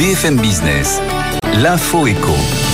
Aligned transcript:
BFM 0.00 0.40
Business, 0.40 0.98
l'info 1.58 2.06
éco. 2.06 2.69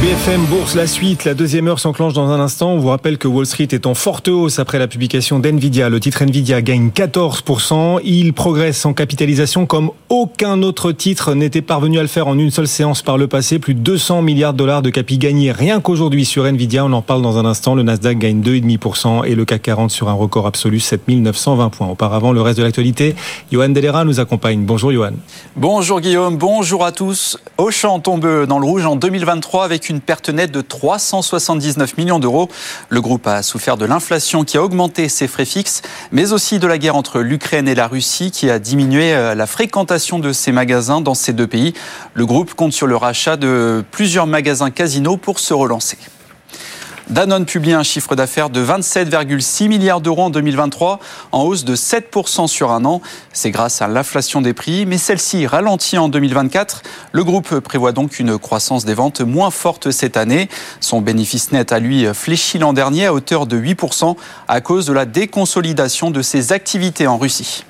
BFM 0.00 0.44
Bourse, 0.44 0.76
la 0.76 0.86
suite, 0.86 1.24
la 1.24 1.34
deuxième 1.34 1.66
heure 1.66 1.80
s'enclenche 1.80 2.12
dans 2.12 2.30
un 2.30 2.38
instant. 2.38 2.70
On 2.70 2.78
vous 2.78 2.88
rappelle 2.88 3.18
que 3.18 3.26
Wall 3.26 3.46
Street 3.46 3.66
est 3.72 3.84
en 3.84 3.94
forte 3.94 4.28
hausse 4.28 4.60
après 4.60 4.78
la 4.78 4.86
publication 4.86 5.40
d'NVIDIA. 5.40 5.88
Le 5.88 5.98
titre 5.98 6.24
NVIDIA 6.24 6.62
gagne 6.62 6.90
14%. 6.90 8.00
Il 8.04 8.32
progresse 8.32 8.86
en 8.86 8.92
capitalisation 8.92 9.66
comme 9.66 9.90
aucun 10.08 10.62
autre 10.62 10.92
titre 10.92 11.34
n'était 11.34 11.62
parvenu 11.62 11.98
à 11.98 12.02
le 12.02 12.08
faire 12.08 12.28
en 12.28 12.38
une 12.38 12.52
seule 12.52 12.68
séance 12.68 13.02
par 13.02 13.18
le 13.18 13.26
passé. 13.26 13.58
Plus 13.58 13.74
de 13.74 13.80
200 13.80 14.22
milliards 14.22 14.52
de 14.52 14.58
dollars 14.58 14.82
de 14.82 14.90
capi 14.90 15.18
gagnés 15.18 15.50
rien 15.52 15.80
qu'aujourd'hui 15.80 16.24
sur 16.24 16.44
NVIDIA. 16.44 16.84
On 16.84 16.92
en 16.92 17.02
parle 17.02 17.22
dans 17.22 17.36
un 17.38 17.44
instant. 17.44 17.74
Le 17.74 17.82
Nasdaq 17.82 18.18
gagne 18.18 18.40
2,5% 18.40 19.26
et 19.26 19.34
le 19.34 19.44
CAC 19.44 19.62
40 19.62 19.90
sur 19.90 20.08
un 20.08 20.14
record 20.14 20.46
absolu 20.46 20.78
7920 20.78 21.70
points. 21.70 21.88
Auparavant, 21.88 22.32
le 22.32 22.40
reste 22.40 22.58
de 22.58 22.62
l'actualité, 22.62 23.16
Johan 23.50 23.70
Delera 23.70 24.04
nous 24.04 24.20
accompagne. 24.20 24.64
Bonjour 24.64 24.92
Johan. 24.92 25.12
Bonjour 25.56 26.00
Guillaume, 26.00 26.36
bonjour 26.36 26.84
à 26.84 26.92
tous. 26.92 27.36
Auchan 27.58 27.98
tombe 27.98 28.46
dans 28.46 28.58
le 28.60 28.64
rouge 28.64 28.86
en 28.86 28.94
2023 28.94 29.67
avec 29.68 29.90
une 29.90 30.00
perte 30.00 30.30
nette 30.30 30.50
de 30.50 30.62
379 30.62 31.98
millions 31.98 32.18
d'euros. 32.18 32.48
Le 32.88 33.02
groupe 33.02 33.26
a 33.26 33.42
souffert 33.42 33.76
de 33.76 33.84
l'inflation 33.84 34.42
qui 34.42 34.56
a 34.56 34.62
augmenté 34.62 35.10
ses 35.10 35.28
frais 35.28 35.44
fixes, 35.44 35.82
mais 36.10 36.32
aussi 36.32 36.58
de 36.58 36.66
la 36.66 36.78
guerre 36.78 36.96
entre 36.96 37.20
l'Ukraine 37.20 37.68
et 37.68 37.74
la 37.74 37.86
Russie 37.86 38.30
qui 38.30 38.48
a 38.48 38.58
diminué 38.58 39.12
euh, 39.12 39.34
la 39.34 39.46
fréquentation 39.46 40.18
de 40.18 40.32
ses 40.32 40.52
magasins 40.52 41.02
dans 41.02 41.12
ces 41.12 41.34
deux 41.34 41.46
pays. 41.46 41.74
Le 42.14 42.24
groupe 42.24 42.54
compte 42.54 42.72
sur 42.72 42.86
le 42.86 42.96
rachat 42.96 43.36
de 43.36 43.84
plusieurs 43.90 44.26
magasins 44.26 44.70
casinos 44.70 45.18
pour 45.18 45.38
se 45.38 45.52
relancer. 45.52 45.98
Danone 47.10 47.46
publie 47.46 47.72
un 47.72 47.82
chiffre 47.82 48.14
d'affaires 48.14 48.50
de 48.50 48.62
27,6 48.62 49.68
milliards 49.68 50.02
d'euros 50.02 50.24
en 50.24 50.30
2023, 50.30 51.00
en 51.32 51.42
hausse 51.42 51.64
de 51.64 51.74
7% 51.74 52.48
sur 52.48 52.70
un 52.70 52.84
an. 52.84 53.00
C'est 53.32 53.50
grâce 53.50 53.80
à 53.80 53.88
l'inflation 53.88 54.42
des 54.42 54.52
prix, 54.52 54.84
mais 54.84 54.98
celle-ci 54.98 55.46
ralentit 55.46 55.96
en 55.96 56.10
2024. 56.10 56.82
Le 57.12 57.24
groupe 57.24 57.60
prévoit 57.60 57.92
donc 57.92 58.18
une 58.18 58.38
croissance 58.38 58.84
des 58.84 58.92
ventes 58.92 59.22
moins 59.22 59.50
forte 59.50 59.90
cette 59.90 60.18
année. 60.18 60.50
Son 60.80 61.00
bénéfice 61.00 61.50
net 61.50 61.72
a 61.72 61.78
lui 61.78 62.04
fléchi 62.12 62.58
l'an 62.58 62.74
dernier 62.74 63.06
à 63.06 63.14
hauteur 63.14 63.46
de 63.46 63.58
8% 63.58 64.14
à 64.46 64.60
cause 64.60 64.84
de 64.84 64.92
la 64.92 65.06
déconsolidation 65.06 66.10
de 66.10 66.20
ses 66.20 66.52
activités 66.52 67.06
en 67.06 67.16
Russie. 67.16 67.64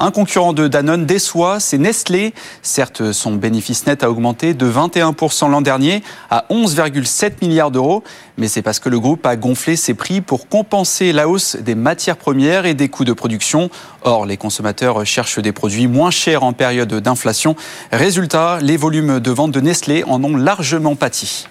Un 0.00 0.12
concurrent 0.12 0.52
de 0.52 0.68
Danone 0.68 1.06
déçoit, 1.06 1.58
c'est 1.58 1.76
Nestlé. 1.76 2.32
Certes, 2.62 3.10
son 3.10 3.32
bénéfice 3.32 3.84
net 3.84 4.04
a 4.04 4.10
augmenté 4.10 4.54
de 4.54 4.70
21% 4.70 5.50
l'an 5.50 5.60
dernier 5.60 6.04
à 6.30 6.44
11,7 6.50 7.32
milliards 7.42 7.72
d'euros, 7.72 8.04
mais 8.36 8.46
c'est 8.46 8.62
parce 8.62 8.78
que 8.78 8.88
le 8.88 9.00
groupe 9.00 9.26
a 9.26 9.34
gonflé 9.34 9.74
ses 9.74 9.94
prix 9.94 10.20
pour 10.20 10.48
compenser 10.48 11.12
la 11.12 11.28
hausse 11.28 11.56
des 11.56 11.74
matières 11.74 12.16
premières 12.16 12.64
et 12.64 12.74
des 12.74 12.88
coûts 12.88 13.04
de 13.04 13.12
production. 13.12 13.70
Or, 14.02 14.24
les 14.24 14.36
consommateurs 14.36 15.04
cherchent 15.04 15.40
des 15.40 15.50
produits 15.50 15.88
moins 15.88 16.12
chers 16.12 16.44
en 16.44 16.52
période 16.52 16.94
d'inflation. 16.94 17.56
Résultat, 17.90 18.60
les 18.62 18.76
volumes 18.76 19.18
de 19.18 19.30
vente 19.32 19.50
de 19.50 19.60
Nestlé 19.60 20.04
en 20.04 20.22
ont 20.22 20.36
largement 20.36 20.94
pâti. 20.94 21.48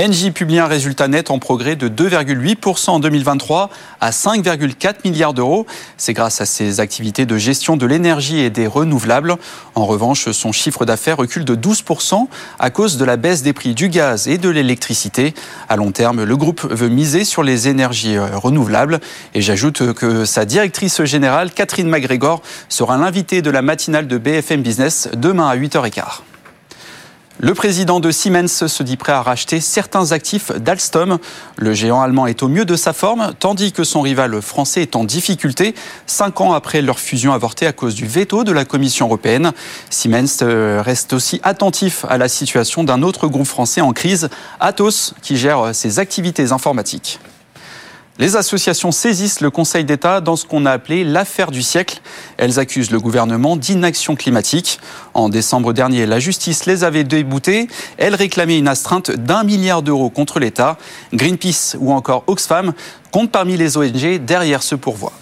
Engie 0.00 0.30
publie 0.30 0.58
un 0.58 0.66
résultat 0.66 1.06
net 1.06 1.30
en 1.30 1.38
progrès 1.38 1.76
de 1.76 1.86
2,8% 1.86 2.90
en 2.90 2.98
2023 2.98 3.68
à 4.00 4.10
5,4 4.10 4.94
milliards 5.04 5.34
d'euros. 5.34 5.66
C'est 5.98 6.14
grâce 6.14 6.40
à 6.40 6.46
ses 6.46 6.80
activités 6.80 7.26
de 7.26 7.36
gestion 7.36 7.76
de 7.76 7.84
l'énergie 7.84 8.40
et 8.40 8.48
des 8.48 8.66
renouvelables. 8.66 9.36
En 9.74 9.84
revanche, 9.84 10.30
son 10.30 10.50
chiffre 10.50 10.86
d'affaires 10.86 11.18
recule 11.18 11.44
de 11.44 11.54
12% 11.54 12.26
à 12.58 12.70
cause 12.70 12.96
de 12.96 13.04
la 13.04 13.18
baisse 13.18 13.42
des 13.42 13.52
prix 13.52 13.74
du 13.74 13.90
gaz 13.90 14.28
et 14.28 14.38
de 14.38 14.48
l'électricité. 14.48 15.34
À 15.68 15.76
long 15.76 15.92
terme, 15.92 16.24
le 16.24 16.36
groupe 16.38 16.64
veut 16.72 16.88
miser 16.88 17.26
sur 17.26 17.42
les 17.42 17.68
énergies 17.68 18.18
renouvelables. 18.18 18.98
Et 19.34 19.42
j'ajoute 19.42 19.92
que 19.92 20.24
sa 20.24 20.46
directrice 20.46 21.04
générale, 21.04 21.52
Catherine 21.52 21.88
MacGregor, 21.88 22.40
sera 22.70 22.96
l'invitée 22.96 23.42
de 23.42 23.50
la 23.50 23.60
matinale 23.60 24.08
de 24.08 24.16
BFM 24.16 24.62
Business 24.62 25.10
demain 25.12 25.48
à 25.48 25.56
8h15. 25.56 26.31
Le 27.44 27.54
président 27.54 27.98
de 27.98 28.12
Siemens 28.12 28.68
se 28.68 28.82
dit 28.84 28.96
prêt 28.96 29.10
à 29.10 29.20
racheter 29.20 29.60
certains 29.60 30.12
actifs 30.12 30.52
d'Alstom. 30.52 31.18
Le 31.56 31.74
géant 31.74 32.00
allemand 32.00 32.28
est 32.28 32.44
au 32.44 32.48
mieux 32.48 32.64
de 32.64 32.76
sa 32.76 32.92
forme, 32.92 33.32
tandis 33.36 33.72
que 33.72 33.82
son 33.82 34.00
rival 34.00 34.40
français 34.40 34.82
est 34.82 34.94
en 34.94 35.02
difficulté, 35.02 35.74
cinq 36.06 36.40
ans 36.40 36.52
après 36.52 36.82
leur 36.82 37.00
fusion 37.00 37.32
avortée 37.32 37.66
à 37.66 37.72
cause 37.72 37.96
du 37.96 38.06
veto 38.06 38.44
de 38.44 38.52
la 38.52 38.64
Commission 38.64 39.06
européenne. 39.06 39.50
Siemens 39.90 40.40
euh, 40.42 40.82
reste 40.86 41.14
aussi 41.14 41.40
attentif 41.42 42.04
à 42.08 42.16
la 42.16 42.28
situation 42.28 42.84
d'un 42.84 43.02
autre 43.02 43.26
groupe 43.26 43.48
français 43.48 43.80
en 43.80 43.92
crise, 43.92 44.28
Atos, 44.60 45.12
qui 45.20 45.36
gère 45.36 45.74
ses 45.74 45.98
activités 45.98 46.52
informatiques. 46.52 47.18
Les 48.22 48.36
associations 48.36 48.92
saisissent 48.92 49.40
le 49.40 49.50
Conseil 49.50 49.84
d'État 49.84 50.20
dans 50.20 50.36
ce 50.36 50.46
qu'on 50.46 50.64
a 50.64 50.70
appelé 50.70 51.02
l'affaire 51.02 51.50
du 51.50 51.60
siècle. 51.60 52.00
Elles 52.36 52.60
accusent 52.60 52.92
le 52.92 53.00
gouvernement 53.00 53.56
d'inaction 53.56 54.14
climatique. 54.14 54.78
En 55.12 55.28
décembre 55.28 55.72
dernier, 55.72 56.06
la 56.06 56.20
justice 56.20 56.66
les 56.66 56.84
avait 56.84 57.02
déboutés. 57.02 57.66
Elles 57.98 58.14
réclamaient 58.14 58.58
une 58.58 58.68
astreinte 58.68 59.10
d'un 59.10 59.42
milliard 59.42 59.82
d'euros 59.82 60.08
contre 60.08 60.38
l'État. 60.38 60.78
Greenpeace 61.12 61.76
ou 61.80 61.92
encore 61.92 62.22
Oxfam 62.28 62.74
comptent 63.10 63.32
parmi 63.32 63.56
les 63.56 63.76
ONG 63.76 64.24
derrière 64.24 64.62
ce 64.62 64.76
pourvoi. 64.76 65.12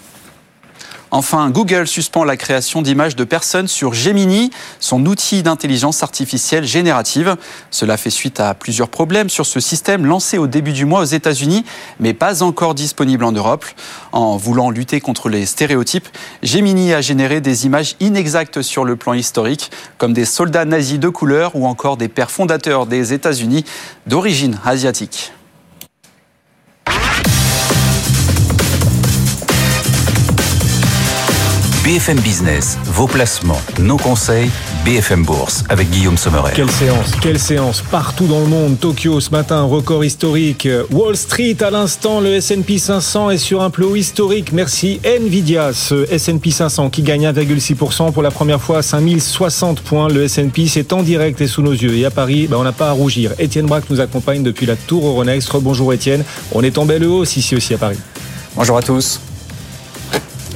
Enfin, 1.13 1.49
Google 1.49 1.87
suspend 1.87 2.23
la 2.23 2.37
création 2.37 2.81
d'images 2.81 3.17
de 3.17 3.25
personnes 3.25 3.67
sur 3.67 3.93
Gemini, 3.93 4.49
son 4.79 5.05
outil 5.05 5.43
d'intelligence 5.43 6.03
artificielle 6.03 6.63
générative. 6.63 7.35
Cela 7.69 7.97
fait 7.97 8.09
suite 8.09 8.39
à 8.39 8.53
plusieurs 8.53 8.87
problèmes 8.87 9.29
sur 9.29 9.45
ce 9.45 9.59
système 9.59 10.05
lancé 10.05 10.37
au 10.37 10.47
début 10.47 10.71
du 10.71 10.85
mois 10.85 11.01
aux 11.01 11.05
États-Unis, 11.05 11.65
mais 11.99 12.13
pas 12.13 12.43
encore 12.43 12.75
disponible 12.75 13.25
en 13.25 13.33
Europe. 13.33 13.65
En 14.13 14.37
voulant 14.37 14.69
lutter 14.69 15.01
contre 15.01 15.27
les 15.27 15.45
stéréotypes, 15.45 16.07
Gemini 16.43 16.93
a 16.93 17.01
généré 17.01 17.41
des 17.41 17.65
images 17.65 17.97
inexactes 17.99 18.61
sur 18.61 18.85
le 18.85 18.95
plan 18.95 19.13
historique, 19.13 19.69
comme 19.97 20.13
des 20.13 20.25
soldats 20.25 20.63
nazis 20.63 20.97
de 20.97 21.09
couleur 21.09 21.57
ou 21.57 21.67
encore 21.67 21.97
des 21.97 22.07
pères 22.07 22.31
fondateurs 22.31 22.85
des 22.85 23.11
États-Unis 23.11 23.65
d'origine 24.07 24.59
asiatique. 24.63 25.33
BFM 31.91 32.21
Business, 32.21 32.77
vos 32.85 33.05
placements, 33.05 33.59
nos 33.77 33.97
conseils, 33.97 34.49
BFM 34.85 35.25
Bourse 35.25 35.65
avec 35.67 35.89
Guillaume 35.89 36.17
Sommeret. 36.17 36.53
Quelle 36.55 36.71
séance, 36.71 37.11
quelle 37.21 37.37
séance 37.37 37.81
partout 37.81 38.27
dans 38.27 38.39
le 38.39 38.45
monde. 38.45 38.79
Tokyo 38.79 39.19
ce 39.19 39.29
matin, 39.31 39.63
record 39.63 40.05
historique. 40.05 40.69
Wall 40.89 41.17
Street 41.17 41.57
à 41.59 41.69
l'instant, 41.69 42.21
le 42.21 42.35
S&P 42.35 42.77
500 42.77 43.31
est 43.31 43.37
sur 43.37 43.61
un 43.61 43.69
plus 43.69 43.83
haut 43.83 43.97
historique. 43.97 44.53
Merci 44.53 45.01
Nvidia, 45.03 45.73
ce 45.73 46.09
S&P 46.09 46.51
500 46.51 46.91
qui 46.91 47.01
gagne 47.01 47.27
1,6% 47.27 48.13
pour 48.13 48.23
la 48.23 48.31
première 48.31 48.61
fois 48.61 48.77
à 48.77 48.81
5060 48.83 49.81
points. 49.81 50.07
Le 50.07 50.23
S&P 50.23 50.67
c'est 50.69 50.93
en 50.93 51.03
direct 51.03 51.41
et 51.41 51.47
sous 51.47 51.61
nos 51.61 51.73
yeux. 51.73 51.97
Et 51.97 52.05
à 52.05 52.09
Paris, 52.09 52.47
ben, 52.49 52.55
on 52.55 52.63
n'a 52.63 52.71
pas 52.71 52.87
à 52.87 52.93
rougir. 52.93 53.33
Étienne 53.37 53.65
Braque 53.65 53.89
nous 53.89 53.99
accompagne 53.99 54.43
depuis 54.43 54.65
la 54.65 54.77
Tour 54.77 55.05
Euronext. 55.05 55.51
Bonjour 55.57 55.91
Étienne. 55.91 56.23
On 56.53 56.63
est 56.63 56.77
en 56.77 56.85
belle 56.85 57.03
hausse 57.03 57.35
ici 57.35 57.53
aussi 57.53 57.73
à 57.73 57.77
Paris. 57.77 57.99
Bonjour 58.55 58.77
à 58.77 58.81
tous. 58.81 59.19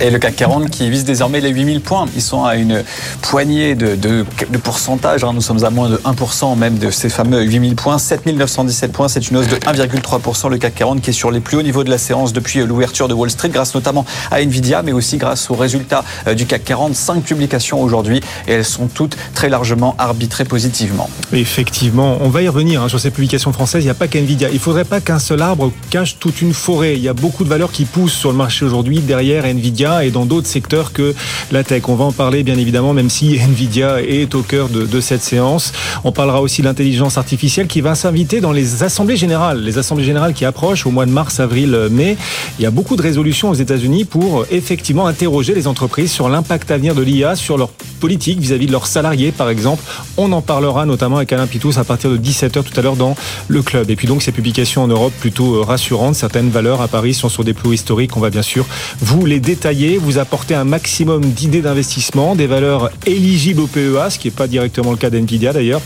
Et 0.01 0.09
le 0.09 0.19
CAC 0.19 0.35
40 0.35 0.69
qui 0.69 0.89
vise 0.89 1.05
désormais 1.05 1.39
les 1.39 1.51
8000 1.51 1.79
points. 1.79 2.05
Ils 2.15 2.21
sont 2.21 2.43
à 2.43 2.55
une 2.57 2.83
poignée 3.21 3.75
de, 3.75 4.25
pourcentage. 4.61 5.23
Hein. 5.23 5.31
Nous 5.33 5.41
sommes 5.41 5.63
à 5.63 5.69
moins 5.69 5.89
de 5.89 5.95
1% 5.97 6.57
même 6.57 6.77
de 6.77 6.91
ces 6.91 7.07
fameux 7.07 7.41
8000 7.41 7.75
points. 7.75 7.97
7917 7.97 8.91
points, 8.91 9.07
c'est 9.07 9.29
une 9.29 9.37
hausse 9.37 9.47
de 9.47 9.55
1,3%. 9.55 10.49
Le 10.49 10.57
CAC 10.57 10.75
40 10.75 11.01
qui 11.01 11.11
est 11.11 11.13
sur 11.13 11.31
les 11.31 11.39
plus 11.39 11.57
hauts 11.57 11.61
niveaux 11.61 11.85
de 11.85 11.89
la 11.89 11.97
séance 11.97 12.33
depuis 12.33 12.59
l'ouverture 12.65 13.07
de 13.07 13.13
Wall 13.13 13.29
Street, 13.29 13.47
grâce 13.47 13.73
notamment 13.73 14.05
à 14.31 14.41
Nvidia, 14.41 14.81
mais 14.81 14.91
aussi 14.91 15.15
grâce 15.15 15.49
aux 15.49 15.55
résultats 15.55 16.03
euh, 16.27 16.33
du 16.33 16.45
CAC 16.45 16.65
40. 16.65 16.93
Cinq 16.93 17.23
publications 17.23 17.81
aujourd'hui 17.81 18.19
et 18.47 18.51
elles 18.51 18.65
sont 18.65 18.87
toutes 18.87 19.15
très 19.33 19.47
largement 19.47 19.95
arbitrées 19.97 20.45
positivement. 20.45 21.09
Effectivement, 21.31 22.17
on 22.19 22.27
va 22.27 22.41
y 22.41 22.49
revenir 22.49 22.83
hein, 22.83 22.89
sur 22.89 22.99
ces 22.99 23.11
publications 23.11 23.53
françaises. 23.53 23.83
Il 23.83 23.87
n'y 23.87 23.91
a 23.91 23.95
pas 23.95 24.09
qu'Nvidia. 24.09 24.49
Il 24.49 24.55
ne 24.55 24.59
faudrait 24.59 24.83
pas 24.83 24.99
qu'un 24.99 25.19
seul 25.19 25.41
arbre 25.41 25.71
cache 25.89 26.17
toute 26.19 26.41
une 26.41 26.53
forêt. 26.53 26.95
Il 26.95 27.01
y 27.01 27.07
a 27.07 27.13
beaucoup 27.13 27.45
de 27.45 27.49
valeurs 27.49 27.71
qui 27.71 27.85
poussent 27.85 28.13
sur 28.13 28.31
le 28.31 28.37
marché 28.37 28.65
aujourd'hui 28.65 28.99
derrière 28.99 29.45
Nvidia 29.45 29.84
et 30.03 30.11
dans 30.11 30.25
d'autres 30.25 30.47
secteurs 30.47 30.93
que 30.93 31.13
la 31.51 31.63
tech. 31.63 31.83
On 31.87 31.95
va 31.95 32.05
en 32.05 32.11
parler 32.11 32.43
bien 32.43 32.57
évidemment, 32.57 32.93
même 32.93 33.09
si 33.09 33.37
Nvidia 33.39 34.01
est 34.01 34.33
au 34.35 34.41
cœur 34.41 34.69
de, 34.69 35.01
cette 35.01 35.21
séance. 35.21 35.73
On 36.03 36.11
parlera 36.11 36.41
aussi 36.41 36.61
de 36.61 36.67
l'intelligence 36.67 37.17
artificielle 37.17 37.67
qui 37.67 37.81
va 37.81 37.95
s'inviter 37.95 38.41
dans 38.41 38.51
les 38.51 38.83
assemblées 38.83 39.17
générales. 39.17 39.61
Les 39.61 39.77
assemblées 39.77 40.05
générales 40.05 40.33
qui 40.33 40.45
approchent 40.45 40.85
au 40.85 40.91
mois 40.91 41.05
de 41.05 41.11
mars, 41.11 41.39
avril, 41.39 41.77
mai. 41.91 42.17
Il 42.57 42.63
y 42.63 42.65
a 42.65 42.71
beaucoup 42.71 42.95
de 42.95 43.01
résolutions 43.01 43.49
aux 43.49 43.55
États-Unis 43.55 44.05
pour 44.05 44.45
effectivement 44.51 45.05
interroger 45.05 45.53
les 45.53 45.67
entreprises 45.67 46.11
sur 46.11 46.29
l'impact 46.29 46.71
à 46.71 46.77
venir 46.77 46.95
de 46.95 47.01
l'IA 47.01 47.35
sur 47.35 47.57
leur 47.57 47.69
politique 47.99 48.39
vis-à-vis 48.39 48.67
de 48.67 48.71
leurs 48.71 48.87
salariés, 48.87 49.31
par 49.31 49.49
exemple. 49.49 49.83
On 50.17 50.31
en 50.31 50.41
parlera 50.41 50.85
notamment 50.85 51.17
avec 51.17 51.31
Alain 51.33 51.47
Pitous 51.47 51.77
à 51.77 51.83
partir 51.83 52.09
de 52.09 52.17
17h 52.17 52.63
tout 52.63 52.79
à 52.79 52.81
l'heure 52.81 52.95
dans 52.95 53.15
le 53.47 53.61
club. 53.61 53.89
Et 53.89 53.95
puis 53.95 54.07
donc 54.07 54.21
ces 54.21 54.31
publications 54.31 54.83
en 54.83 54.87
Europe 54.87 55.13
plutôt 55.19 55.63
rassurantes. 55.63 56.15
Certaines 56.15 56.49
valeurs 56.49 56.81
à 56.81 56.87
Paris 56.87 57.13
sont 57.13 57.29
sur 57.29 57.43
des 57.43 57.53
plus 57.53 57.73
historiques. 57.73 58.15
On 58.17 58.19
va 58.19 58.29
bien 58.29 58.41
sûr 58.41 58.65
vous 59.01 59.25
les 59.25 59.39
détailler 59.39 59.74
vous 59.99 60.17
apporter 60.17 60.55
un 60.55 60.63
maximum 60.63 61.21
d'idées 61.21 61.61
d'investissement, 61.61 62.35
des 62.35 62.47
valeurs 62.47 62.89
éligibles 63.05 63.61
au 63.61 63.67
PEA, 63.67 64.09
ce 64.09 64.19
qui 64.19 64.27
n'est 64.27 64.33
pas 64.33 64.47
directement 64.47 64.91
le 64.91 64.97
cas 64.97 65.09
d'NVIDIA 65.09 65.53
d'ailleurs. 65.53 65.81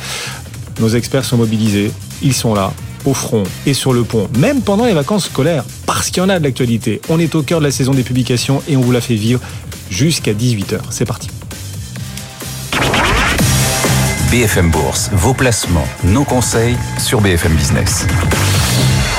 Nos 0.80 0.90
experts 0.90 1.26
sont 1.26 1.38
mobilisés, 1.38 1.92
ils 2.22 2.34
sont 2.34 2.54
là, 2.54 2.72
au 3.06 3.14
front 3.14 3.44
et 3.66 3.74
sur 3.74 3.94
le 3.94 4.04
pont, 4.04 4.30
même 4.38 4.62
pendant 4.62 4.86
les 4.86 4.94
vacances 4.94 5.26
scolaires, 5.26 5.64
parce 5.86 6.10
qu'il 6.10 6.22
y 6.22 6.26
en 6.26 6.30
a 6.30 6.40
de 6.40 6.44
l'actualité. 6.44 7.02
On 7.10 7.20
est 7.20 7.34
au 7.36 7.42
cœur 7.42 7.60
de 7.60 7.66
la 7.66 7.72
saison 7.72 7.94
des 7.94 8.04
publications 8.04 8.62
et 8.68 8.78
on 8.78 8.82
vous 8.82 8.92
la 8.92 9.02
fait 9.02 9.16
vivre 9.16 9.42
jusqu'à 9.90 10.34
18h. 10.34 10.80
C'est 10.92 11.06
parti. 11.06 11.30
BFM 14.32 14.70
Bourse, 14.70 15.10
vos 15.14 15.34
placements, 15.34 15.88
nos 16.04 16.24
conseils 16.24 16.76
sur 17.00 17.22
BFM 17.22 17.56
Business. 17.56 18.06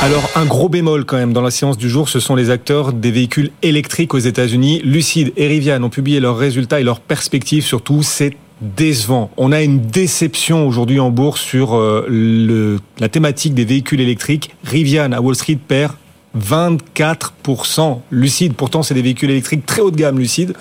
Alors, 0.02 0.30
un 0.34 0.46
gros 0.46 0.70
bémol 0.70 1.04
quand 1.04 1.18
même 1.18 1.34
dans 1.34 1.42
la 1.42 1.50
séance 1.50 1.76
du 1.76 1.90
jour, 1.90 2.08
ce 2.08 2.20
sont 2.20 2.34
les 2.34 2.48
acteurs 2.48 2.94
des 2.94 3.10
véhicules 3.10 3.50
électriques 3.60 4.14
aux 4.14 4.18
États-Unis. 4.18 4.80
Lucide 4.82 5.30
et 5.36 5.46
Rivian 5.46 5.82
ont 5.82 5.90
publié 5.90 6.20
leurs 6.20 6.38
résultats 6.38 6.80
et 6.80 6.84
leurs 6.84 7.00
perspectives. 7.00 7.66
Surtout, 7.66 8.02
c'est 8.02 8.34
décevant. 8.62 9.30
On 9.36 9.52
a 9.52 9.60
une 9.60 9.82
déception 9.82 10.66
aujourd'hui 10.66 11.00
en 11.00 11.10
bourse 11.10 11.42
sur 11.42 11.76
euh, 11.76 12.78
la 12.98 13.08
thématique 13.10 13.52
des 13.52 13.66
véhicules 13.66 14.00
électriques. 14.00 14.56
Rivian 14.64 15.12
à 15.12 15.20
Wall 15.20 15.34
Street 15.34 15.58
perd 15.68 15.92
24%. 16.38 18.00
Lucide, 18.10 18.54
pourtant 18.54 18.82
c'est 18.82 18.94
des 18.94 19.02
véhicules 19.02 19.30
électriques 19.30 19.66
très 19.66 19.82
haut 19.82 19.90
de 19.90 19.96
gamme, 19.96 20.18
Lucide. 20.18 20.54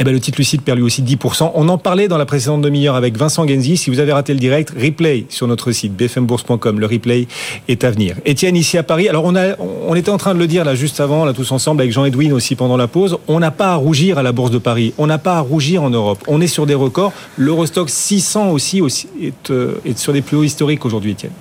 Eh 0.00 0.04
ben, 0.04 0.12
le 0.12 0.20
titre 0.20 0.38
Lucide 0.38 0.62
perd 0.62 0.78
lui 0.78 0.84
aussi 0.84 1.02
10%. 1.02 1.50
On 1.54 1.68
en 1.68 1.76
parlait 1.76 2.06
dans 2.06 2.18
la 2.18 2.24
précédente 2.24 2.60
demi-heure 2.62 2.94
avec 2.94 3.16
Vincent 3.16 3.48
Genzi. 3.48 3.76
Si 3.76 3.90
vous 3.90 3.98
avez 3.98 4.12
raté 4.12 4.32
le 4.32 4.38
direct, 4.38 4.70
replay 4.70 5.26
sur 5.28 5.48
notre 5.48 5.72
site 5.72 5.92
bfmbourse.com. 5.96 6.78
Le 6.78 6.86
replay 6.86 7.26
est 7.66 7.82
à 7.82 7.90
venir. 7.90 8.14
Étienne, 8.24 8.54
ici 8.54 8.78
à 8.78 8.84
Paris. 8.84 9.08
Alors, 9.08 9.24
on, 9.24 9.34
a, 9.34 9.56
on 9.58 9.96
était 9.96 10.10
en 10.10 10.16
train 10.16 10.34
de 10.34 10.38
le 10.38 10.46
dire 10.46 10.64
là 10.64 10.76
juste 10.76 11.00
avant, 11.00 11.24
là 11.24 11.32
tous 11.32 11.50
ensemble, 11.50 11.80
avec 11.80 11.92
Jean-Edwin 11.92 12.32
aussi 12.32 12.54
pendant 12.54 12.76
la 12.76 12.86
pause. 12.86 13.18
On 13.26 13.40
n'a 13.40 13.50
pas 13.50 13.72
à 13.72 13.74
rougir 13.74 14.18
à 14.18 14.22
la 14.22 14.30
Bourse 14.30 14.52
de 14.52 14.58
Paris. 14.58 14.94
On 14.98 15.08
n'a 15.08 15.18
pas 15.18 15.34
à 15.38 15.40
rougir 15.40 15.82
en 15.82 15.90
Europe. 15.90 16.22
On 16.28 16.40
est 16.40 16.46
sur 16.46 16.64
des 16.64 16.74
records. 16.74 17.12
L'Eurostock 17.36 17.90
600 17.90 18.50
aussi, 18.50 18.80
est, 19.20 19.50
euh, 19.50 19.80
est 19.84 19.98
sur 19.98 20.12
des 20.12 20.22
plus 20.22 20.36
hauts 20.36 20.44
historiques 20.44 20.84
aujourd'hui, 20.86 21.10
Étienne. 21.10 21.32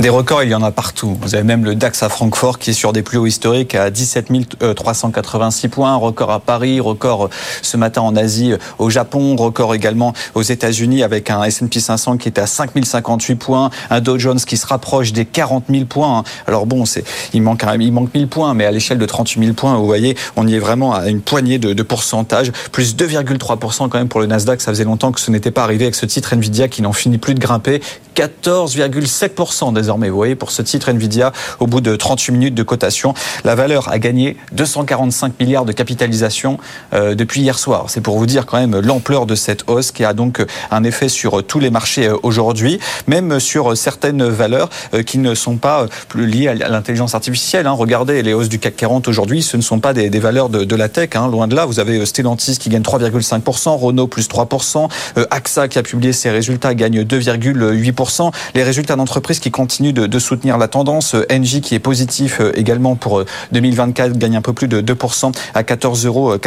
Des 0.00 0.08
records, 0.08 0.42
il 0.42 0.50
y 0.50 0.54
en 0.56 0.62
a 0.62 0.72
partout. 0.72 1.16
Vous 1.20 1.36
avez 1.36 1.44
même 1.44 1.64
le 1.64 1.76
DAX 1.76 2.02
à 2.02 2.08
Francfort 2.08 2.58
qui 2.58 2.70
est 2.70 2.74
sur 2.74 2.92
des 2.92 3.02
plus 3.02 3.16
hauts 3.16 3.26
historiques 3.26 3.76
à 3.76 3.90
17 3.90 4.26
386 4.74 5.68
points, 5.68 5.94
record 5.94 6.32
à 6.32 6.40
Paris, 6.40 6.80
record 6.80 7.30
ce 7.62 7.76
matin 7.76 8.00
en 8.00 8.16
Asie, 8.16 8.54
au 8.78 8.90
Japon, 8.90 9.36
record 9.36 9.72
également 9.72 10.12
aux 10.34 10.42
États-Unis 10.42 11.04
avec 11.04 11.30
un 11.30 11.44
S&P 11.44 11.78
500 11.78 12.16
qui 12.16 12.26
était 12.26 12.40
à 12.40 12.48
5058 12.48 13.36
points, 13.36 13.70
un 13.88 14.00
Dow 14.00 14.18
Jones 14.18 14.40
qui 14.40 14.56
se 14.56 14.66
rapproche 14.66 15.12
des 15.12 15.24
40 15.26 15.66
000 15.70 15.84
points. 15.84 16.24
Alors 16.48 16.66
bon, 16.66 16.86
c'est 16.86 17.04
il 17.32 17.42
manque 17.42 17.64
il 17.78 17.92
manque 17.92 18.12
1000 18.12 18.26
points, 18.26 18.52
mais 18.52 18.64
à 18.64 18.72
l'échelle 18.72 18.98
de 18.98 19.06
38 19.06 19.40
000 19.40 19.54
points, 19.54 19.76
vous 19.76 19.86
voyez, 19.86 20.16
on 20.34 20.48
y 20.48 20.56
est 20.56 20.58
vraiment 20.58 20.92
à 20.92 21.06
une 21.06 21.20
poignée 21.20 21.58
de, 21.58 21.72
de 21.72 21.82
pourcentage, 21.84 22.50
plus 22.72 22.96
2,3% 22.96 23.88
quand 23.88 23.98
même 23.98 24.08
pour 24.08 24.20
le 24.20 24.26
Nasdaq. 24.26 24.60
Ça 24.60 24.72
faisait 24.72 24.84
longtemps 24.84 25.12
que 25.12 25.20
ce 25.20 25.30
n'était 25.30 25.52
pas 25.52 25.62
arrivé 25.62 25.84
avec 25.84 25.94
ce 25.94 26.04
titre 26.04 26.32
Nvidia 26.32 26.66
qui 26.66 26.82
n'en 26.82 26.92
finit 26.92 27.18
plus 27.18 27.34
de 27.34 27.40
grimper, 27.40 27.80
14,7% 28.16 29.72
désormais. 29.84 30.08
Vous 30.08 30.16
voyez, 30.16 30.34
pour 30.34 30.50
ce 30.50 30.62
titre 30.62 30.88
Nvidia, 30.88 31.32
au 31.60 31.66
bout 31.66 31.82
de 31.82 31.94
38 31.94 32.32
minutes 32.32 32.54
de 32.54 32.62
cotation, 32.62 33.12
la 33.44 33.54
valeur 33.54 33.90
a 33.90 33.98
gagné 33.98 34.38
245 34.52 35.38
milliards 35.38 35.66
de 35.66 35.72
capitalisation 35.72 36.58
euh, 36.94 37.14
depuis 37.14 37.42
hier 37.42 37.58
soir. 37.58 37.84
C'est 37.88 38.00
pour 38.00 38.16
vous 38.16 38.24
dire 38.24 38.46
quand 38.46 38.56
même 38.56 38.80
l'ampleur 38.80 39.26
de 39.26 39.34
cette 39.34 39.68
hausse 39.68 39.92
qui 39.92 40.02
a 40.02 40.14
donc 40.14 40.42
un 40.70 40.84
effet 40.84 41.10
sur 41.10 41.44
tous 41.44 41.60
les 41.60 41.68
marchés 41.68 42.06
euh, 42.06 42.16
aujourd'hui, 42.22 42.80
même 43.06 43.40
sur 43.40 43.76
certaines 43.76 44.24
valeurs 44.26 44.70
euh, 44.94 45.02
qui 45.02 45.18
ne 45.18 45.34
sont 45.34 45.56
pas 45.56 45.86
plus 46.08 46.26
liées 46.26 46.48
à 46.48 46.54
l'intelligence 46.54 47.14
artificielle. 47.14 47.66
Hein. 47.66 47.72
Regardez 47.72 48.22
les 48.22 48.32
hausses 48.32 48.48
du 48.48 48.58
CAC 48.58 48.76
40 48.76 49.08
aujourd'hui, 49.08 49.42
ce 49.42 49.58
ne 49.58 49.62
sont 49.62 49.80
pas 49.80 49.92
des, 49.92 50.08
valeurs 50.18 50.48
de, 50.48 50.76
la 50.76 50.88
tech, 50.88 51.10
hein. 51.14 51.28
loin 51.28 51.46
de 51.46 51.54
là. 51.54 51.66
Vous 51.66 51.78
avez 51.78 52.06
Stellantis 52.06 52.56
qui 52.58 52.70
gagne 52.70 52.82
3,5%, 52.82 53.76
Renault 53.76 54.06
plus 54.06 54.28
3%, 54.28 54.88
AXA 55.30 55.68
qui 55.68 55.78
a 55.78 55.82
publié 55.82 56.14
ses 56.14 56.30
résultats 56.30 56.74
gagne 56.74 57.02
2,8%. 57.02 58.32
Les 58.54 58.62
résultats 58.62 58.96
d'entreprise 58.96 59.40
qui 59.40 59.50
continuent 59.74 59.92
de, 59.92 60.18
soutenir 60.20 60.56
la 60.56 60.68
tendance. 60.68 61.16
Engie 61.32 61.60
qui 61.60 61.74
est 61.74 61.80
positif 61.80 62.38
euh, 62.40 62.52
également 62.54 62.94
pour 62.94 63.24
2024 63.50 64.12
euh, 64.12 64.14
gagne 64.14 64.36
un 64.36 64.40
peu 64.40 64.52
plus 64.52 64.68
de 64.68 64.80
2% 64.80 65.32
à 65.52 65.62
14,85 65.64 66.06
euros. 66.06 66.38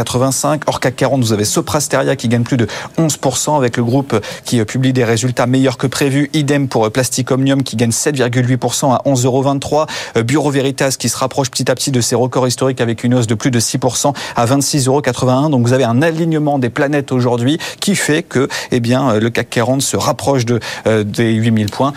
CAC 0.79 0.95
40, 0.95 1.21
vous 1.24 1.33
avez 1.33 1.44
Soprasteria 1.44 2.15
qui 2.15 2.29
gagne 2.29 2.44
plus 2.44 2.56
de 2.56 2.68
11% 2.97 3.57
avec 3.57 3.75
le 3.75 3.83
groupe 3.83 4.18
qui 4.45 4.62
euh, 4.62 4.65
publie 4.65 4.94
des 4.94 5.03
résultats 5.03 5.45
meilleurs 5.45 5.77
que 5.77 5.88
prévu. 5.88 6.29
Idem 6.31 6.69
pour 6.69 6.89
Plastic 6.89 7.29
Omnium 7.29 7.63
qui 7.63 7.75
gagne 7.75 7.89
7,8% 7.89 8.94
à 8.94 9.01
11,23 9.06 9.25
euros. 9.25 9.85
Bureau 10.24 10.50
Veritas 10.50 10.95
qui 10.97 11.09
se 11.09 11.18
rapproche 11.18 11.51
petit 11.51 11.69
à 11.69 11.75
petit 11.75 11.91
de 11.91 12.00
ses 12.00 12.15
records 12.15 12.47
historiques 12.47 12.79
avec 12.79 13.03
une 13.03 13.13
hausse 13.13 13.27
de 13.27 13.35
plus 13.35 13.51
de 13.51 13.59
6% 13.59 14.13
à 14.38 14.45
26,81 14.45 14.88
euros. 14.88 15.50
Donc 15.50 15.68
vous 15.68 15.74
avez 15.74 15.83
un 15.83 16.01
alignement 16.01 16.59
des 16.59 16.69
planètes 16.69 17.12
aujourd'hui 17.12 17.59
qui 17.81 17.97
fait 17.97 18.24
que 18.24 18.47
eh 18.71 18.79
bien, 18.79 19.19
le 19.19 19.29
CAC 19.29 19.50
40 19.50 19.81
se 19.81 19.97
rapproche 19.97 20.45
de, 20.45 20.62
des 21.03 21.33
8000 21.33 21.71
points. 21.71 21.91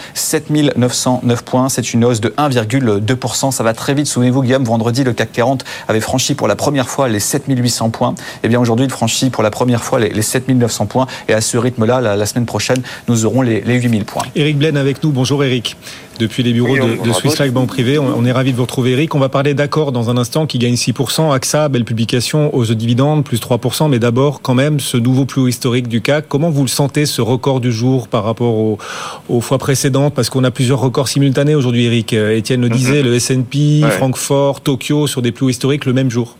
7909 1.21 1.43
points, 1.43 1.69
c'est 1.69 1.93
une 1.93 2.05
hausse 2.05 2.21
de 2.21 2.31
1,2%. 2.31 3.51
Ça 3.51 3.63
va 3.63 3.75
très 3.75 3.95
vite. 3.95 4.07
Souvenez-vous, 4.07 4.43
Guillaume, 4.43 4.65
vendredi, 4.65 5.05
le 5.05 5.13
CAC 5.13 5.33
40 5.33 5.65
avait 5.89 6.01
franchi 6.01 6.35
pour 6.35 6.49
la 6.49 6.57
première 6.57 6.89
fois 6.89 7.09
les 7.09 7.21
7800 7.21 7.91
points. 7.91 8.15
Eh 8.43 8.49
bien, 8.49 8.61
aujourd'hui, 8.61 8.87
il 8.87 8.93
franchit 8.93 9.31
pour 9.31 9.43
la 9.43 9.51
première 9.51 9.83
fois 9.83 9.99
les, 9.99 10.23
7900 10.23 10.87
points. 10.87 11.07
Et 11.29 11.35
à 11.35 11.41
ce 11.41 11.57
rythme-là, 11.57 12.01
la, 12.01 12.27
semaine 12.27 12.47
prochaine, 12.47 12.83
nous 13.09 13.25
aurons 13.25 13.43
les, 13.43 13.61
les 13.61 13.75
8000 13.75 14.05
points. 14.05 14.23
Eric 14.35 14.59
Blaine 14.59 14.77
avec 14.77 15.03
nous. 15.03 15.11
Bonjour, 15.11 15.43
Eric 15.45 15.77
depuis 16.21 16.43
les 16.43 16.53
bureaux 16.53 16.77
de, 16.77 17.03
de 17.03 17.13
Swiss 17.13 17.41
Life 17.41 17.53
Banque 17.53 17.69
Privée. 17.69 17.99
On, 17.99 18.25
est 18.25 18.33
ravi 18.33 18.53
de 18.53 18.57
vous 18.57 18.63
retrouver, 18.63 18.93
Eric. 18.93 19.15
On 19.15 19.19
va 19.19 19.29
parler 19.29 19.55
d'accord 19.55 19.91
dans 19.91 20.11
un 20.11 20.17
instant 20.17 20.47
qui 20.47 20.59
gagne 20.59 20.75
6%. 20.75 21.33
AXA, 21.33 21.69
belle 21.69 21.85
publication, 21.85 22.51
de 22.51 22.75
dividendes, 22.75 23.25
plus 23.25 23.41
3%. 23.41 23.89
Mais 23.89 23.99
d'abord, 23.99 24.43
quand 24.43 24.55
même, 24.55 24.79
ce 24.79 24.97
nouveau 24.97 25.25
plus 25.25 25.41
haut 25.41 25.49
historique 25.49 25.89
du 25.89 26.03
CAC. 26.03 26.27
Comment 26.29 26.51
vous 26.51 26.63
le 26.63 26.69
sentez, 26.69 27.07
ce 27.07 27.23
record 27.23 27.61
du 27.61 27.73
jour 27.73 28.07
par 28.07 28.25
rapport 28.25 28.55
aux, 28.55 29.41
fois 29.41 29.59
précédentes? 29.59 30.15
Parce 30.15 30.29
qu'on 30.29 30.45
a 30.45 30.51
plusieurs 30.51 30.81
records 30.81 31.09
simultanés 31.09 31.55
aujourd'hui, 31.55 31.87
Eric. 31.87 32.13
Étienne 32.13 32.61
le 32.61 32.69
mhm. 32.69 32.75
disait, 32.75 33.03
le 33.03 33.15
S&P, 33.15 33.81
Francfort, 33.91 34.61
Tokyo, 34.61 35.07
sur 35.07 35.23
des 35.23 35.33
plus 35.33 35.47
hauts 35.47 35.51
historiques 35.51 35.87
le 35.87 35.95
même 35.95 36.11
jour 36.11 36.37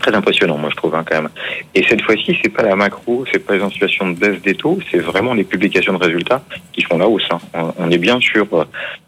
très 0.00 0.14
impressionnant, 0.14 0.58
moi 0.58 0.70
je 0.70 0.76
trouve 0.76 0.94
hein, 0.94 1.04
quand 1.06 1.22
même. 1.22 1.30
Et 1.74 1.84
cette 1.84 2.02
fois-ci, 2.02 2.38
c'est 2.42 2.50
pas 2.50 2.62
la 2.62 2.76
macro, 2.76 3.24
c'est 3.32 3.38
pas 3.38 3.56
une 3.56 3.70
situation 3.70 4.10
de 4.10 4.16
baisse 4.16 4.40
des 4.42 4.54
taux, 4.54 4.78
c'est 4.90 4.98
vraiment 4.98 5.34
les 5.34 5.44
publications 5.44 5.92
de 5.92 6.04
résultats 6.04 6.42
qui 6.72 6.82
font 6.82 6.98
la 6.98 7.08
hausse. 7.08 7.28
Hein. 7.30 7.72
On 7.78 7.90
est 7.90 7.98
bien 7.98 8.20
sur 8.20 8.46
euh, 8.52 8.64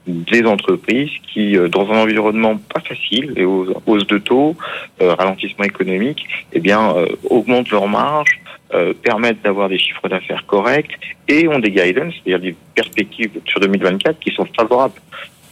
des 0.07 0.45
entreprises 0.45 1.11
qui, 1.33 1.57
euh, 1.57 1.69
dans 1.69 1.91
un 1.91 1.99
environnement 1.99 2.57
pas 2.57 2.81
facile, 2.81 3.33
et 3.37 3.45
aux 3.45 3.67
hausses 3.87 4.07
de 4.07 4.19
taux, 4.19 4.57
euh, 5.03 5.15
ralentissement 5.15 5.65
économique, 5.65 6.27
eh 6.53 6.61
bien 6.61 6.95
augmentent 7.29 7.71
leurs 7.71 7.89
marges, 7.89 8.41
permettent 9.03 9.43
d'avoir 9.43 9.69
des 9.69 9.79
chiffres 9.79 10.09
d'affaires 10.09 10.45
corrects 10.47 10.99
et 11.29 11.47
ont 11.49 11.61
des 11.61 11.71
guidance, 11.71 12.15
c'est-à-dire 12.15 12.41
des 12.41 12.57
perspectives 12.75 13.31
sur 13.47 13.61
2024 13.61 14.19
qui 14.19 14.33
sont 14.33 14.47
favorables. 14.57 15.01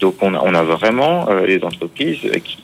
Donc 0.00 0.16
on 0.20 0.34
a, 0.34 0.62
vraiment 0.62 1.28
euh, 1.28 1.46
les 1.46 1.62
entreprises 1.62 2.18
qui 2.44 2.58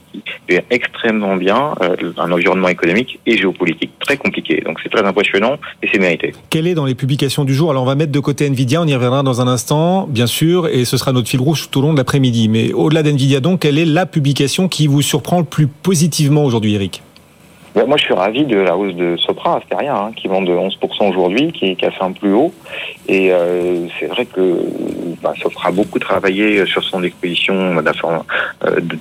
vivent 0.49 0.63
extrêmement 0.71 1.37
bien 1.37 1.75
euh, 1.81 2.13
un 2.19 2.33
environnement 2.33 2.69
économique 2.69 3.21
et 3.27 3.37
géopolitique 3.37 3.93
très 4.01 4.17
compliqué. 4.17 4.63
Donc 4.65 4.79
c'est 4.83 4.89
très 4.89 5.05
impressionnant 5.05 5.57
et 5.83 5.89
c'est 5.93 5.99
mérité. 5.99 6.33
Quelle 6.51 6.67
est 6.67 6.75
dans 6.75 6.87
les 6.87 6.95
publications 6.95 7.45
du 7.45 7.55
jour? 7.55 7.71
Alors 7.71 7.85
on 7.85 7.87
va 7.87 7.95
mettre 7.95 8.13
de 8.13 8.21
côté 8.21 8.47
Nvidia, 8.47 8.83
on 8.83 8.87
y 8.87 8.95
reviendra 8.95 9.23
dans 9.23 9.41
un 9.41 9.49
instant, 9.49 10.07
bien 10.09 10.27
sûr, 10.27 10.69
et 10.69 10.85
ce 10.85 10.97
sera 10.97 11.13
notre 11.13 11.29
fil 11.29 11.41
rouge 11.41 11.71
tout 11.71 11.79
au 11.79 11.83
long 11.83 11.93
de 11.93 11.99
l'après-midi. 11.99 12.49
Mais 12.49 12.73
au-delà 12.73 13.03
d'Nvidia 13.03 13.41
donc, 13.41 13.61
quelle 13.61 13.79
est 13.79 13.85
la 13.87 14.07
publication 14.07 14.69
qui 14.69 14.87
vous 14.87 15.03
surprend 15.03 15.39
le 15.39 15.45
plus 15.45 15.67
positivement 15.67 16.45
aujourd'hui, 16.45 16.75
Eric? 16.75 17.03
Moi, 17.75 17.97
je 17.97 18.05
suis 18.05 18.15
ravi 18.15 18.45
de 18.45 18.59
la 18.59 18.77
hausse 18.77 18.95
de 18.95 19.17
Sopra, 19.17 19.57
Asteria, 19.59 19.97
hein, 19.97 20.13
qui 20.15 20.29
vend 20.29 20.43
de 20.43 20.53
11% 20.53 21.09
aujourd'hui, 21.09 21.53
qui, 21.53 21.77
qui, 21.77 21.85
a 21.85 21.91
fait 21.91 22.03
un 22.03 22.13
plus 22.13 22.33
haut. 22.33 22.53
Et 23.09 23.33
euh, 23.33 23.87
c'est 23.99 24.07
vrai 24.07 24.27
que 24.27 24.65
bah, 25.23 25.35
Sopra 25.41 25.69
a 25.69 25.73
beaucoup 25.73 25.99
travaillé 25.99 26.67
sur 26.67 26.83
son 26.83 27.03
exposition 27.03 27.55
euh, 27.55 28.81
de 28.81 28.99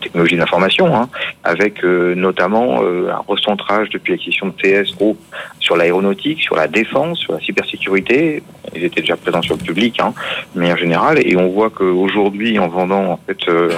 technologie 0.00 0.36
d'information, 0.36 0.94
hein, 0.94 1.08
avec 1.44 1.84
euh, 1.84 2.14
notamment 2.14 2.82
euh, 2.82 3.10
un 3.10 3.22
recentrage 3.26 3.90
depuis 3.90 4.12
l'acquisition 4.12 4.48
de 4.48 4.52
TS 4.52 4.96
Group 4.96 5.18
sur 5.58 5.76
l'aéronautique, 5.76 6.42
sur 6.42 6.56
la 6.56 6.66
défense, 6.66 7.18
sur 7.18 7.34
la 7.34 7.40
cybersécurité. 7.40 8.42
Ils 8.74 8.84
étaient 8.84 9.00
déjà 9.00 9.16
présents 9.16 9.42
sur 9.42 9.56
le 9.56 9.62
public, 9.62 10.00
hein, 10.00 10.12
mais 10.54 10.72
en 10.72 10.76
général. 10.76 11.18
Et 11.26 11.36
on 11.36 11.48
voit 11.48 11.70
qu'aujourd'hui, 11.70 12.58
en 12.58 12.68
vendant 12.68 13.12
en 13.12 13.20
fait 13.26 13.48
euh, 13.48 13.70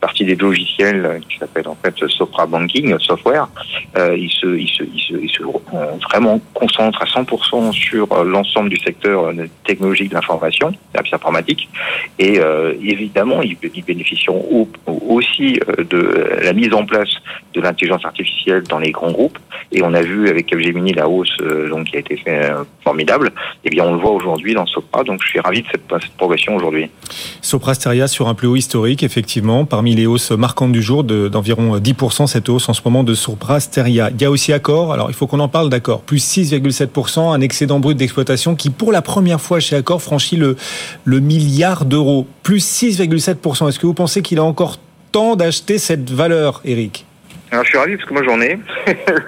partie 0.00 0.24
des 0.24 0.36
logiciels 0.36 1.20
qui 1.28 1.38
s'appelle 1.38 1.68
en 1.68 1.76
fait 1.82 1.94
Sopra 2.08 2.46
Banking 2.46 2.98
Software, 2.98 3.48
euh, 3.96 4.16
ils 4.16 4.30
se, 4.30 4.46
ils 4.46 4.68
se, 4.68 4.82
ils 4.82 5.00
se, 5.00 5.14
ils 5.14 5.30
se 5.30 5.42
vraiment 6.10 6.40
concentrent 6.54 7.02
à 7.02 7.06
100% 7.06 7.72
sur 7.72 8.24
l'ensemble 8.24 8.70
du 8.70 8.76
secteur 8.76 9.32
technologique 9.64 10.10
de 10.10 10.14
l'information, 10.14 10.72
informatique, 11.12 11.68
et 12.18 12.38
euh, 12.38 12.74
évidemment, 12.82 13.42
ils, 13.42 13.56
ils 13.74 13.84
bénéficieront 13.84 14.68
aussi 14.86 15.58
de 15.78 16.38
la 16.42 16.52
mise 16.52 16.72
en 16.72 16.84
place 16.84 17.08
de 17.54 17.60
l'intelligence 17.60 18.04
artificielle 18.04 18.62
dans 18.64 18.78
les 18.78 18.92
grands 18.92 19.10
groupes. 19.10 19.38
Et 19.72 19.82
on 19.82 19.92
a 19.94 20.02
vu 20.02 20.28
avec 20.28 20.46
Capgemini 20.46 20.92
la 20.92 21.08
hausse 21.08 21.36
euh, 21.40 21.68
donc 21.68 21.86
qui 21.86 21.96
a 21.96 22.00
été 22.00 22.20
euh, 22.28 22.64
formidable. 22.84 23.28
Et 23.64 23.66
eh 23.66 23.70
bien 23.70 23.84
on 23.84 23.94
le 23.94 24.00
voit 24.00 24.12
aujourd'hui 24.12 24.54
dans 24.54 24.66
Sopra. 24.66 25.02
Donc 25.04 25.20
je 25.22 25.28
suis 25.28 25.40
ravi 25.40 25.62
de 25.62 25.66
cette, 25.70 26.02
cette 26.02 26.16
progression 26.16 26.54
aujourd'hui. 26.54 26.90
Sopra 27.40 27.74
Steria 27.74 28.08
sur 28.08 28.28
un 28.28 28.34
plus 28.34 28.46
haut 28.46 28.56
historique, 28.56 29.02
effectivement, 29.02 29.64
parmi 29.64 29.85
les 29.94 30.06
hausses 30.06 30.30
marquantes 30.30 30.72
du 30.72 30.82
jour 30.82 31.04
d'environ 31.04 31.78
10% 31.78 32.26
cette 32.26 32.48
hausse 32.48 32.68
en 32.68 32.74
ce 32.74 32.80
moment 32.84 33.04
de 33.04 33.14
Sopra 33.14 33.60
Steria. 33.60 34.10
Il 34.10 34.20
y 34.20 34.24
a 34.24 34.30
aussi 34.30 34.52
Accor. 34.52 34.92
Alors 34.92 35.10
il 35.10 35.14
faut 35.14 35.26
qu'on 35.26 35.40
en 35.40 35.48
parle 35.48 35.68
d'accord. 35.68 36.00
Plus 36.00 36.24
6,7%, 36.24 37.32
un 37.32 37.40
excédent 37.40 37.78
brut 37.78 37.96
d'exploitation 37.96 38.54
qui 38.54 38.70
pour 38.70 38.92
la 38.92 39.02
première 39.02 39.40
fois 39.40 39.60
chez 39.60 39.76
Accor 39.76 40.02
franchit 40.02 40.36
le, 40.36 40.56
milliard 41.06 41.84
d'euros. 41.84 42.26
Plus 42.42 42.64
6,7%. 42.64 43.68
Est-ce 43.68 43.78
que 43.78 43.86
vous 43.86 43.94
pensez 43.94 44.22
qu'il 44.22 44.38
a 44.38 44.44
encore 44.44 44.78
d'acheter 45.36 45.78
cette 45.78 46.10
valeur, 46.10 46.60
Eric 46.64 47.05
Alors, 47.56 47.64
je 47.64 47.70
suis 47.70 47.78
ravi 47.78 47.96
parce 47.96 48.06
que 48.06 48.12
moi 48.12 48.22
j'en 48.22 48.38
ai, 48.42 48.58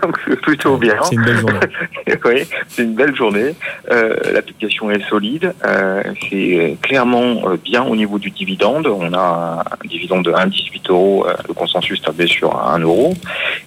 donc 0.03 0.41
plutôt 0.43 0.77
bien. 0.77 0.97
C'est 1.03 1.15
une 1.15 1.25
belle 1.25 1.39
journée. 1.39 1.67
oui, 2.27 2.49
c'est 2.69 2.83
une 2.83 2.95
belle 2.95 3.17
journée. 3.17 3.55
Euh, 3.91 4.17
L'application 4.35 4.91
est 4.91 5.03
solide, 5.09 5.55
euh, 5.65 6.03
c'est 6.29 6.77
clairement 6.83 7.49
euh, 7.49 7.57
bien 7.57 7.85
au 7.85 7.97
niveau 7.97 8.19
du 8.19 8.31
dividende. 8.31 8.87
On 8.87 9.15
a 9.15 9.65
un 9.65 9.87
dividende 9.89 10.27
de 10.27 10.33
1,18 10.33 10.91
euros, 10.91 11.27
le 11.49 11.55
consensus 11.55 12.03
tablé 12.03 12.27
sur 12.27 12.55
1 12.55 12.81
euro. 12.81 13.15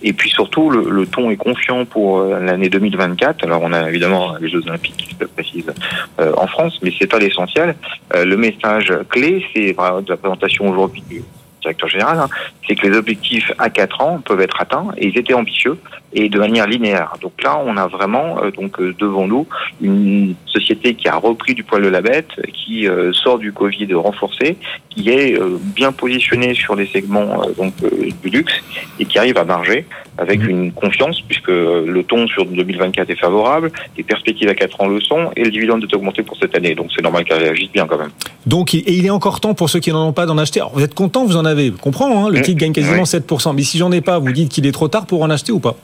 Et 0.04 0.14
puis 0.14 0.30
surtout, 0.30 0.70
le, 0.70 0.92
le 0.92 1.08
ton 1.08 1.32
est 1.32 1.38
confiant 1.38 1.84
pour 1.86 2.22
l'année 2.22 2.70
2024. 2.70 3.44
Alors 3.46 3.62
on 3.64 3.74
a 3.74 3.90
évidemment 3.90 4.36
les 4.40 4.48
Jeux 4.48 4.62
Olympiques 4.68 4.98
qui 4.98 5.16
se 5.16 5.26
précisent 5.26 5.74
en 6.20 6.46
France, 6.46 6.78
mais 6.84 6.94
c'est 7.00 7.08
pas 7.08 7.18
l'essentiel. 7.18 7.74
le 8.14 8.36
message 8.36 8.94
clé, 9.10 9.44
c'est 9.56 9.72
de 9.74 10.10
la 10.10 10.18
présentation 10.18 10.70
aujourd'hui 10.70 11.02
du 11.10 11.24
directeur 11.62 11.90
général, 11.90 12.20
hein, 12.20 12.30
c'est 12.68 12.76
que 12.76 12.88
les 12.88 12.98
objectifs 12.98 13.52
à 13.58 13.70
4 13.70 14.02
ans 14.02 14.22
peuvent 14.24 14.42
être 14.42 14.60
atteints 14.60 14.88
et 14.98 15.08
ils 15.08 15.18
étaient 15.18 15.34
ambitieux 15.34 15.78
et 16.14 16.30
de 16.30 16.40
manière 16.40 16.68
linéaire. 16.68 17.14
Donc 17.22 17.42
là, 17.44 17.62
on 17.66 17.78
a 17.78 17.88
vraiment 17.88 18.44
euh, 18.44 18.52
donc 18.52 18.80
euh, 18.80 18.94
devant 19.00 19.28
nous 19.28 19.48
une 19.82 20.36
société 20.46 20.96
qui 20.96 21.08
a 21.08 21.16
repris 21.16 21.54
du 21.54 21.64
poil 21.64 21.82
de 21.82 21.88
la 21.88 22.02
bête, 22.02 22.30
qui 22.54 22.88
euh, 22.88 23.14
sort 23.14 23.40
du 23.40 23.54
Covid 23.54 23.94
renforcé, 23.94 24.58
qui 24.90 25.10
est 25.10 25.40
bien 25.76 25.92
positionnée 25.92 26.54
sur 26.54 26.76
les 26.76 26.86
segments 26.86 27.42
donc 27.58 27.74
du 28.22 28.30
luxe 28.30 28.54
et 29.00 29.06
qui 29.06 29.18
arrive 29.18 29.38
à 29.38 29.46
marger 29.46 29.86
avec 30.22 30.40
mmh. 30.42 30.50
une 30.50 30.72
confiance 30.72 31.22
puisque 31.22 31.50
le 31.50 32.04
ton 32.04 32.28
sur 32.28 32.46
2024 32.46 33.10
est 33.10 33.16
favorable, 33.16 33.72
les 33.98 34.04
perspectives 34.04 34.48
à 34.50 34.54
4 34.54 34.82
ans 34.82 34.88
le 34.88 35.02
sont 35.02 35.32
et 35.36 35.44
le 35.44 35.50
dividende 35.50 35.84
est 35.84 35.96
augmenté 35.96 36.22
pour 36.22 36.38
cette 36.38 36.56
année. 36.56 36.76
Donc 36.76 36.92
c'est 36.96 37.02
normal 37.02 37.24
qu'elle 37.24 37.42
réagisse 37.42 37.72
bien 37.72 37.88
quand 37.88 37.98
même. 37.98 38.12
Donc 38.46 38.76
et 38.76 38.84
il 38.88 39.06
est 39.06 39.10
encore 39.10 39.40
temps 39.40 39.56
pour 39.56 39.70
ceux 39.70 39.80
qui 39.80 39.92
n'en 39.92 40.08
ont 40.08 40.14
pas 40.14 40.28
d'en 40.28 40.38
acheter. 40.38 40.60
Alors, 40.60 40.74
vous 40.74 40.84
êtes 40.84 40.94
content, 40.94 41.26
vous 41.26 41.38
en 41.38 41.46
avez. 41.46 41.72
Vous 41.72 41.80
comprenez, 41.80 42.16
hein, 42.16 42.30
le 42.30 42.40
mmh. 42.40 42.42
titre 42.44 42.60
gagne 42.60 42.74
quasiment 42.74 43.04
7%. 43.04 43.56
Mais 43.56 43.64
si 43.64 43.80
j'en 43.80 43.92
ai 43.92 44.02
pas, 44.02 44.20
vous 44.20 44.32
dites 44.32 44.50
qu'il 44.50 44.66
est 44.68 44.72
trop 44.72 44.88
tard 44.88 45.08
pour 45.08 45.24
en 45.24 45.30
acheter 45.30 45.52
ou 45.52 45.60
pas? 45.60 45.76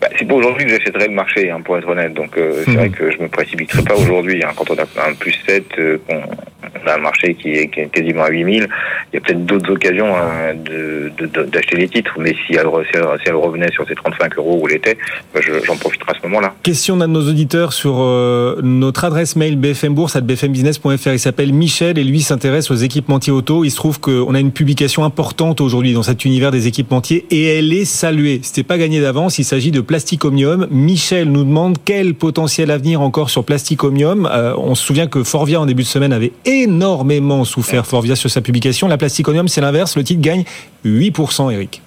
Bah, 0.00 0.08
c'est 0.18 0.26
pas 0.26 0.34
aujourd'hui 0.34 0.64
que 0.64 0.70
j'achèterai 0.70 1.08
le 1.08 1.14
marché, 1.14 1.50
hein, 1.50 1.60
pour 1.62 1.76
être 1.76 1.88
honnête. 1.88 2.14
Donc 2.14 2.36
euh, 2.36 2.62
c'est 2.64 2.70
hmm. 2.70 2.76
vrai 2.76 2.88
que 2.88 3.10
je 3.10 3.18
me 3.18 3.28
précipiterai 3.28 3.82
pas 3.82 3.94
aujourd'hui. 3.94 4.42
Hein, 4.42 4.50
quand 4.56 4.70
on 4.70 4.74
a 4.74 5.08
un 5.08 5.14
plus 5.14 5.38
7, 5.46 5.64
euh, 5.78 5.98
on 6.08 6.88
a 6.88 6.94
un 6.94 6.98
marché 6.98 7.34
qui 7.34 7.50
est, 7.52 7.68
qui 7.68 7.80
est 7.80 7.88
quasiment 7.88 8.24
à 8.24 8.30
8000, 8.30 8.68
il 9.12 9.14
y 9.14 9.18
a 9.18 9.20
peut-être 9.20 9.44
d'autres 9.44 9.70
occasions 9.72 10.16
hein, 10.16 10.54
d'acheter 10.54 11.76
de, 11.76 11.80
les 11.80 11.88
titres. 11.88 12.14
Mais 12.18 12.34
si 12.46 12.54
elle, 12.54 12.66
si 12.92 12.98
elle, 13.26 13.34
revenait 13.34 13.70
sur 13.72 13.86
ces 13.86 13.94
35 13.94 14.38
euros 14.38 14.60
où 14.62 14.68
elle 14.68 14.76
était, 14.76 14.96
bah, 15.34 15.40
j'en 15.42 15.76
profiterai 15.76 16.12
à 16.12 16.18
ce 16.18 16.26
moment-là. 16.28 16.54
Question 16.62 16.96
d'un 16.96 17.08
de 17.08 17.12
nos 17.12 17.28
auditeurs 17.28 17.72
sur 17.72 17.96
euh, 17.98 18.58
notre 18.62 19.04
adresse 19.04 19.36
mail 19.36 19.56
bfmbourse.bfmbusiness.fr. 19.56 21.12
Il 21.12 21.18
s'appelle 21.18 21.52
Michel 21.52 21.98
et 21.98 22.04
lui 22.04 22.20
s'intéresse 22.20 22.70
aux 22.70 22.76
équipementiers 22.76 23.32
auto. 23.32 23.64
Il 23.64 23.70
se 23.70 23.76
trouve 23.76 24.00
qu'on 24.00 24.34
a 24.34 24.40
une 24.40 24.52
publication 24.52 25.04
importante 25.04 25.60
aujourd'hui 25.60 25.92
dans 25.92 26.02
cet 26.02 26.24
univers 26.24 26.50
des 26.50 26.66
équipementiers 26.68 27.26
et 27.30 27.58
elle 27.58 27.72
est 27.72 27.84
saluée. 27.84 28.40
C'était 28.42 28.62
pas 28.62 28.78
gagné 28.78 29.00
d'avance. 29.00 29.38
Il 29.38 29.44
s'agit 29.44 29.70
de 29.70 29.80
Plasticomium. 29.90 30.68
Michel 30.70 31.32
nous 31.32 31.42
demande 31.42 31.76
quel 31.84 32.14
potentiel 32.14 32.70
avenir 32.70 33.00
encore 33.00 33.28
sur 33.28 33.42
Plasticomium. 33.42 34.24
Euh, 34.30 34.54
on 34.56 34.76
se 34.76 34.84
souvient 34.84 35.08
que 35.08 35.24
Forvia 35.24 35.60
en 35.60 35.66
début 35.66 35.82
de 35.82 35.88
semaine 35.88 36.12
avait 36.12 36.30
énormément 36.44 37.44
souffert 37.44 37.84
Forvia 37.84 38.14
sur 38.14 38.30
sa 38.30 38.40
publication. 38.40 38.86
La 38.86 38.98
Plasticomium, 38.98 39.48
c'est 39.48 39.60
l'inverse. 39.60 39.96
Le 39.96 40.04
titre 40.04 40.20
gagne 40.20 40.44
8%, 40.84 41.52
Eric. 41.52 41.82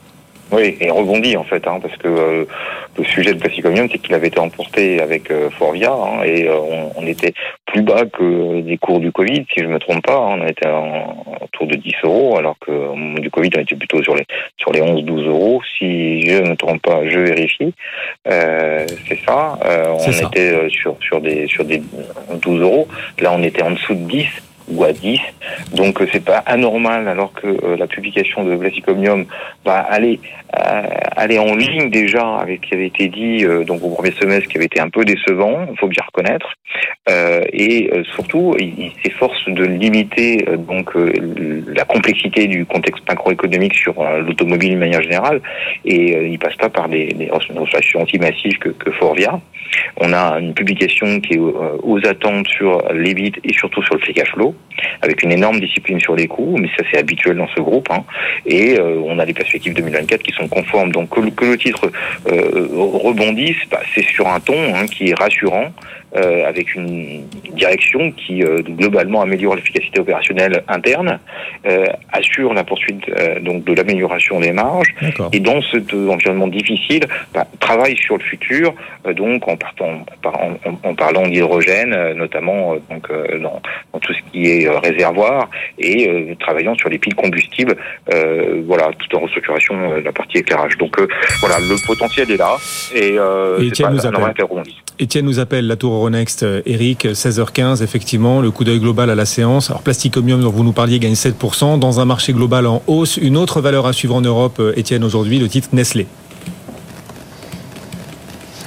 Oui, 0.53 0.77
et 0.79 0.91
rebondit 0.91 1.35
en 1.35 1.43
fait, 1.43 1.67
hein, 1.67 1.79
parce 1.81 1.97
que 1.97 2.07
euh, 2.07 2.45
le 2.95 3.03
sujet 3.05 3.33
de 3.33 3.39
Plasticomium, 3.39 3.89
c'est 3.91 3.97
qu'il 3.97 4.13
avait 4.13 4.27
été 4.27 4.39
emporté 4.39 5.01
avec 5.01 5.31
euh, 5.31 5.49
Forvia, 5.49 5.91
hein, 5.91 6.21
et 6.23 6.47
euh, 6.47 6.59
on, 6.95 7.07
était 7.07 7.33
plus 7.65 7.81
bas 7.81 8.05
que 8.05 8.61
les 8.61 8.77
cours 8.77 8.99
du 8.99 9.11
Covid, 9.11 9.45
si 9.51 9.63
je 9.63 9.65
me 9.65 9.79
trompe 9.79 10.05
pas. 10.05 10.15
Hein, 10.15 10.39
on 10.41 10.47
était 10.47 10.67
en, 10.67 11.25
autour 11.41 11.65
de 11.65 11.75
10 11.75 11.91
euros, 12.03 12.37
alors 12.37 12.55
qu'au 12.59 12.95
moment 12.95 13.19
du 13.19 13.31
Covid, 13.31 13.49
on 13.57 13.61
était 13.61 13.75
plutôt 13.75 14.03
sur 14.03 14.15
les 14.15 14.25
sur 14.57 14.71
les 14.71 14.81
11-12 14.81 15.27
euros. 15.27 15.61
Si 15.79 16.21
je 16.21 16.43
ne 16.43 16.51
me 16.51 16.55
trompe 16.55 16.83
pas, 16.83 17.01
je 17.09 17.19
vérifie. 17.19 17.73
c'est 18.25 19.19
ça. 19.25 19.57
on 19.89 20.11
était 20.11 20.69
sur 20.69 20.97
sur 21.01 21.19
des 21.19 21.47
sur 21.47 21.65
des 21.65 21.81
12 22.41 22.61
euros. 22.61 22.87
Là, 23.19 23.33
on 23.35 23.41
était 23.41 23.63
en 23.63 23.71
dessous 23.71 23.95
de 23.95 24.07
10 24.07 24.27
ou 24.73 24.83
à 24.83 24.91
10. 24.91 25.19
Donc 25.73 26.01
euh, 26.01 26.07
c'est 26.11 26.23
pas 26.23 26.37
anormal 26.45 27.07
alors 27.07 27.33
que 27.33 27.47
euh, 27.47 27.77
la 27.77 27.87
publication 27.87 28.43
de 28.43 28.53
Vlasicomium 28.55 29.25
va 29.65 29.79
aller 29.79 30.19
euh, 30.55 30.83
aller 31.15 31.39
en 31.39 31.55
ligne 31.55 31.89
déjà 31.89 32.37
avec 32.37 32.61
ce 32.63 32.69
qui 32.69 32.73
avait 32.75 32.87
été 32.87 33.07
dit 33.07 33.45
donc 33.65 33.83
au 33.83 33.89
premier 33.89 34.11
semestre 34.11 34.49
qui 34.49 34.57
avait 34.57 34.65
été 34.65 34.79
un 34.79 34.89
peu 34.89 35.03
décevant, 35.03 35.65
il 35.71 35.77
faut 35.77 35.87
bien 35.87 36.03
reconnaître. 36.05 36.53
et 37.51 37.89
surtout, 38.15 38.55
il, 38.59 38.91
s'efforce 39.03 39.43
de 39.47 39.63
limiter 39.65 40.45
donc 40.57 40.91
la 40.95 41.85
complexité 41.85 42.47
du 42.47 42.65
contexte 42.65 43.03
macroéconomique 43.07 43.75
sur 43.75 43.95
l'automobile 44.25 44.71
d'une 44.71 44.79
manière 44.79 45.01
générale 45.01 45.41
et 45.85 46.27
il 46.31 46.39
passe 46.39 46.55
pas 46.55 46.69
par 46.69 46.87
des, 46.87 47.07
des 47.07 47.31
anti-massives 47.31 48.57
que, 48.59 48.69
que 48.69 48.91
Forvia. 48.91 49.39
On 49.97 50.13
a 50.13 50.39
une 50.39 50.53
publication 50.53 51.19
qui 51.19 51.33
est 51.33 51.39
aux 51.39 51.99
attentes 52.05 52.47
sur 52.47 52.81
l'EBIT 52.93 53.33
et 53.43 53.53
surtout 53.53 53.83
sur 53.83 53.95
le 53.95 54.01
free 54.01 54.13
cash 54.13 54.31
flow 54.31 54.55
avec 55.01 55.23
une 55.23 55.31
énorme 55.31 55.59
discipline 55.59 55.99
sur 55.99 56.15
les 56.15 56.27
coûts, 56.27 56.57
mais 56.57 56.69
ça 56.77 56.83
c'est 56.91 56.97
habituel 56.97 57.37
dans 57.37 57.47
ce 57.55 57.61
groupe. 57.61 57.87
Hein. 57.91 58.03
Et 58.45 58.79
euh, 58.79 59.01
on 59.05 59.19
a 59.19 59.25
des 59.25 59.33
perspectives 59.33 59.73
2024 59.73 60.23
qui 60.23 60.31
sont 60.31 60.47
conformes. 60.47 60.91
Donc 60.91 61.09
que, 61.09 61.45
le 61.45 61.57
titre 61.57 61.91
euh, 62.27 62.67
rebondisse, 62.71 63.57
bah, 63.69 63.81
c'est 63.93 64.05
sur 64.05 64.27
un 64.27 64.39
ton 64.39 64.75
hein, 64.75 64.85
qui 64.87 65.09
est 65.09 65.19
rassurant. 65.19 65.71
Euh, 66.15 66.47
avec 66.47 66.75
une 66.75 67.23
direction 67.55 68.11
qui 68.11 68.43
euh, 68.43 68.61
globalement 68.61 69.21
améliore 69.21 69.55
l'efficacité 69.55 69.99
opérationnelle 69.99 70.63
interne, 70.67 71.17
euh, 71.65 71.87
assure 72.11 72.53
la 72.53 72.63
poursuite 72.63 73.09
donc 73.41 73.63
de 73.63 73.73
l'amélioration 73.73 74.39
des 74.39 74.51
marges, 74.51 74.93
et 75.31 75.39
dans 75.39 75.59
cet 75.71 75.91
environnement 75.91 76.47
difficile, 76.47 77.05
bah, 77.33 77.47
travaille 77.59 77.97
sur 77.97 78.17
le 78.17 78.23
futur, 78.23 78.75
donc 79.15 79.47
en 79.47 79.57
partant 79.57 80.05
en, 80.23 80.89
en, 80.89 80.93
parlant 80.93 81.27
d'hydrogène, 81.27 82.13
notamment 82.13 82.75
donc 82.91 83.09
dans, 83.41 83.61
dans, 83.91 83.99
tout 83.99 84.13
ce 84.13 84.31
qui 84.31 84.45
est 84.45 84.69
réservoir, 84.69 85.49
et 85.79 86.35
travaillant 86.39 86.75
sur 86.75 86.89
les 86.89 86.99
piles 86.99 87.15
combustibles, 87.15 87.75
voilà, 88.67 88.91
tout 88.99 89.17
en 89.17 89.21
restructuration 89.21 89.97
de 89.97 90.01
la 90.01 90.11
partie 90.11 90.37
éclairage. 90.37 90.77
Donc 90.77 90.99
voilà, 91.39 91.59
le 91.59 91.85
potentiel 91.87 92.29
est 92.29 92.37
là, 92.37 92.55
et, 92.93 93.15
et 93.15 93.69
c'est 93.73 93.83
pas 93.83 93.89
nous 93.89 94.05
appelle. 94.05 94.33
Étienne 94.99 95.25
nous 95.25 95.39
appelle 95.39 95.65
la 95.65 95.75
tour 95.75 96.02
Euronext, 96.03 96.43
euh, 96.43 96.61
Eric, 96.65 97.05
16h15, 97.05 97.81
effectivement, 97.81 98.41
le 98.41 98.51
coup 98.51 98.65
d'œil 98.65 98.79
global 98.79 99.09
à 99.09 99.15
la 99.15 99.25
séance. 99.25 99.69
Alors, 99.69 99.81
Plasticomium, 99.81 100.41
dont 100.41 100.51
vous 100.51 100.63
nous 100.63 100.73
parliez, 100.73 100.99
gagne 100.99 101.13
7%, 101.13 101.79
dans 101.79 101.99
un 102.01 102.05
marché 102.05 102.33
global 102.33 102.67
en 102.67 102.83
hausse. 102.87 103.15
Une 103.17 103.37
autre 103.37 103.61
valeur 103.61 103.87
à 103.87 103.93
suivre 103.93 104.15
en 104.15 104.21
Europe, 104.21 104.57
euh, 104.59 104.73
Étienne, 104.75 105.03
aujourd'hui, 105.03 105.39
le 105.39 105.47
titre 105.47 105.69
Nestlé. 105.71 106.07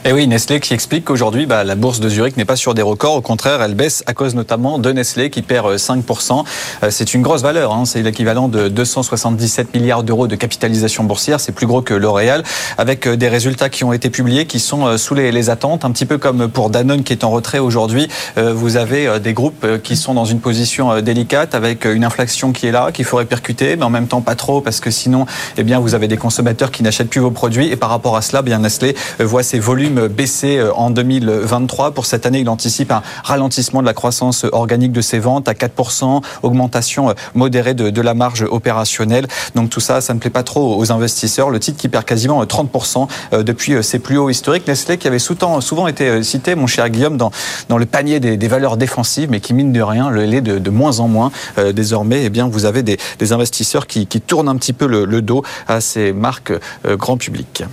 Et 0.06 0.10
eh 0.10 0.12
oui, 0.12 0.28
Nestlé 0.28 0.60
qui 0.60 0.72
explique 0.72 1.06
qu'aujourd'hui, 1.06 1.46
bah, 1.46 1.64
la 1.64 1.74
bourse 1.74 1.98
de 1.98 2.08
Zurich 2.08 2.36
n'est 2.36 2.44
pas 2.44 2.54
sur 2.54 2.74
des 2.74 2.82
records. 2.82 3.16
Au 3.16 3.20
contraire, 3.20 3.60
elle 3.60 3.74
baisse 3.74 4.04
à 4.06 4.14
cause 4.14 4.36
notamment 4.36 4.78
de 4.78 4.92
Nestlé 4.92 5.30
qui 5.30 5.42
perd 5.42 5.74
5%. 5.74 6.44
Euh, 6.84 6.90
c'est 6.92 7.12
une 7.12 7.22
grosse 7.22 7.42
valeur. 7.42 7.72
Hein. 7.72 7.86
C'est 7.86 8.02
l'équivalent 8.02 8.46
de 8.46 8.68
277 8.68 9.74
milliards 9.74 10.04
d'euros 10.04 10.28
de 10.28 10.36
capitalisation 10.36 11.02
boursière. 11.02 11.40
C'est 11.40 11.50
plus 11.50 11.66
gros 11.66 11.82
que 11.82 11.92
L'Oréal, 11.92 12.44
avec 12.78 13.08
euh, 13.08 13.16
des 13.16 13.26
résultats 13.26 13.68
qui 13.68 13.82
ont 13.82 13.92
été 13.92 14.08
publiés, 14.08 14.46
qui 14.46 14.60
sont 14.60 14.86
euh, 14.86 14.96
sous 14.96 15.16
les, 15.16 15.50
attentes. 15.50 15.84
Un 15.84 15.90
petit 15.90 16.06
peu 16.06 16.18
comme 16.18 16.46
pour 16.46 16.70
Danone 16.70 17.02
qui 17.02 17.12
est 17.12 17.24
en 17.24 17.30
retrait 17.32 17.58
aujourd'hui. 17.58 18.08
Vous 18.36 18.76
avez 18.76 19.18
des 19.20 19.32
groupes 19.32 19.66
qui 19.82 19.96
sont 19.96 20.14
dans 20.14 20.24
une 20.24 20.40
position 20.40 21.00
délicate, 21.00 21.54
avec 21.54 21.84
une 21.84 22.04
inflation 22.04 22.52
qui 22.52 22.66
est 22.66 22.72
là, 22.72 22.90
qu'il 22.92 23.04
faut 23.04 23.16
répercuter, 23.16 23.76
mais 23.76 23.84
en 23.84 23.90
même 23.90 24.06
temps 24.06 24.22
pas 24.22 24.34
trop, 24.34 24.60
parce 24.60 24.80
que 24.80 24.90
sinon, 24.90 25.26
eh 25.56 25.62
bien, 25.62 25.78
vous 25.78 25.94
avez 25.94 26.08
des 26.08 26.16
consommateurs 26.16 26.70
qui 26.70 26.82
n'achètent 26.82 27.10
plus 27.10 27.20
vos 27.20 27.30
produits. 27.30 27.68
Et 27.68 27.76
par 27.76 27.90
rapport 27.90 28.16
à 28.16 28.22
cela, 28.22 28.42
bien 28.42 28.58
Nestlé 28.58 28.96
voit 29.20 29.42
ses 29.42 29.58
volumes 29.58 29.95
baissé 30.08 30.58
euh, 30.58 30.72
en 30.74 30.90
2023. 30.90 31.92
Pour 31.92 32.06
cette 32.06 32.26
année, 32.26 32.40
il 32.40 32.48
anticipe 32.48 32.92
un 32.92 33.02
ralentissement 33.24 33.80
de 33.80 33.86
la 33.86 33.94
croissance 33.94 34.44
organique 34.52 34.92
de 34.92 35.00
ses 35.00 35.18
ventes 35.18 35.48
à 35.48 35.52
4%, 35.52 36.22
augmentation 36.42 37.10
euh, 37.10 37.14
modérée 37.34 37.74
de, 37.74 38.00
la 38.00 38.14
marge 38.14 38.46
opérationnelle. 38.48 39.26
Donc 39.54 39.70
tout 39.70 39.80
ça, 39.80 40.00
ça 40.00 40.14
ne 40.14 40.18
plaît 40.18 40.30
pas 40.30 40.42
trop 40.42 40.78
aux 40.78 40.92
investisseurs. 40.92 41.50
Le 41.50 41.58
titre 41.58 41.78
qui 41.78 41.88
perd 41.88 42.04
quasiment 42.04 42.44
30% 42.44 43.08
euh, 43.32 43.42
depuis 43.42 43.82
ses 43.82 43.98
plus 43.98 44.18
hauts 44.18 44.30
historiques. 44.30 44.66
Nestlé 44.68 44.98
qui 44.98 45.08
avait 45.08 45.18
souvent 45.18 45.86
été 45.86 46.22
cité, 46.22 46.54
mon 46.54 46.66
cher 46.66 46.88
Guillaume, 46.88 47.16
dans, 47.16 47.30
dans 47.68 47.78
le 47.78 47.86
panier 47.86 48.20
des, 48.20 48.48
valeurs 48.48 48.76
défensives, 48.76 49.28
mais 49.30 49.40
qui 49.40 49.54
mine 49.54 49.72
de 49.72 49.82
rien 49.82 50.10
le 50.10 50.24
l'est 50.24 50.40
de, 50.40 50.70
moins 50.70 51.00
en 51.00 51.08
moins. 51.08 51.32
désormais, 51.74 52.24
eh 52.24 52.30
bien, 52.30 52.48
vous 52.48 52.64
avez 52.64 52.82
des, 52.82 52.98
investisseurs 53.32 53.86
qui, 53.86 54.06
tournent 54.06 54.48
un 54.48 54.56
petit 54.56 54.72
peu 54.72 54.86
le, 54.86 55.22
dos 55.22 55.42
à 55.66 55.80
ces 55.80 56.12
marques 56.12 56.52
grand 56.84 57.16
public. 57.16 57.64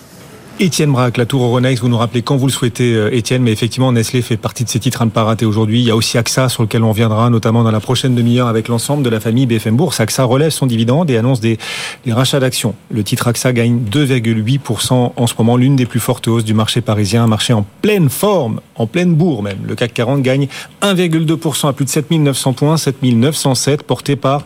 Étienne 0.60 0.92
Braque, 0.92 1.18
la 1.18 1.26
tour 1.26 1.44
Euronext, 1.44 1.82
vous 1.82 1.90
nous 1.90 1.98
rappelez 1.98 2.22
quand 2.22 2.38
vous 2.38 2.46
le 2.46 2.52
souhaitez, 2.52 2.94
euh, 2.94 3.14
Étienne, 3.14 3.42
mais 3.42 3.52
effectivement, 3.52 3.92
Nestlé 3.92 4.22
fait 4.22 4.38
partie 4.38 4.64
de 4.64 4.70
ces 4.70 4.80
titres 4.80 5.02
à 5.02 5.06
ne 5.06 5.10
pas 5.10 5.24
rater 5.24 5.46
aujourd'hui. 5.46 5.80
Il 5.82 5.88
y 5.88 5.90
a 5.90 5.96
aussi 5.96 6.16
AXA 6.16 6.48
sur 6.48 6.62
lequel 6.62 6.84
on 6.84 6.92
viendra, 6.92 7.32
notamment 7.32 7.64
dans 7.64 7.72
la 7.72 7.80
prochaine 7.80 8.14
demi-heure 8.14 8.48
avec 8.48 8.68
l'ensemble 8.68 9.02
de 9.02 9.10
la 9.10 9.20
famille 9.20 9.48
BFM 9.48 9.76
Bourse. 9.76 10.00
AXA 10.00 10.24
relève 10.24 10.52
son 10.52 10.68
dividende 10.68 11.10
et 11.10 11.18
annonce 11.18 11.40
des, 11.40 11.58
des 12.06 12.14
rachats 12.14 12.40
d'actions. 12.40 12.76
Le 12.92 13.04
titre 13.04 13.28
AXA 13.28 13.52
gagne 13.52 13.80
2,8% 13.92 15.14
en 15.16 15.28
ce 15.28 15.34
moment, 15.40 15.58
l'une 15.58 15.76
des 15.76 15.88
plus 15.88 16.00
fortes 16.00 16.28
hausses 16.28 16.46
du 16.46 16.54
marché 16.54 16.82
parisien, 16.82 17.24
un 17.24 17.28
marché 17.28 17.54
en 17.54 17.66
pleine 17.82 18.10
forme, 18.10 18.62
en 18.76 18.86
pleine 18.86 19.16
bourre 19.16 19.42
même. 19.42 19.58
Le 19.68 19.74
CAC 19.74 19.92
40 19.96 20.22
gagne 20.22 20.48
1,2% 20.84 21.68
à 21.68 21.74
plus 21.74 21.86
de 21.86 21.90
7900 21.90 22.54
points, 22.54 22.78
7907, 22.78 23.82
porté 23.82 24.16
par 24.16 24.46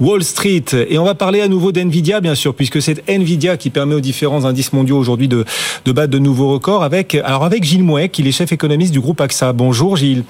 Wall 0.00 0.22
Street. 0.22 0.64
Et 0.90 0.98
on 0.98 1.04
va 1.04 1.14
parler 1.14 1.40
à 1.40 1.48
nouveau 1.48 1.72
d'NVIDIA, 1.72 2.20
bien 2.20 2.34
sûr, 2.34 2.54
puisque 2.54 2.82
c'est 2.82 3.08
NVIDIA 3.08 3.56
qui 3.56 3.70
permet 3.70 3.94
aux 3.94 4.00
différents 4.00 4.44
indices 4.44 4.74
mondiaux 4.74 4.98
aujourd'hui 4.98 5.28
de 5.28 5.45
de 5.84 5.92
battre 5.92 6.10
de 6.10 6.18
nouveaux 6.18 6.52
records 6.52 6.82
avec, 6.82 7.14
alors 7.14 7.44
avec 7.44 7.64
Gilles 7.64 7.84
Mouet, 7.84 8.08
qui 8.08 8.26
est 8.26 8.32
chef 8.32 8.52
économiste 8.52 8.92
du 8.92 9.00
groupe 9.00 9.20
AXA. 9.20 9.52
Bonjour 9.52 9.96
Gilles. 9.96 10.24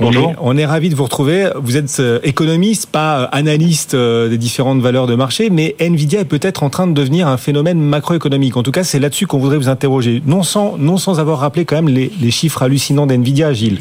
Bonjour. 0.00 0.32
On 0.40 0.56
est, 0.56 0.64
ravi 0.64 0.90
de 0.90 0.94
vous 0.94 1.02
retrouver. 1.02 1.50
Vous 1.56 1.76
êtes 1.76 1.96
euh, 1.98 2.20
économiste, 2.22 2.86
pas 2.86 3.22
euh, 3.22 3.26
analyste 3.32 3.94
euh, 3.94 4.28
des 4.28 4.38
différentes 4.38 4.80
valeurs 4.80 5.08
de 5.08 5.16
marché, 5.16 5.50
mais 5.50 5.74
Nvidia 5.80 6.20
est 6.20 6.24
peut-être 6.24 6.62
en 6.62 6.70
train 6.70 6.86
de 6.86 6.92
devenir 6.92 7.26
un 7.26 7.36
phénomène 7.36 7.80
macroéconomique. 7.80 8.56
En 8.56 8.62
tout 8.62 8.70
cas, 8.70 8.84
c'est 8.84 9.00
là-dessus 9.00 9.26
qu'on 9.26 9.38
voudrait 9.38 9.56
vous 9.56 9.68
interroger. 9.68 10.22
Non 10.24 10.44
sans, 10.44 10.76
non 10.78 10.98
sans 10.98 11.18
avoir 11.18 11.40
rappelé 11.40 11.64
quand 11.64 11.74
même 11.74 11.88
les, 11.88 12.12
les 12.20 12.30
chiffres 12.30 12.62
hallucinants 12.62 13.08
d'Nvidia, 13.08 13.52
Gilles. 13.52 13.80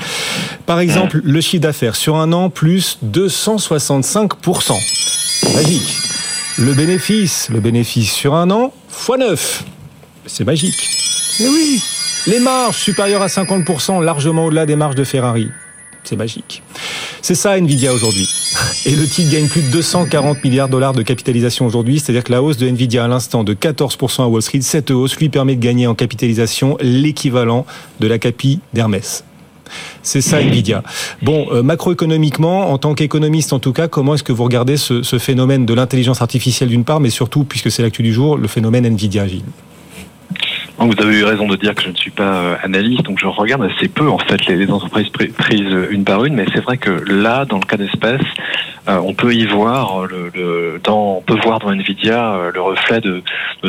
Par 0.66 0.80
exemple, 0.80 1.22
le 1.24 1.40
chiffre 1.40 1.62
d'affaires 1.62 1.96
sur 1.96 2.16
un 2.16 2.34
an, 2.34 2.50
plus 2.50 2.98
265%. 3.06 4.74
Magique. 5.54 5.98
Le 6.58 6.74
bénéfice, 6.74 7.50
le 7.52 7.60
bénéfice 7.60 8.12
sur 8.12 8.34
un 8.34 8.50
an, 8.50 8.74
fois 8.90 9.18
9. 9.18 9.64
C'est 10.28 10.46
magique. 10.46 10.76
Mais 11.40 11.48
oui, 11.48 11.82
les 12.28 12.40
marges 12.40 12.78
supérieures 12.78 13.22
à 13.22 13.28
50%, 13.28 14.04
largement 14.04 14.46
au-delà 14.46 14.66
des 14.66 14.76
marges 14.76 14.96
de 14.96 15.04
Ferrari. 15.04 15.50
C'est 16.04 16.16
magique. 16.16 16.64
C'est 17.22 17.36
ça 17.36 17.58
Nvidia 17.58 17.94
aujourd'hui. 17.94 18.30
Et 18.86 18.96
le 18.96 19.06
titre 19.06 19.32
gagne 19.32 19.48
plus 19.48 19.62
de 19.62 19.72
240 19.72 20.42
milliards 20.44 20.68
de 20.68 20.72
dollars 20.72 20.94
de 20.94 21.02
capitalisation 21.02 21.66
aujourd'hui, 21.66 22.00
c'est-à-dire 22.00 22.24
que 22.24 22.32
la 22.32 22.42
hausse 22.42 22.58
de 22.58 22.68
Nvidia 22.68 23.04
à 23.04 23.08
l'instant 23.08 23.44
de 23.44 23.54
14% 23.54 24.24
à 24.24 24.28
Wall 24.28 24.42
Street, 24.42 24.62
cette 24.62 24.92
hausse 24.92 25.18
lui 25.18 25.28
permet 25.30 25.56
de 25.56 25.62
gagner 25.62 25.88
en 25.88 25.96
capitalisation 25.96 26.78
l'équivalent 26.80 27.66
de 28.00 28.08
la 28.08 28.20
capi 28.20 28.62
d'Hermès. 28.74 29.26
C'est 30.02 30.22
ça 30.22 30.40
Nvidia. 30.40 30.82
Bon, 31.22 31.48
euh, 31.52 31.62
macroéconomiquement, 31.62 32.72
en 32.72 32.78
tant 32.78 32.94
qu'économiste 32.94 33.52
en 33.52 33.60
tout 33.60 33.74
cas, 33.74 33.90
comment 33.90 34.16
est-ce 34.16 34.24
que 34.24 34.32
vous 34.32 34.46
regardez 34.46 34.78
ce, 34.78 35.04
ce 35.04 35.20
phénomène 35.20 35.66
de 35.66 35.74
l'intelligence 35.74 36.22
artificielle 36.22 36.70
d'une 36.70 36.86
part, 36.86 37.02
mais 37.02 37.10
surtout, 37.10 37.44
puisque 37.44 37.70
c'est 37.70 37.84
l'actu 37.84 38.02
du 38.02 38.14
jour, 38.14 38.38
le 38.38 38.48
phénomène 38.48 38.86
Nvidia, 38.86 39.28
Gilles? 39.28 39.44
Vous 40.86 41.02
avez 41.02 41.20
eu 41.20 41.24
raison 41.24 41.48
de 41.48 41.56
dire 41.56 41.74
que 41.74 41.82
je 41.82 41.90
ne 41.90 41.96
suis 41.96 42.12
pas 42.12 42.36
euh, 42.36 42.56
analyste, 42.62 43.04
donc 43.04 43.20
je 43.20 43.26
regarde 43.26 43.64
assez 43.64 43.88
peu 43.88 44.10
en 44.10 44.20
fait 44.20 44.46
les, 44.46 44.70
entreprises 44.70 45.10
prises 45.10 45.76
une 45.90 46.04
par 46.04 46.24
une, 46.26 46.36
mais 46.36 46.46
c'est 46.54 46.62
vrai 46.62 46.78
que 46.78 46.92
là, 47.12 47.46
dans 47.46 47.58
le 47.58 47.66
cas 47.66 47.78
d'espèce, 47.78 48.22
euh, 48.88 49.00
on 49.04 49.14
peut 49.14 49.34
y 49.34 49.46
voir 49.46 50.06
le, 50.06 50.80
dans, 50.84 51.18
on 51.18 51.22
peut 51.22 51.38
voir 51.44 51.60
dans 51.60 51.72
Nvidia 51.72 52.34
euh, 52.34 52.52
le 52.54 52.62
reflet 52.62 53.02
de, 53.02 53.22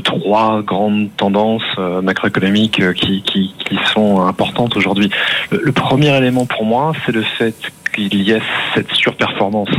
trois 0.05 0.63
grandes 0.63 1.09
tendances 1.17 1.77
macroéconomiques 2.03 2.81
qui, 2.95 3.53
sont 3.93 4.23
importantes 4.23 4.77
aujourd'hui. 4.77 5.11
Le, 5.51 5.73
premier 5.73 6.17
élément 6.17 6.47
pour 6.47 6.65
moi, 6.65 6.93
c'est 7.05 7.13
le 7.13 7.23
fait 7.23 7.55
qu'il 7.93 8.23
y 8.23 8.31
ait 8.31 8.43
cette 8.75 8.93
surperformance 8.93 9.71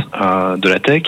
de 0.58 0.68
la 0.68 0.78
tech 0.78 1.04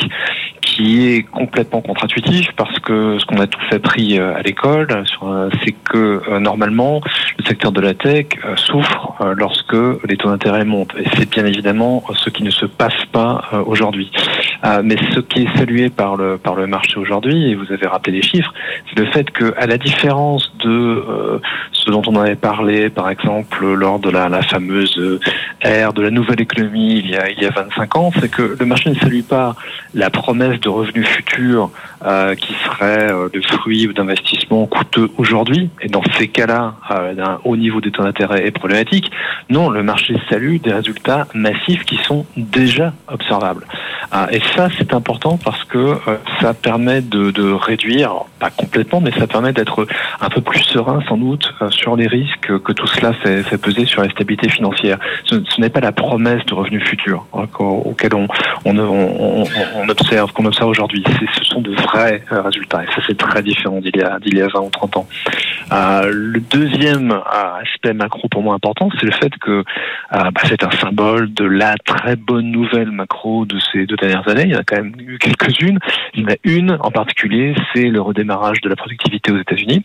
qui 0.74 1.08
est 1.08 1.22
complètement 1.22 1.82
contre-intuitif 1.82 2.48
parce 2.56 2.78
que 2.78 3.18
ce 3.18 3.26
qu'on 3.26 3.40
a 3.40 3.46
tous 3.46 3.62
appris 3.74 4.18
euh, 4.18 4.34
à 4.34 4.42
l'école, 4.42 4.88
euh, 5.22 5.50
c'est 5.62 5.72
que 5.72 6.22
euh, 6.28 6.38
normalement 6.38 7.00
le 7.38 7.44
secteur 7.44 7.72
de 7.72 7.80
la 7.80 7.94
tech 7.94 8.26
souffre 8.56 9.14
lorsque 9.36 9.76
les 10.08 10.16
taux 10.16 10.30
d'intérêt 10.30 10.64
montent. 10.64 10.94
Et 10.98 11.04
c'est 11.16 11.28
bien 11.28 11.44
évidemment 11.44 12.02
ce 12.14 12.30
qui 12.30 12.42
ne 12.42 12.50
se 12.50 12.66
passe 12.66 13.04
pas 13.12 13.42
aujourd'hui. 13.66 14.10
Mais 14.84 14.96
ce 15.12 15.20
qui 15.20 15.42
est 15.42 15.58
salué 15.58 15.90
par 15.90 16.16
le 16.16 16.66
marché 16.66 16.98
aujourd'hui, 16.98 17.50
et 17.50 17.54
vous 17.54 17.72
avez 17.72 17.86
rappelé 17.86 18.16
les 18.16 18.22
chiffres, 18.22 18.52
c'est 18.88 18.98
le 18.98 19.10
fait 19.10 19.30
que 19.30 19.54
à 19.56 19.66
la 19.66 19.76
différence 19.76 20.52
de 20.64 21.40
ce 21.72 21.90
dont 21.90 22.02
on 22.06 22.16
avait 22.16 22.36
parlé, 22.36 22.90
par 22.90 23.10
exemple, 23.10 23.64
lors 23.74 23.98
de 23.98 24.10
la, 24.10 24.30
fameuse 24.42 25.20
ère 25.60 25.92
de 25.92 26.02
la 26.02 26.10
nouvelle 26.10 26.40
économie 26.40 26.98
il 26.98 27.10
y 27.10 27.16
a, 27.16 27.30
il 27.30 27.42
y 27.42 27.46
a 27.46 27.50
25 27.50 27.96
ans, 27.96 28.10
c'est 28.20 28.30
que 28.30 28.56
le 28.58 28.66
marché 28.66 28.90
ne 28.90 28.94
salue 28.94 29.22
pas 29.22 29.54
la 29.94 30.10
promesse 30.10 30.60
de 30.60 30.68
revenus 30.68 31.06
futurs 31.06 31.70
euh, 32.04 32.34
qui 32.34 32.54
seraient 32.64 33.12
euh, 33.12 33.28
le 33.32 33.42
fruit 33.42 33.88
d'investissements 33.94 34.66
coûteux 34.66 35.10
aujourd'hui. 35.18 35.70
Et 35.80 35.88
dans 35.88 36.02
ces 36.18 36.28
cas-là, 36.28 36.74
euh, 36.90 37.14
d'un 37.14 37.38
haut 37.44 37.56
niveau 37.56 37.80
des 37.80 37.90
taux 37.90 38.02
d'intérêt 38.02 38.46
est 38.46 38.50
problématique. 38.50 39.10
Non, 39.50 39.70
le 39.70 39.82
marché 39.82 40.16
salue 40.28 40.56
des 40.56 40.72
résultats 40.72 41.26
massifs 41.34 41.84
qui 41.84 41.96
sont 41.96 42.26
déjà 42.36 42.92
observables. 43.08 43.66
Euh, 44.14 44.26
et 44.30 44.40
ça, 44.54 44.68
c'est 44.78 44.92
important 44.92 45.38
parce 45.42 45.64
que 45.64 45.78
euh, 45.78 46.16
ça 46.40 46.54
permet 46.54 47.00
de, 47.00 47.30
de, 47.30 47.52
réduire, 47.52 48.12
pas 48.38 48.50
complètement, 48.50 49.00
mais 49.00 49.12
ça 49.12 49.26
permet 49.26 49.52
d'être 49.52 49.86
un 50.20 50.28
peu 50.28 50.40
plus 50.40 50.62
serein 50.62 51.00
sans 51.08 51.16
doute 51.16 51.52
sur 51.70 51.96
les 51.96 52.06
risques 52.06 52.58
que 52.62 52.72
tout 52.72 52.86
cela 52.86 53.12
fait, 53.14 53.42
fait 53.42 53.58
peser 53.58 53.86
sur 53.86 54.02
la 54.02 54.10
stabilité 54.10 54.48
financière. 54.48 54.98
Ce, 55.24 55.36
n'est 55.60 55.70
pas 55.70 55.80
la 55.80 55.92
promesse 55.92 56.44
de 56.46 56.54
revenus 56.54 56.82
futurs 56.84 57.26
hein, 57.34 57.46
auquel 57.58 58.14
on, 58.14 58.26
on, 58.64 58.78
on, 58.78 59.44
on 59.76 59.88
observe, 59.88 60.32
qu'on 60.32 60.44
observe 60.44 60.68
aujourd'hui. 60.68 61.04
Ce 61.36 61.44
sont 61.44 61.60
de 61.60 61.72
vrais 61.72 62.22
euh, 62.32 62.42
résultats. 62.42 62.82
Et 62.84 62.86
ça, 62.86 63.00
c'est 63.06 63.16
très 63.16 63.42
différent 63.42 63.80
d'il 63.80 63.96
y, 63.96 64.02
a, 64.02 64.18
d'il 64.18 64.36
y 64.36 64.42
a 64.42 64.48
20 64.48 64.60
ou 64.60 64.70
30 64.70 64.96
ans. 64.96 65.06
Euh, 65.72 66.10
le 66.12 66.40
deuxième 66.40 67.12
euh, 67.12 67.60
aspect 67.62 67.94
macro 67.94 68.28
pour 68.28 68.42
moi 68.42 68.54
important, 68.54 68.90
c'est 68.98 69.06
le 69.06 69.12
fait 69.12 69.32
que 69.38 69.50
euh, 69.50 69.64
bah, 70.10 70.40
c'est 70.44 70.62
un 70.64 70.70
symbole 70.72 71.32
de 71.32 71.44
la 71.44 71.76
très 71.84 72.16
bonne 72.16 72.50
nouvelle 72.50 72.90
macro 72.90 73.46
de 73.46 73.58
ces 73.72 73.86
dernières 73.96 74.26
années. 74.28 74.44
Il 74.44 74.52
y 74.52 74.56
en 74.56 74.60
a 74.60 74.64
quand 74.64 74.76
même 74.76 74.94
eu 74.98 75.18
quelques-unes. 75.18 75.78
Il 76.14 76.22
y 76.22 76.24
en 76.24 76.28
a 76.28 76.36
une 76.44 76.76
en 76.80 76.90
particulier, 76.90 77.54
c'est 77.74 77.88
le 77.88 78.00
redémarrage 78.00 78.60
de 78.60 78.68
la 78.68 78.76
productivité 78.76 79.32
aux 79.32 79.38
États-Unis. 79.38 79.82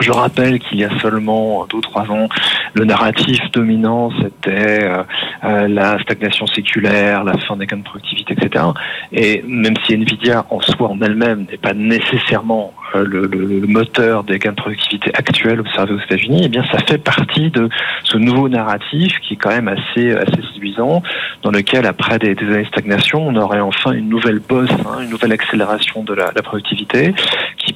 Je 0.00 0.12
rappelle 0.12 0.60
qu'il 0.60 0.78
y 0.78 0.84
a 0.84 0.96
seulement 1.00 1.66
deux 1.68 1.78
ou 1.78 1.80
trois 1.80 2.04
ans, 2.04 2.28
le 2.74 2.84
narratif 2.84 3.40
dominant, 3.52 4.10
c'était 4.22 4.84
euh, 4.84 5.02
euh, 5.42 5.66
la 5.66 5.98
stagnation 6.00 6.46
séculaire, 6.46 7.24
la 7.24 7.36
fin 7.38 7.56
des 7.56 7.66
gains 7.66 7.78
de 7.78 7.82
productivité, 7.82 8.34
etc. 8.34 8.64
Et 9.12 9.42
même 9.46 9.74
si 9.84 9.94
Nvidia 9.94 10.46
en 10.50 10.60
soi, 10.60 10.88
en 10.88 11.00
elle-même, 11.00 11.46
n'est 11.50 11.56
pas 11.56 11.74
nécessairement 11.74 12.72
euh, 12.94 13.04
le, 13.04 13.26
le, 13.26 13.66
moteur 13.66 14.22
des 14.22 14.38
gains 14.38 14.52
de 14.52 14.56
productivité 14.56 15.10
actuels 15.14 15.60
observés 15.60 15.94
aux 15.94 16.00
États-Unis, 16.00 16.42
eh 16.44 16.48
bien, 16.48 16.64
ça 16.70 16.78
fait 16.78 16.98
partie 16.98 17.50
de 17.50 17.68
ce 18.04 18.16
nouveau 18.18 18.48
narratif 18.48 19.18
qui 19.20 19.34
est 19.34 19.36
quand 19.36 19.50
même 19.50 19.68
assez, 19.68 20.12
assez 20.12 20.42
séduisant, 20.54 21.02
dans 21.42 21.50
lequel, 21.50 21.86
après 21.86 22.20
des, 22.20 22.36
des 22.36 22.46
années 22.46 22.62
de 22.62 22.68
stagnation, 22.68 23.26
on 23.26 23.34
aurait 23.34 23.60
enfin 23.60 23.92
une 23.92 24.08
nouvelle 24.08 24.38
bosse, 24.38 24.70
hein, 24.70 25.02
une 25.02 25.10
nouvelle 25.10 25.32
accélération 25.32 26.04
de 26.04 26.14
la, 26.14 26.30
la 26.34 26.42
productivité, 26.42 27.14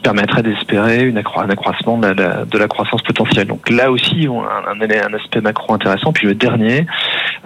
permettrait 0.03 0.43
d'espérer 0.43 1.09
un 1.09 1.17
accroissement 1.51 1.99
de 1.99 2.59
la, 2.59 2.69
croissance 2.69 3.03
potentielle. 3.03 3.47
Donc 3.47 3.71
là 3.71 3.91
aussi, 3.91 4.27
un, 4.27 5.15
aspect 5.15 5.41
macro 5.41 5.75
intéressant. 5.75 6.13
Puis 6.13 6.27
le 6.27 6.35
dernier, 6.35 6.87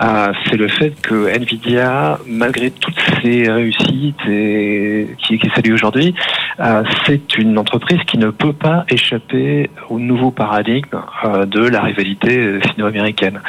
euh, 0.02 0.32
c'est 0.46 0.56
le 0.56 0.68
fait 0.68 0.90
que 1.02 1.28
Nvidia, 1.28 2.18
malgré 2.26 2.70
toutes 2.70 2.98
ses 3.22 3.50
réussites 3.50 4.20
et 4.28 5.08
qui, 5.18 5.38
qui 5.38 5.46
est 5.46 5.72
aujourd'hui, 5.72 6.14
euh, 6.60 6.82
c'est 7.06 7.38
une 7.38 7.58
entreprise 7.58 8.00
qui 8.06 8.18
ne 8.18 8.30
peut 8.30 8.52
pas 8.52 8.84
échapper 8.88 9.70
au 9.88 9.98
nouveau 9.98 10.30
paradigme 10.30 10.98
euh, 11.24 11.46
de 11.46 11.60
la 11.60 11.82
rivalité 11.82 12.60
sino-américaine. 12.72 13.40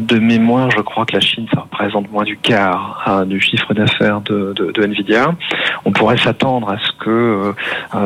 De 0.00 0.18
mémoire, 0.18 0.70
je 0.70 0.80
crois 0.80 1.04
que 1.04 1.12
la 1.12 1.20
Chine, 1.20 1.46
ça 1.52 1.60
représente 1.60 2.10
moins 2.10 2.24
du 2.24 2.38
quart 2.38 3.24
du 3.26 3.40
chiffre 3.42 3.74
d'affaires 3.74 4.22
de, 4.22 4.54
de, 4.54 4.82
Nvidia. 4.82 5.34
On 5.84 5.92
pourrait 5.92 6.16
s'attendre 6.16 6.70
à 6.70 6.78
ce 6.78 6.92
que 6.98 7.54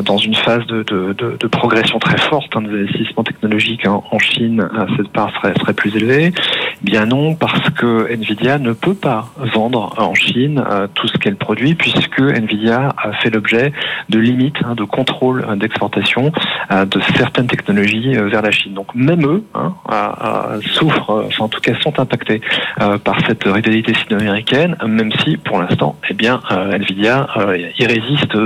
dans 0.03 0.17
une 0.17 0.30
phase 0.35 0.67
de, 0.67 0.83
de 0.83 1.47
progression 1.47 1.99
très 1.99 2.19
forte 2.19 2.55
hein, 2.57 2.63
des 2.63 2.71
investissements 2.71 3.25
hein, 3.85 4.03
en 4.11 4.19
Chine, 4.19 4.69
cette 4.97 5.09
part 5.09 5.31
serait, 5.37 5.55
serait 5.59 5.75
plus 5.75 5.95
élevée. 5.97 6.33
Bien 6.83 7.07
non, 7.07 7.35
parce 7.35 7.69
que 7.71 8.11
Nvidia 8.11 8.59
ne 8.59 8.73
peut 8.73 8.95
pas 8.95 9.31
vendre 9.55 9.95
en 9.99 10.15
Chine 10.15 10.63
tout 10.95 11.09
ce 11.09 11.19
qu'elle 11.19 11.37
produit, 11.37 11.75
puisque 11.75 12.21
Nvidia 12.21 12.95
a 12.97 13.13
fait 13.13 13.31
l'objet 13.31 13.73
de 14.09 14.19
limites, 14.19 14.57
hein, 14.65 14.75
de 14.75 14.85
contrôle 14.85 15.47
d'exportation 15.59 16.33
de 16.71 17.01
certaines 17.17 17.47
technologies 17.47 18.15
vers 18.15 18.43
la 18.43 18.51
Chine. 18.51 18.75
Donc 18.75 18.95
même 18.95 19.27
eux 19.27 19.45
hein, 19.55 19.75
souffrent, 20.75 21.25
enfin 21.27 21.45
en 21.45 21.49
tout 21.49 21.61
cas 21.61 21.75
sont 21.81 21.99
impactés 21.99 22.41
euh, 22.81 22.99
par 22.99 23.19
cette 23.27 23.45
rivalité 23.45 23.93
sino-américaine, 23.95 24.77
même 24.87 25.13
si 25.25 25.37
pour 25.37 25.61
l'instant, 25.61 25.97
eh 26.09 26.15
bien, 26.15 26.41
euh, 26.51 26.73
Nvidia 26.73 27.29
euh, 27.37 27.71
y 27.79 27.87
résiste 27.87 28.37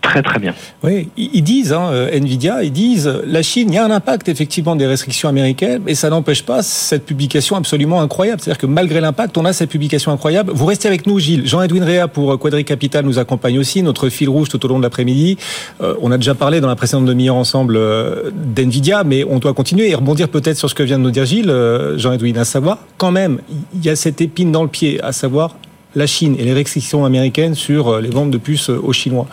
très 0.00 0.22
très 0.22 0.38
bien. 0.38 0.54
Oui, 0.82 1.08
ils 1.32 1.42
disent, 1.42 1.72
hein, 1.72 1.90
Nvidia, 2.12 2.62
ils 2.62 2.72
disent, 2.72 3.12
la 3.26 3.42
Chine, 3.42 3.68
il 3.70 3.74
y 3.74 3.78
a 3.78 3.84
un 3.84 3.90
impact 3.90 4.28
effectivement 4.28 4.76
des 4.76 4.86
restrictions 4.86 5.28
américaines, 5.28 5.82
mais 5.84 5.94
ça 5.94 6.10
n'empêche 6.10 6.42
pas 6.42 6.62
cette 6.62 7.04
publication 7.04 7.56
absolument 7.56 8.00
incroyable. 8.00 8.40
C'est-à-dire 8.40 8.60
que 8.60 8.66
malgré 8.66 9.00
l'impact, 9.00 9.36
on 9.38 9.44
a 9.44 9.52
cette 9.52 9.70
publication 9.70 10.12
incroyable. 10.12 10.52
Vous 10.54 10.66
restez 10.66 10.88
avec 10.88 11.06
nous, 11.06 11.18
Gilles. 11.18 11.46
Jean-Edwin 11.46 11.82
Réa 11.82 12.08
pour 12.08 12.38
Quadri 12.38 12.64
Capital 12.64 13.04
nous 13.04 13.18
accompagne 13.18 13.58
aussi, 13.58 13.82
notre 13.82 14.08
fil 14.08 14.28
rouge 14.28 14.48
tout 14.48 14.64
au 14.64 14.68
long 14.68 14.78
de 14.78 14.82
l'après-midi. 14.82 15.36
Euh, 15.80 15.94
on 16.00 16.10
a 16.10 16.16
déjà 16.16 16.34
parlé 16.34 16.60
dans 16.60 16.68
la 16.68 16.76
précédente 16.76 17.06
demi-heure 17.06 17.36
ensemble 17.36 17.76
euh, 17.76 18.30
d'NVIDIA, 18.34 19.04
mais 19.04 19.24
on 19.24 19.38
doit 19.38 19.54
continuer 19.54 19.90
et 19.90 19.94
rebondir 19.94 20.28
peut-être 20.28 20.56
sur 20.56 20.68
ce 20.68 20.74
que 20.74 20.82
vient 20.82 20.98
de 20.98 21.04
nous 21.04 21.10
dire 21.10 21.24
Gilles, 21.24 21.50
euh, 21.50 21.98
Jean-Edwin, 21.98 22.36
à 22.38 22.44
savoir, 22.44 22.78
quand 22.98 23.10
même, 23.10 23.40
il 23.74 23.84
y 23.84 23.90
a 23.90 23.96
cette 23.96 24.20
épine 24.20 24.52
dans 24.52 24.62
le 24.62 24.68
pied, 24.68 25.00
à 25.02 25.12
savoir 25.12 25.56
la 25.94 26.06
Chine 26.06 26.36
et 26.38 26.44
les 26.44 26.54
restrictions 26.54 27.04
américaines 27.04 27.54
sur 27.54 28.00
les 28.00 28.08
ventes 28.08 28.30
de 28.30 28.38
puces 28.38 28.70
aux 28.70 28.92
Chinois. 28.94 29.26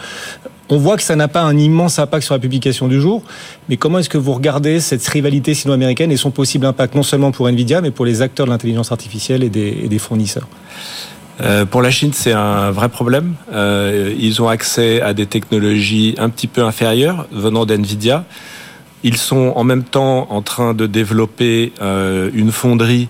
On 0.72 0.78
voit 0.78 0.98
que 0.98 1.04
ça 1.04 1.16
n'a 1.16 1.28
pas 1.28 1.42
un 1.42 1.58
immense 1.58 1.98
impact 1.98 2.24
sur 2.24 2.36
la 2.36 2.40
publication 2.40 2.88
du 2.88 3.02
jour, 3.02 3.24
mais 3.70 3.78
comment 3.78 3.98
est-ce 3.98 4.10
que 4.10 4.20
vous 4.20 4.34
regardez 4.34 4.80
cette 4.80 5.06
rivalité 5.08 5.56
sino-américaine 5.56 6.12
et 6.12 6.18
son 6.18 6.30
possible 6.30 6.68
impact 6.68 6.94
non 6.94 7.02
seulement 7.02 7.32
pour 7.32 7.50
Nvidia, 7.50 7.82
mais 7.82 7.90
pour 7.90 8.06
les 8.06 8.22
acteurs 8.22 8.46
de 8.46 8.52
l'intelligence 8.52 8.92
artificielle 8.92 9.44
et 9.44 9.50
des, 9.50 10.00
fournisseurs? 10.00 10.48
Euh, 11.42 11.66
pour 11.66 11.82
la 11.82 11.90
Chine, 11.90 12.12
c'est 12.14 12.34
un 12.34 12.70
vrai 12.70 12.90
problème. 12.90 13.34
Euh, 13.52 14.14
ils 14.20 14.44
ont 14.44 14.48
accès 14.48 15.02
à 15.02 15.16
des 15.16 15.26
technologies 15.26 16.14
un 16.20 16.30
petit 16.30 16.48
peu 16.48 16.64
inférieures 16.64 17.26
venant 17.32 17.66
d'NVIDIA. 17.66 18.26
Ils 19.04 19.18
sont 19.18 19.54
en 19.56 19.64
même 19.64 19.84
temps 19.84 20.28
en 20.30 20.42
train 20.42 20.76
de 20.76 20.86
développer 20.86 21.72
euh, 21.82 22.30
une 22.34 22.52
fonderie 22.52 23.08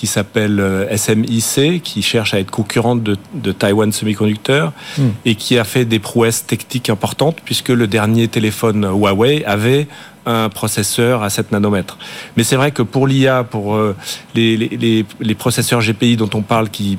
qui 0.00 0.06
s'appelle 0.06 0.60
euh, 0.60 0.96
SMIC, 0.96 1.82
qui 1.82 2.00
cherche 2.00 2.32
à 2.32 2.40
être 2.40 2.50
concurrente 2.50 3.02
de, 3.02 3.18
de 3.34 3.52
Taiwan 3.52 3.92
Semiconductor 3.92 4.72
hmm. 4.96 5.08
et 5.26 5.34
qui 5.34 5.58
a 5.58 5.64
fait 5.64 5.84
des 5.84 5.98
prouesses 5.98 6.46
techniques 6.46 6.88
importantes 6.88 7.36
puisque 7.44 7.68
le 7.68 7.86
dernier 7.86 8.26
téléphone 8.26 8.86
Huawei 8.86 9.44
avait 9.44 9.88
un 10.24 10.48
processeur 10.48 11.22
à 11.22 11.28
7 11.28 11.52
nanomètres. 11.52 11.98
Mais 12.38 12.44
c'est 12.44 12.56
vrai 12.56 12.70
que 12.70 12.80
pour 12.80 13.06
l'IA, 13.06 13.44
pour 13.44 13.74
euh, 13.74 13.94
les, 14.34 14.56
les, 14.56 15.04
les, 15.20 15.34
processeurs 15.34 15.82
GPI 15.82 16.16
dont 16.16 16.30
on 16.32 16.40
parle 16.40 16.70
qui 16.70 16.96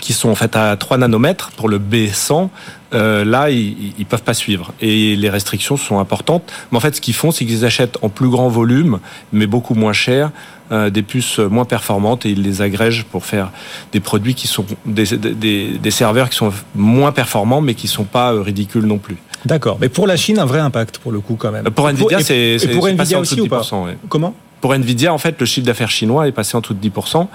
qui 0.00 0.12
sont 0.12 0.28
en 0.28 0.36
fait 0.36 0.54
à 0.54 0.76
3 0.76 0.98
nanomètres 0.98 1.50
pour 1.56 1.68
le 1.68 1.80
B100, 1.80 2.50
euh, 2.94 3.24
là, 3.24 3.50
ils, 3.50 3.92
ils 3.98 4.06
peuvent 4.06 4.22
pas 4.22 4.34
suivre. 4.34 4.72
Et 4.80 5.16
les 5.16 5.28
restrictions 5.28 5.76
sont 5.76 5.98
importantes. 5.98 6.52
Mais 6.70 6.78
en 6.78 6.80
fait, 6.80 6.94
ce 6.94 7.00
qu'ils 7.00 7.14
font, 7.14 7.32
c'est 7.32 7.44
qu'ils 7.44 7.64
achètent 7.64 7.98
en 8.02 8.08
plus 8.08 8.28
grand 8.28 8.48
volume, 8.48 9.00
mais 9.32 9.48
beaucoup 9.48 9.74
moins 9.74 9.92
cher, 9.92 10.30
euh, 10.72 10.90
des 10.90 11.02
puces 11.02 11.38
moins 11.38 11.64
performantes 11.64 12.26
et 12.26 12.30
ils 12.30 12.42
les 12.42 12.62
agrègent 12.62 13.04
pour 13.04 13.24
faire 13.24 13.50
des 13.92 14.00
produits 14.00 14.34
qui 14.34 14.46
sont 14.46 14.64
des, 14.86 15.04
des, 15.16 15.78
des 15.78 15.90
serveurs 15.90 16.30
qui 16.30 16.36
sont 16.36 16.52
moins 16.74 17.12
performants, 17.12 17.60
mais 17.60 17.74
qui 17.74 17.88
sont 17.88 18.04
pas 18.04 18.32
euh, 18.32 18.42
ridicules 18.42 18.84
non 18.84 18.98
plus. 18.98 19.16
D'accord. 19.44 19.78
Mais 19.80 19.88
pour 19.88 20.06
la 20.06 20.16
Chine, 20.16 20.38
un 20.38 20.44
vrai 20.44 20.60
impact 20.60 20.98
pour 20.98 21.12
le 21.12 21.20
coup 21.20 21.36
quand 21.36 21.52
même. 21.52 21.64
Pour 21.64 21.88
Nvidia, 21.88 22.20
c'est 22.20 22.58
pour 22.72 22.88
Nvidia 22.88 23.18
aussi 23.18 23.40
ou 23.40 23.46
pas 23.46 23.62
Comment? 24.08 24.34
Pour 24.60 24.74
Nvidia, 24.74 25.14
en 25.14 25.18
fait, 25.18 25.38
le 25.38 25.46
chiffre 25.46 25.66
d'affaires 25.66 25.90
chinois 25.90 26.26
est 26.26 26.32
passé 26.32 26.56
en 26.56 26.60
dessous 26.60 26.74
de 26.74 26.88
10%. 26.88 27.28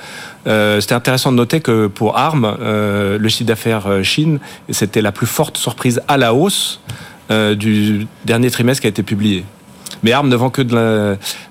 Euh, 0.45 0.81
c'était 0.81 0.93
intéressant 0.93 1.31
de 1.31 1.37
noter 1.37 1.61
que 1.61 1.87
pour 1.87 2.17
ARM, 2.17 2.43
euh, 2.59 3.17
le 3.17 3.29
chiffre 3.29 3.47
d'affaires 3.47 4.03
Chine, 4.03 4.39
c'était 4.69 5.01
la 5.01 5.13
plus 5.13 5.27
forte 5.27 5.57
surprise 5.57 6.01
à 6.09 6.17
la 6.17 6.33
hausse 6.33 6.81
euh, 7.31 7.55
du 7.55 8.07
dernier 8.25 8.51
trimestre 8.51 8.81
qui 8.81 8.87
a 8.87 8.89
été 8.89 9.03
publié. 9.03 9.45
Mais 10.01 10.11
ARM 10.11 10.29
ne 10.29 10.35
vend 10.35 10.49
que 10.49 10.61
de 10.61 10.75
la, 10.75 10.81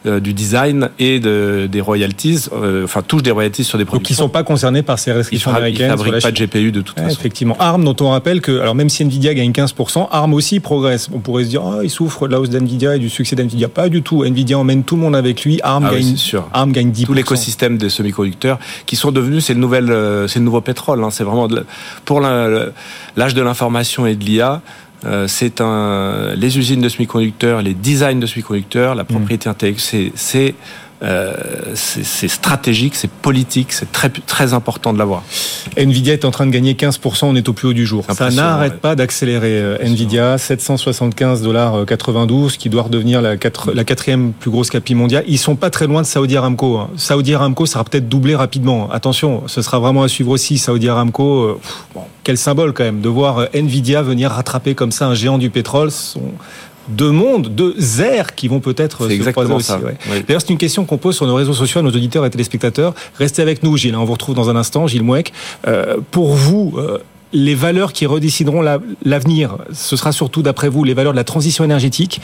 euh, 0.07 0.21
du 0.21 0.35
design 0.35 0.91
et 0.99 1.21
de, 1.21 1.69
des 1.71 1.81
royalties, 1.81 2.47
euh, 2.53 2.85
enfin 2.85 3.03
touche 3.03 3.23
des 3.23 3.31
royalties 3.31 3.65
sur 3.65 3.79
des 3.79 3.85
produits. 3.85 4.01
Donc 4.01 4.07
qui 4.07 4.13
ne 4.15 4.19
sont 4.19 4.29
pas 4.29 4.43
concernés 4.43 4.83
par 4.83 4.99
ces 4.99 5.13
restrictions 5.13 5.51
ils 5.53 5.57
américaines. 5.57 5.93
Ils 5.93 5.99
fabriquent 5.99 6.23
pas 6.23 6.33
de 6.33 6.47
GPU 6.47 6.73
de 6.73 6.81
toute 6.81 6.99
façon. 6.99 7.09
Effectivement. 7.09 7.57
ARM, 7.59 7.85
dont 7.85 7.97
on 8.01 8.11
rappelle 8.11 8.41
que, 8.41 8.61
alors 8.61 8.75
même 8.75 8.89
si 8.89 9.05
Nvidia 9.05 9.35
gagne 9.35 9.53
15%, 9.53 10.09
ARM 10.11 10.35
aussi 10.35 10.61
progresse. 10.61 11.09
On 11.13 11.21
pourrait 11.21 11.45
se 11.45 11.49
dire, 11.49 11.63
oh, 11.65 11.81
il 11.83 11.91
souffre 11.91 12.27
de 12.27 12.33
la 12.33 12.41
hausse 12.41 12.51
d'Nvidia 12.51 12.97
et 12.97 12.99
du 12.99 13.11
succès 13.11 13.37
d'Nvidia. 13.37 13.69
Pas 13.69 13.89
du 13.89 14.03
tout. 14.03 14.25
Nvidia 14.25 14.59
emmène 14.59 14.85
tout 14.85 14.97
le 14.97 15.03
monde 15.03 15.17
avec 15.17 15.45
lui. 15.45 15.61
ARM, 15.63 15.87
ah 15.89 15.95
gagne, 15.95 16.17
sûr. 16.17 16.49
ARM 16.53 16.73
gagne 16.73 16.91
10%. 16.91 17.07
Tout 17.07 17.15
l'écosystème 17.15 17.79
des 17.79 17.89
semi-conducteurs 17.89 18.59
qui 18.87 18.97
sont 18.97 19.13
devenus, 19.13 19.45
c'est 19.45 19.55
le, 19.55 19.61
nouvel, 19.61 19.91
euh, 19.91 20.29
c'est 20.29 20.39
le 20.39 20.45
nouveau 20.45 20.61
pétrole. 20.61 21.03
Hein. 21.05 21.11
C'est 21.11 21.25
vraiment 21.25 21.49
de, 21.49 21.65
pour 22.05 22.21
l'âge 22.21 23.35
de 23.35 23.43
l'information 23.43 24.07
et 24.07 24.17
de 24.17 24.25
l'IA. 24.25 24.63
Euh, 25.05 25.27
c'est 25.27 25.61
un, 25.61 26.35
les 26.37 26.59
usines 26.59 26.81
de 26.81 26.89
semi-conducteurs, 26.89 27.63
les 27.63 27.75
designs 27.75 28.21
de 28.21 28.27
semi-conducteurs, 28.27 28.95
la 28.95 29.05
propriété 29.05 29.49
intellectuelle, 29.49 30.13
c'est 30.15 30.55
euh, 31.03 31.33
c'est 31.75 32.29
stratégique, 32.29 32.95
c'est 32.95 33.11
politique, 33.11 33.73
c'est 33.73 33.91
très, 33.91 34.09
très 34.09 34.55
important 34.55 34.93
de 34.93 34.99
l'avoir. 34.99 35.23
Nvidia 35.77 36.13
est 36.13 36.25
en 36.25 36.31
train 36.31 36.47
de 36.47 36.53
gagner 36.53 36.75
15%, 36.75 37.25
on 37.25 37.35
est 37.35 37.49
au 37.49 37.53
plus 37.53 37.69
haut 37.69 37.73
du 37.73 37.87
jour. 37.87 38.05
Ça 38.13 38.31
n'arrête 38.31 38.81
pas 38.81 38.95
d'accélérer. 38.95 39.61
Euh, 39.61 39.79
Nvidia, 39.83 40.39
775 40.39 41.43
dollars 41.43 41.85
92, 41.87 42.57
qui 42.57 42.69
doit 42.69 42.83
redevenir 42.83 43.21
la, 43.21 43.35
la 43.75 43.85
quatrième 43.85 44.33
plus 44.33 44.51
grosse 44.51 44.71
capi 44.71 44.95
mondiale. 44.95 45.25
Ils 45.27 45.39
sont 45.39 45.57
pas 45.57 45.71
très 45.71 45.87
loin 45.87 46.03
de 46.03 46.07
Saudi 46.07 46.37
Aramco. 46.37 46.79
Hein. 46.79 46.91
Saudi 46.97 47.35
Aramco, 47.35 47.67
sera 47.67 47.85
peut-être 47.85 48.09
doublé 48.09 48.37
rapidement. 48.37 48.91
Attention, 48.91 49.43
ce 49.47 49.63
sera 49.63 49.81
vraiment 49.81 50.05
à 50.05 50.09
suivre 50.09 50.31
aussi. 50.31 50.59
Saudi 50.59 50.89
Aramco, 50.89 51.43
euh, 51.43 51.61
quel 52.23 52.39
symbole 52.39 52.73
quand 52.73 52.85
même 52.85 53.01
de 53.01 53.09
voir 53.09 53.49
Nvidia 53.55 54.03
venir 54.03 54.31
rattraper 54.31 54.75
comme 54.75 54.93
ça 54.93 55.07
un 55.07 55.15
géant 55.15 55.39
du 55.39 55.51
pétrole. 55.51 55.91
Son 55.91 56.21
deux 56.89 57.11
mondes, 57.11 57.49
deux 57.49 58.01
airs 58.01 58.35
qui 58.35 58.49
vont 58.49 58.61
peut-être 58.61 59.09
se 59.09 59.31
croiser 59.31 59.53
aussi. 59.53 59.73
D'ailleurs, 60.27 60.41
c'est 60.41 60.51
une 60.51 60.59
question 60.59 60.85
qu'on 60.85 60.99
pose 60.99 61.17
sur 61.17 61.27
nos 61.27 61.35
réseaux 61.35 61.55
sociaux 61.55 61.81
à 61.81 61.83
nos 61.83 61.91
auditeurs 61.91 62.25
et 62.27 62.31
téléspectateurs. 62.31 62.95
Restez 63.19 63.43
avec 63.43 63.63
nous, 63.63 63.77
Gilles. 63.77 63.95
Hein. 63.95 64.01
On 64.01 64.05
vous 64.05 64.13
retrouve 64.13 64.35
dans 64.35 64.51
un 64.51 64.57
instant, 64.57 64.87
Gilles 64.87 65.03
Mouek. 65.03 65.33
Euh, 65.67 65.97
pour 66.11 66.35
vous, 66.35 66.75
euh, 66.77 66.99
les 67.33 67.55
valeurs 67.55 67.93
qui 67.93 68.07
redécideront 68.07 68.63
l'avenir, 69.05 69.57
ce 69.73 69.97
sera 69.97 70.13
surtout, 70.13 70.43
d'après 70.43 70.69
vous, 70.69 70.85
les 70.85 70.95
valeurs 70.95 71.13
de 71.13 71.17
la 71.19 71.25
transition 71.25 71.65
énergétique, 71.65 72.21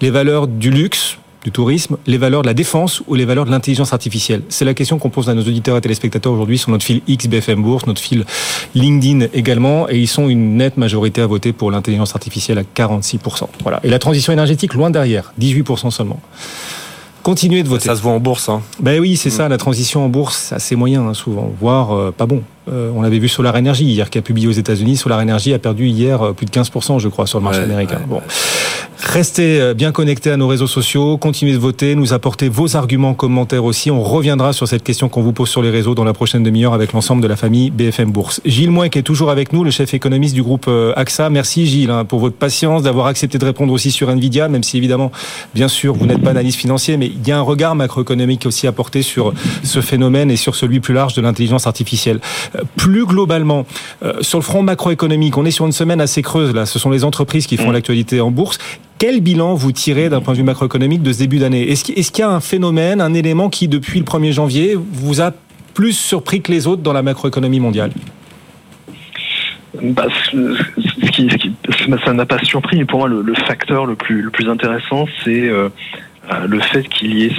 les 0.00 0.10
valeurs 0.10 0.46
du 0.46 0.70
luxe, 0.70 1.18
du 1.44 1.50
tourisme, 1.50 1.96
les 2.06 2.18
valeurs 2.18 2.42
de 2.42 2.46
la 2.46 2.54
défense 2.54 3.02
ou 3.06 3.14
les 3.14 3.24
valeurs 3.24 3.44
de 3.44 3.50
l'intelligence 3.50 3.92
artificielle? 3.92 4.42
C'est 4.48 4.64
la 4.64 4.74
question 4.74 4.98
qu'on 4.98 5.10
pose 5.10 5.28
à 5.28 5.34
nos 5.34 5.42
auditeurs 5.42 5.76
et 5.76 5.80
téléspectateurs 5.80 6.32
aujourd'hui 6.32 6.58
sur 6.58 6.70
notre 6.70 6.84
fil 6.84 7.02
XBFM 7.08 7.62
Bourse, 7.62 7.86
notre 7.86 8.00
fil 8.00 8.24
LinkedIn 8.74 9.26
également, 9.34 9.88
et 9.88 9.98
ils 9.98 10.08
sont 10.08 10.28
une 10.28 10.56
nette 10.56 10.76
majorité 10.76 11.20
à 11.20 11.26
voter 11.26 11.52
pour 11.52 11.70
l'intelligence 11.70 12.14
artificielle 12.14 12.58
à 12.58 12.62
46%. 12.62 13.46
Voilà. 13.62 13.80
Et 13.84 13.90
la 13.90 13.98
transition 13.98 14.32
énergétique 14.32 14.74
loin 14.74 14.90
derrière, 14.90 15.32
18% 15.40 15.90
seulement. 15.90 16.20
Continuez 17.22 17.62
de 17.62 17.68
voter. 17.68 17.86
Ça 17.86 17.96
se 17.96 18.02
voit 18.02 18.12
en 18.12 18.20
bourse. 18.20 18.50
Hein. 18.50 18.60
Ben 18.80 19.00
oui, 19.00 19.16
c'est 19.16 19.30
ça. 19.30 19.48
La 19.48 19.56
transition 19.56 20.04
en 20.04 20.10
bourse, 20.10 20.48
c'est 20.48 20.54
assez 20.54 20.76
moyen 20.76 21.06
hein, 21.08 21.14
souvent, 21.14 21.50
voire 21.58 21.92
euh, 21.92 22.10
pas 22.10 22.26
bon. 22.26 22.42
Euh, 22.72 22.90
on 22.94 23.02
l'avait 23.02 23.18
vu 23.18 23.28
Solar 23.28 23.54
Energy 23.54 23.84
hier, 23.84 24.08
qui 24.08 24.18
a 24.18 24.22
publié 24.22 24.48
aux 24.48 24.52
États-Unis. 24.52 24.96
Solar 24.96 25.20
Energy 25.20 25.52
a 25.52 25.58
perdu 25.58 25.86
hier 25.86 26.22
euh, 26.22 26.32
plus 26.32 26.46
de 26.46 26.50
15%, 26.50 26.98
je 26.98 27.08
crois, 27.08 27.26
sur 27.26 27.38
le 27.38 27.44
marché 27.44 27.60
américain. 27.60 28.00
bon. 28.08 28.20
Restez 28.96 29.60
euh, 29.60 29.74
bien 29.74 29.92
connectés 29.92 30.30
à 30.30 30.36
nos 30.36 30.48
réseaux 30.48 30.66
sociaux, 30.66 31.18
continuez 31.18 31.52
de 31.52 31.58
voter, 31.58 31.94
nous 31.94 32.14
apporter 32.14 32.48
vos 32.48 32.74
arguments, 32.74 33.12
commentaires 33.12 33.64
aussi. 33.64 33.90
On 33.90 34.02
reviendra 34.02 34.54
sur 34.54 34.66
cette 34.66 34.82
question 34.82 35.10
qu'on 35.10 35.20
vous 35.20 35.32
pose 35.32 35.50
sur 35.50 35.60
les 35.60 35.68
réseaux 35.68 35.94
dans 35.94 36.04
la 36.04 36.14
prochaine 36.14 36.42
demi-heure 36.42 36.72
avec 36.72 36.92
l'ensemble 36.92 37.20
de 37.20 37.26
la 37.26 37.36
famille 37.36 37.70
BFM 37.70 38.10
Bourse. 38.10 38.40
Gilles 38.46 38.70
Moin 38.70 38.88
qui 38.88 38.98
est 38.98 39.02
toujours 39.02 39.30
avec 39.30 39.52
nous, 39.52 39.62
le 39.62 39.70
chef 39.70 39.92
économiste 39.92 40.34
du 40.34 40.42
groupe 40.42 40.70
AXA. 40.96 41.28
Merci 41.28 41.66
Gilles 41.66 41.90
hein, 41.90 42.04
pour 42.04 42.20
votre 42.20 42.36
patience, 42.36 42.82
d'avoir 42.82 43.06
accepté 43.06 43.36
de 43.36 43.44
répondre 43.44 43.72
aussi 43.72 43.90
sur 43.90 44.08
Nvidia, 44.08 44.48
même 44.48 44.62
si 44.62 44.78
évidemment, 44.78 45.12
bien 45.54 45.68
sûr, 45.68 45.94
vous 45.94 46.06
n'êtes 46.06 46.22
pas 46.22 46.30
analyste 46.30 46.58
financier, 46.58 46.96
mais 46.96 47.06
il 47.06 47.28
y 47.28 47.32
a 47.32 47.38
un 47.38 47.42
regard 47.42 47.74
macroéconomique 47.74 48.46
aussi 48.46 48.66
à 48.66 48.72
porter 48.72 49.02
sur 49.02 49.34
ce 49.62 49.80
phénomène 49.80 50.30
et 50.30 50.36
sur 50.36 50.54
celui 50.54 50.80
plus 50.80 50.94
large 50.94 51.14
de 51.14 51.20
l'intelligence 51.20 51.66
artificielle. 51.66 52.20
Plus 52.76 53.06
globalement, 53.06 53.66
euh, 54.02 54.14
sur 54.20 54.38
le 54.38 54.44
front 54.44 54.62
macroéconomique, 54.62 55.36
on 55.36 55.44
est 55.44 55.50
sur 55.50 55.66
une 55.66 55.72
semaine 55.72 56.00
assez 56.00 56.22
creuse 56.22 56.54
là. 56.54 56.66
Ce 56.66 56.78
sont 56.78 56.90
les 56.90 57.04
entreprises 57.04 57.46
qui 57.46 57.56
font 57.56 57.70
mm. 57.70 57.74
l'actualité 57.74 58.20
en 58.20 58.30
bourse. 58.30 58.58
Quel 58.98 59.20
bilan 59.20 59.54
vous 59.54 59.72
tirez 59.72 60.08
d'un 60.08 60.20
point 60.20 60.34
de 60.34 60.38
vue 60.38 60.44
macroéconomique 60.44 61.02
de 61.02 61.12
ce 61.12 61.18
début 61.18 61.38
d'année? 61.38 61.70
Est-ce 61.70 61.84
qu'il 61.84 62.18
y 62.18 62.22
a 62.22 62.30
un 62.30 62.40
phénomène, 62.40 63.00
un 63.00 63.14
élément 63.14 63.50
qui, 63.50 63.68
depuis 63.68 63.98
le 63.98 64.04
1er 64.04 64.32
janvier, 64.32 64.76
vous 64.76 65.20
a 65.20 65.32
plus 65.74 65.92
surpris 65.92 66.40
que 66.40 66.52
les 66.52 66.66
autres 66.66 66.82
dans 66.82 66.92
la 66.92 67.02
macroéconomie 67.02 67.60
mondiale? 67.60 67.90
Bah, 69.82 70.06
ce 70.30 71.10
qui, 71.10 71.28
ça 72.04 72.12
n'a 72.12 72.26
pas 72.26 72.38
surpris. 72.44 72.84
Pour 72.84 73.00
moi, 73.00 73.08
le, 73.08 73.34
facteur 73.46 73.86
le 73.86 73.96
plus, 73.96 74.22
le 74.22 74.30
plus 74.30 74.48
intéressant, 74.48 75.06
c'est 75.24 75.48
euh, 75.48 75.68
le 76.46 76.60
fait 76.60 76.82
qu'il 76.84 77.18
y 77.18 77.24
ait 77.26 77.32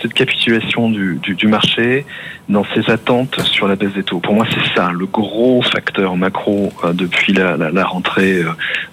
cette, 0.00 0.14
capitulation 0.14 0.90
du, 0.90 1.46
marché 1.46 2.04
dans 2.48 2.64
ses 2.74 2.90
attentes 2.90 3.40
sur 3.40 3.68
la 3.68 3.76
baisse 3.76 3.92
des 3.92 4.02
taux. 4.02 4.20
Pour 4.20 4.34
moi, 4.34 4.46
c'est 4.50 4.74
ça 4.74 4.90
le 4.92 5.06
gros 5.06 5.60
facteur 5.62 6.16
macro 6.16 6.72
euh, 6.84 6.92
depuis 6.92 7.32
la, 7.32 7.84
rentrée 7.84 8.42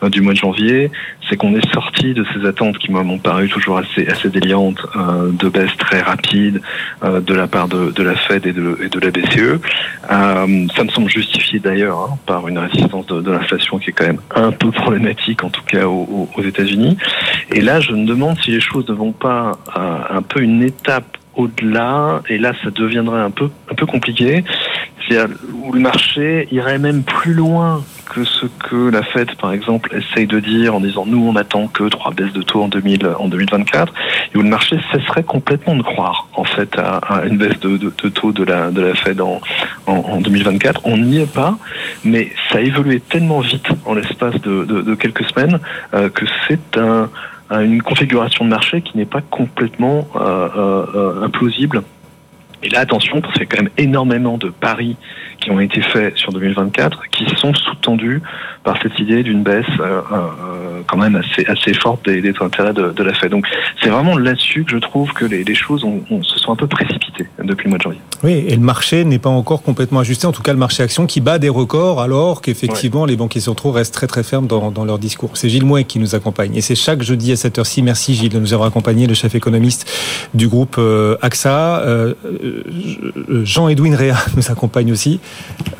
euh, 0.03 0.09
du 0.09 0.21
mois 0.21 0.33
de 0.33 0.37
janvier, 0.37 0.91
c'est 1.29 1.37
qu'on 1.37 1.55
est 1.55 1.73
sorti 1.73 2.13
de 2.13 2.25
ces 2.33 2.45
attentes 2.45 2.77
qui 2.77 2.91
m'ont 2.91 3.17
paru 3.17 3.49
toujours 3.49 3.77
assez, 3.77 4.07
assez 4.07 4.29
déliantes 4.29 4.85
de 4.95 5.49
baisse 5.49 5.75
très 5.77 6.01
rapide 6.01 6.61
de 7.03 7.33
la 7.33 7.47
part 7.47 7.67
de, 7.67 8.03
la 8.03 8.15
Fed 8.15 8.45
et 8.45 8.53
de, 8.53 8.99
la 8.99 9.11
BCE. 9.11 9.59
ça 10.07 10.45
me 10.83 10.89
semble 10.89 11.09
justifié 11.09 11.59
d'ailleurs 11.59 12.09
hein, 12.11 12.17
par 12.25 12.47
une 12.47 12.59
résistance 12.59 13.07
de, 13.07 13.21
de 13.21 13.31
l'inflation 13.31 13.79
qui 13.79 13.89
est 13.89 13.93
quand 13.93 14.05
même 14.05 14.21
un 14.35 14.51
peu 14.51 14.71
problématique, 14.71 15.43
en 15.43 15.49
tout 15.49 15.63
cas 15.63 15.87
aux, 15.87 16.29
aux 16.35 16.43
États-Unis. 16.43 16.97
Et 17.51 17.61
là, 17.61 17.79
je 17.79 17.91
me 17.91 18.05
demande 18.05 18.37
si 18.43 18.51
les 18.51 18.59
choses 18.59 18.87
ne 18.87 18.93
vont 18.93 19.11
pas 19.11 19.34
un 19.75 20.21
peu 20.21 20.41
une 20.41 20.63
étape 20.63 21.17
au-delà, 21.35 22.21
et 22.29 22.37
là 22.37 22.53
ça 22.63 22.71
deviendrait 22.71 23.21
un 23.21 23.31
peu 23.31 23.49
un 23.69 23.75
peu 23.75 23.85
compliqué, 23.85 24.43
où 25.53 25.73
le 25.73 25.79
marché 25.79 26.47
irait 26.51 26.79
même 26.79 27.03
plus 27.03 27.33
loin 27.33 27.83
que 28.09 28.23
ce 28.23 28.45
que 28.45 28.89
la 28.89 29.03
Fed, 29.03 29.35
par 29.35 29.51
exemple, 29.51 29.95
essaye 29.95 30.27
de 30.27 30.39
dire 30.39 30.75
en 30.75 30.79
disant 30.79 31.05
nous 31.05 31.27
on 31.27 31.35
attend 31.35 31.67
que 31.67 31.83
trois 31.89 32.11
baisses 32.11 32.33
de 32.33 32.41
taux 32.41 32.63
en, 32.63 32.67
2000, 32.67 33.07
en 33.19 33.27
2024, 33.27 33.93
et 34.33 34.37
où 34.37 34.41
le 34.41 34.49
marché 34.49 34.77
cesserait 34.91 35.23
complètement 35.23 35.75
de 35.75 35.81
croire 35.81 36.27
en 36.35 36.43
fait 36.43 36.77
à, 36.77 37.23
une 37.25 37.37
baisse 37.37 37.59
de, 37.59 37.77
taux 37.89 38.31
de 38.31 38.43
la, 38.43 38.71
de 38.71 38.81
la 38.81 38.95
Fed 38.95 39.21
en, 39.21 39.41
en, 39.87 40.21
2024. 40.21 40.81
On 40.85 40.97
n'y 40.97 41.19
est 41.19 41.33
pas, 41.33 41.57
mais 42.03 42.31
ça 42.49 42.59
a 42.59 42.61
évolué 42.61 42.99
tellement 42.99 43.39
vite 43.39 43.67
en 43.85 43.93
l'espace 43.95 44.39
de, 44.41 44.95
quelques 44.95 45.25
semaines 45.25 45.59
euh, 45.93 46.09
que 46.09 46.25
c'est 46.47 46.77
un, 46.77 47.09
une 47.51 47.81
configuration 47.81 48.45
de 48.45 48.49
marché 48.49 48.81
qui 48.81 48.97
n'est 48.97 49.05
pas 49.05 49.21
complètement 49.21 50.07
euh, 50.15 50.49
euh, 50.95 51.23
implausible. 51.23 51.83
Et 52.65 52.69
là, 52.69 52.79
attention, 52.79 53.21
parce 53.21 53.33
qu'il 53.33 53.43
y 53.43 53.45
a 53.45 53.47
quand 53.47 53.61
même 53.61 53.71
énormément 53.77 54.39
de 54.39 54.49
paris 54.49 54.97
qui 55.39 55.51
ont 55.51 55.59
été 55.59 55.81
faits 55.81 56.17
sur 56.17 56.31
2024 56.33 57.03
qui 57.11 57.25
sont 57.37 57.53
sous-tendus 57.53 58.21
par 58.63 58.81
cette 58.81 58.97
idée 58.99 59.21
d'une 59.21 59.43
baisse 59.43 59.65
euh, 59.79 60.01
euh, 60.11 60.81
quand 60.87 60.97
même 60.97 61.15
assez, 61.15 61.45
assez 61.45 61.73
forte 61.75 62.05
des, 62.05 62.21
des 62.21 62.33
intérêts 62.41 62.73
de, 62.73 62.91
de, 62.91 63.03
la 63.03 63.13
Fed. 63.13 63.29
Donc 63.29 63.45
c'est 63.81 63.89
vraiment 63.89 64.17
là-dessus 64.17 64.63
que 64.63 64.71
je 64.71 64.77
trouve 64.77 65.13
que 65.13 65.25
les, 65.25 65.43
les 65.43 65.53
choses 65.53 65.83
ont, 65.83 66.01
se 66.23 66.39
sont 66.39 66.51
un 66.51 66.55
peu 66.55 66.65
précipitées 66.65 67.27
depuis 67.43 67.65
le 67.65 67.69
mois 67.69 67.77
de 67.77 67.83
janvier. 67.83 67.99
Oui, 68.23 68.45
et 68.47 68.55
le 68.55 68.61
marché 68.61 69.05
n'est 69.05 69.19
pas 69.19 69.29
encore 69.29 69.61
complètement 69.61 69.99
ajusté, 69.99 70.25
en 70.25 70.31
tout 70.31 70.41
cas 70.41 70.53
le 70.53 70.57
marché 70.57 70.81
action 70.81 71.05
qui 71.05 71.21
bat 71.21 71.37
des 71.37 71.49
records 71.49 72.01
alors 72.01 72.41
qu'effectivement 72.41 73.05
les 73.05 73.15
banquiers 73.15 73.41
centraux 73.41 73.71
restent 73.71 73.93
très 73.93 74.07
très 74.07 74.23
fermes 74.23 74.47
dans, 74.47 74.71
dans 74.71 74.85
leur 74.85 74.97
discours. 74.97 75.37
C'est 75.37 75.49
Gilles 75.49 75.65
Mouet 75.65 75.83
qui 75.83 75.99
nous 75.99 76.15
accompagne 76.15 76.55
et 76.55 76.61
c'est 76.61 76.75
chaque 76.75 77.03
jeudi 77.03 77.31
à 77.31 77.35
cette 77.35 77.59
heure-ci. 77.59 77.83
Merci 77.83 78.15
Gilles 78.15 78.33
de 78.33 78.39
nous 78.39 78.53
avoir 78.53 78.69
accompagné, 78.69 79.05
le 79.05 79.13
chef 79.13 79.35
économiste 79.35 79.87
du 80.33 80.47
groupe 80.47 80.77
euh, 80.79 81.17
AXA. 81.21 81.83
Jean-Edwin 83.43 83.95
Réa 83.95 84.17
nous 84.35 84.51
accompagne 84.51 84.91
aussi 84.91 85.19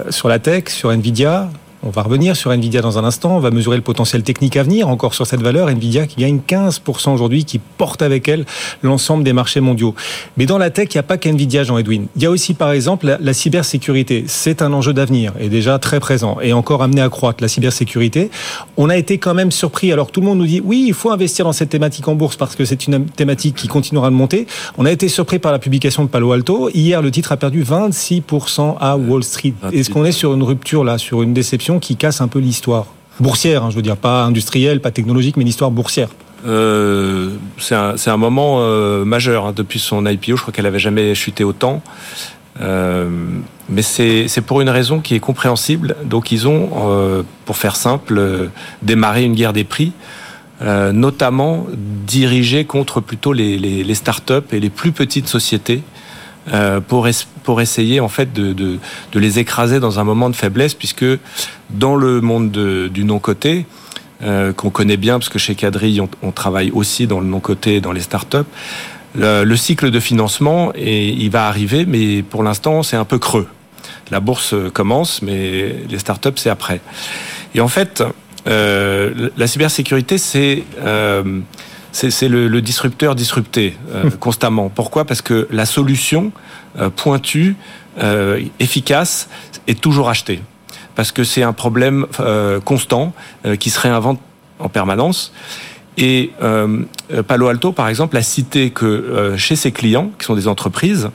sur 0.10 0.28
la 0.28 0.40
tech, 0.40 0.70
sur 0.70 0.92
Nvidia, 0.92 1.50
on 1.86 1.92
va 1.92 2.02
revenir 2.02 2.36
sur 2.36 2.52
Nvidia 2.52 2.82
dans 2.82 2.98
un 2.98 3.04
instant. 3.04 3.38
On 3.38 3.40
va 3.40 3.52
mesurer 3.52 3.76
le 3.76 3.84
potentiel 3.84 4.24
technique 4.24 4.58
à 4.58 4.64
venir 4.64 4.90
encore 4.90 5.14
sur 5.14 5.28
cette 5.28 5.42
valeur. 5.42 5.70
Nvidia 5.70 6.08
qui 6.08 6.22
gagne 6.22 6.40
15% 6.48 7.14
aujourd'hui, 7.14 7.46
qui 7.46 7.60
porte 7.60 8.02
avec 8.02 8.28
elle 8.28 8.46
l'ensemble 8.82 9.24
des 9.24 9.34
marchés 9.34 9.60
mondiaux. 9.60 9.94
Mais 10.36 10.48
dans 10.48 10.58
la 10.58 10.72
tech, 10.72 10.88
il 10.92 10.98
n'y 10.98 11.00
a 11.00 11.04
pas 11.04 11.18
qu'Nvidia, 11.18 11.64
Jean-Edwin. 11.64 12.08
Il 12.16 12.24
y 12.24 12.26
a 12.26 12.32
aussi, 12.32 12.56
par 12.56 12.72
exemple, 12.72 13.18
la, 13.20 13.34
cybersécurité. 13.34 14.24
C'est 14.28 14.64
un 14.64 14.74
enjeu 14.74 14.94
d'avenir 14.94 15.34
et 15.40 15.48
déjà 15.48 15.78
très 15.78 16.00
présent 16.00 16.38
et 16.42 16.54
encore 16.54 16.82
amené 16.82 17.02
à 17.02 17.10
croître. 17.10 17.44
La 17.44 17.48
cybersécurité, 17.48 18.32
on 18.78 18.90
a 18.90 18.98
été 18.98 19.20
quand 19.20 19.36
même 19.36 19.52
surpris. 19.52 19.92
Alors 19.92 20.10
tout 20.10 20.22
le 20.22 20.26
monde 20.26 20.40
nous 20.40 20.48
dit 20.48 20.62
oui, 20.64 20.86
il 20.88 20.94
faut 20.94 21.12
investir 21.12 21.46
dans 21.46 21.54
cette 21.54 21.70
thématique 21.70 22.08
en 22.08 22.16
bourse 22.16 22.36
parce 22.36 22.56
que 22.56 22.66
c'est 22.66 22.88
une 22.88 23.06
thématique 23.06 23.56
qui 23.56 23.68
continuera 23.68 24.10
de 24.10 24.16
monter. 24.16 24.48
On 24.80 24.86
a 24.86 24.92
été 24.92 25.08
surpris 25.08 25.38
par 25.38 25.52
la 25.52 25.60
publication 25.60 26.04
de 26.04 26.10
Palo 26.10 26.32
Alto. 26.32 26.70
Hier, 26.74 27.04
le 27.04 27.12
titre 27.12 27.32
a 27.32 27.38
perdu 27.38 27.64
26% 27.64 28.78
à 28.80 28.98
Wall 28.98 29.24
Street. 29.24 29.54
Est-ce 29.72 29.92
qu'on 29.92 30.06
est 30.06 30.12
sur 30.12 30.34
une 30.34 30.42
rupture 30.42 30.84
là, 30.84 30.98
sur 30.98 31.22
une 31.22 31.34
déception? 31.34 31.75
Qui 31.80 31.96
casse 31.96 32.22
un 32.22 32.28
peu 32.28 32.40
l'histoire 32.40 32.88
boursière, 33.20 33.64
hein, 33.64 33.70
je 33.70 33.76
veux 33.76 33.82
dire, 33.82 33.98
pas 33.98 34.24
industrielle, 34.24 34.82
pas 34.82 34.92
technologique, 34.92 35.38
mais 35.38 35.44
l'histoire 35.44 35.72
boursière. 35.72 36.10
Euh, 36.46 37.32
c'est 37.58 37.76
un, 37.76 38.18
moment 38.18 38.58
euh, 38.60 39.04
majeur 39.04 39.48
hein, 39.48 39.54
depuis 39.56 39.80
son 39.80 40.06
IPO. 40.06 40.36
Je 40.36 40.42
crois 40.42 40.54
qu'elle 40.54 40.66
avait 40.66 40.80
jamais 40.80 41.16
chuté 41.16 41.44
autant. 41.44 41.82
Euh, 42.62 43.10
mais 43.68 43.82
c'est 43.82 44.42
pour 44.46 44.62
une 44.62 44.70
raison 44.70 45.00
qui 45.00 45.16
est 45.16 45.20
compréhensible. 45.20 45.96
Donc 46.06 46.32
ils 46.32 46.48
ont, 46.48 47.26
pour 47.46 47.58
faire 47.58 47.76
simple, 47.76 48.50
démarré 48.84 49.24
une 49.24 49.34
guerre 49.34 49.54
des 49.54 49.64
prix, 49.64 49.92
notamment 50.62 51.66
dirigée 52.06 52.66
contre 52.66 53.02
plutôt 53.02 53.34
les, 53.34 53.58
les, 53.58 53.84
les 53.84 53.96
start-up 53.96 54.54
et 54.54 54.60
les 54.60 54.70
plus 54.70 54.92
petites 54.92 55.28
sociétés 55.28 55.82
euh, 56.54 56.80
pour, 56.80 57.08
pour 57.44 57.62
essayer 57.62 58.00
en 58.00 58.10
fait 58.10 58.34
de, 58.34 58.54
de, 58.54 58.78
de, 59.12 59.20
les 59.20 59.40
écraser 59.40 59.80
dans 59.80 60.00
un 60.00 60.04
moment 60.04 60.30
de 60.30 60.36
faiblesse, 60.36 60.74
puisque 60.74 61.06
dans 61.70 61.96
le 61.96 62.22
monde 62.22 62.52
du 62.52 63.04
non-coté, 63.04 63.66
euh, 64.24 64.54
qu'on 64.54 64.70
connaît 64.70 64.98
bien, 64.98 65.20
parce 65.20 65.30
que 65.30 65.40
chez 65.40 65.56
Cadry, 65.56 66.00
on, 66.00 66.10
on 66.22 66.32
travaille 66.32 66.72
aussi 66.72 67.08
dans 67.08 67.20
le 67.20 67.26
non-coté, 67.26 67.82
dans 67.82 67.92
les 67.92 68.02
startups, 68.02 68.38
le, 69.16 69.44
le 69.44 69.58
cycle 69.58 69.92
de 69.92 70.00
financement, 70.00 70.72
et 70.76 71.10
il 71.10 71.30
va 71.30 71.48
arriver, 71.48 71.86
mais 71.86 72.22
pour 72.22 72.44
l'instant, 72.44 72.84
c'est 72.84 72.98
un 72.98 73.06
peu 73.06 73.20
creux. 73.20 73.48
La 74.12 74.20
bourse 74.20 74.54
commence, 74.74 75.22
mais 75.22 75.76
les 75.90 76.00
startups, 76.00 76.38
c'est 76.38 76.50
après. 76.50 76.80
Et 77.56 77.62
en 77.62 77.68
fait, 77.68 78.04
euh, 78.48 79.30
la 79.38 79.48
cybersécurité, 79.48 80.18
c'est... 80.18 80.64
Euh, 80.84 81.40
c'est 81.96 82.28
le, 82.28 82.62
disrupteur 82.62 83.16
disrupté 83.16 83.78
euh, 83.94 84.10
constamment. 84.20 84.70
Pourquoi? 84.70 85.06
Parce 85.06 85.22
que 85.22 85.48
la 85.52 85.66
solution 85.66 86.32
euh, 86.78 86.90
pointue, 86.90 87.56
euh, 88.00 88.42
efficace, 88.60 89.30
est 89.68 89.80
toujours 89.80 90.10
achetée. 90.10 90.42
Parce 90.96 91.12
que 91.12 91.24
c'est 91.24 91.44
un 91.44 91.52
problème 91.52 92.06
constant 92.64 93.14
qui 93.60 93.70
se 93.70 93.78
réinvente 93.82 94.18
en 94.60 94.70
permanence. 94.70 95.34
Et 95.98 96.32
Palo 97.28 97.48
Alto, 97.50 97.74
par 97.74 97.90
exemple, 97.90 98.16
a 98.16 98.24
cité 98.24 98.70
que 98.70 99.34
chez 99.36 99.58
ses 99.58 99.74
clients, 99.74 100.12
qui 100.18 100.26
sont 100.26 100.36
des 100.36 100.48
entreprises, 100.48 101.10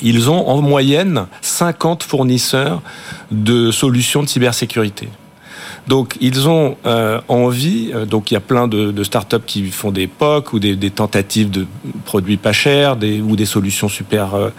ils 0.00 0.30
ont 0.30 0.48
en 0.48 0.62
moyenne 0.62 1.26
50 1.40 2.04
fournisseurs 2.04 2.82
de 3.32 3.72
solutions 3.72 4.22
de 4.22 4.28
cybersécurité. 4.28 5.08
Donc 5.86 6.16
ils 6.20 6.48
ont 6.48 6.76
euh, 6.86 7.20
envie, 7.28 7.90
euh, 7.94 8.06
donc 8.06 8.30
il 8.30 8.34
y 8.34 8.36
a 8.36 8.40
plein 8.40 8.68
de, 8.68 8.90
de 8.90 9.04
startups 9.04 9.44
qui 9.46 9.66
font 9.66 9.90
des 9.90 10.06
POC 10.06 10.52
ou 10.54 10.58
des, 10.58 10.76
des, 10.76 10.90
tentatives 10.90 11.50
de 11.50 11.66
produits 12.06 12.38
pas 12.38 12.52
chers 12.52 12.96
des, 12.96 13.20
ou 13.20 13.36
des 13.36 13.44
solutions 13.44 13.88
super 13.88 14.34
euh, 14.34 14.50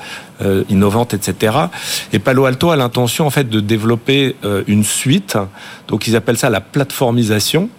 euh 0.41 0.63
innovantes, 0.69 1.13
etc. 1.13 1.57
Et 2.13 2.19
Palo 2.19 2.45
Alto 2.45 2.69
a 2.69 2.75
l'intention 2.75 3.25
en 3.25 3.31
fait 3.31 3.49
de 3.49 3.59
développer 3.59 4.35
une 4.67 4.83
suite, 4.83 5.38
donc 5.88 6.07
ils 6.07 6.15
appellent 6.15 6.38
ça 6.38 6.49
la 6.49 6.61
plateformisation. 6.61 7.69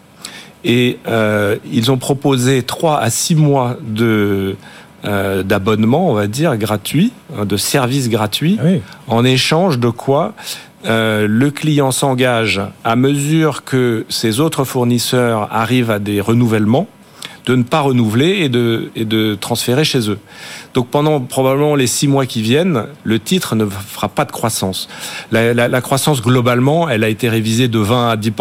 Et 0.64 0.98
ils 1.70 1.92
ont 1.92 1.98
proposé 1.98 2.62
trois 2.62 2.98
à 2.98 3.11
six 3.11 3.37
mois 3.37 3.76
de 3.87 4.56
d'abonnement, 5.04 6.11
on 6.11 6.14
va 6.14 6.26
dire, 6.26 6.56
gratuit, 6.56 7.12
hein, 7.37 7.44
de 7.44 7.56
services 7.56 8.09
gratuits, 8.09 8.59
ah 8.61 8.80
en 9.06 9.24
échange 9.24 9.78
de 9.78 9.88
quoi 9.88 10.35
euh, 10.85 11.27
le 11.29 11.51
client 11.51 11.91
s'engage 11.91 12.61
à 12.85 12.97
mesure 12.97 13.65
que 13.65 14.05
ses 14.09 14.41
autres 14.41 14.65
fournisseurs 14.65 15.49
arrivent 15.53 15.91
à 15.91 15.99
des 15.99 16.21
renouvellements 16.21 16.87
de 17.47 17.55
ne 17.55 17.62
pas 17.62 17.81
renouveler 17.81 18.41
et 18.41 18.49
de, 18.49 18.91
et 18.97 19.05
de 19.05 19.37
transférer 19.37 19.85
chez 19.85 20.11
eux. 20.11 20.19
Donc 20.75 20.89
pendant 20.89 21.21
probablement 21.21 21.77
les 21.77 21.87
six 21.87 22.09
mois 22.09 22.27
qui 22.27 22.43
viennent, 22.43 22.87
le 23.05 23.21
titre 23.21 23.55
ne 23.55 23.67
fera 23.67 24.09
pas 24.09 24.25
de 24.25 24.33
croissance. 24.33 24.89
La, 25.31 25.55
la, 25.55 25.81
croissance 25.81 26.21
globalement, 26.21 26.89
elle 26.89 27.05
a 27.05 27.09
été 27.09 27.29
révisée 27.29 27.69
de 27.69 27.79
20 27.79 28.11
à 28.11 28.17
10 28.17 28.33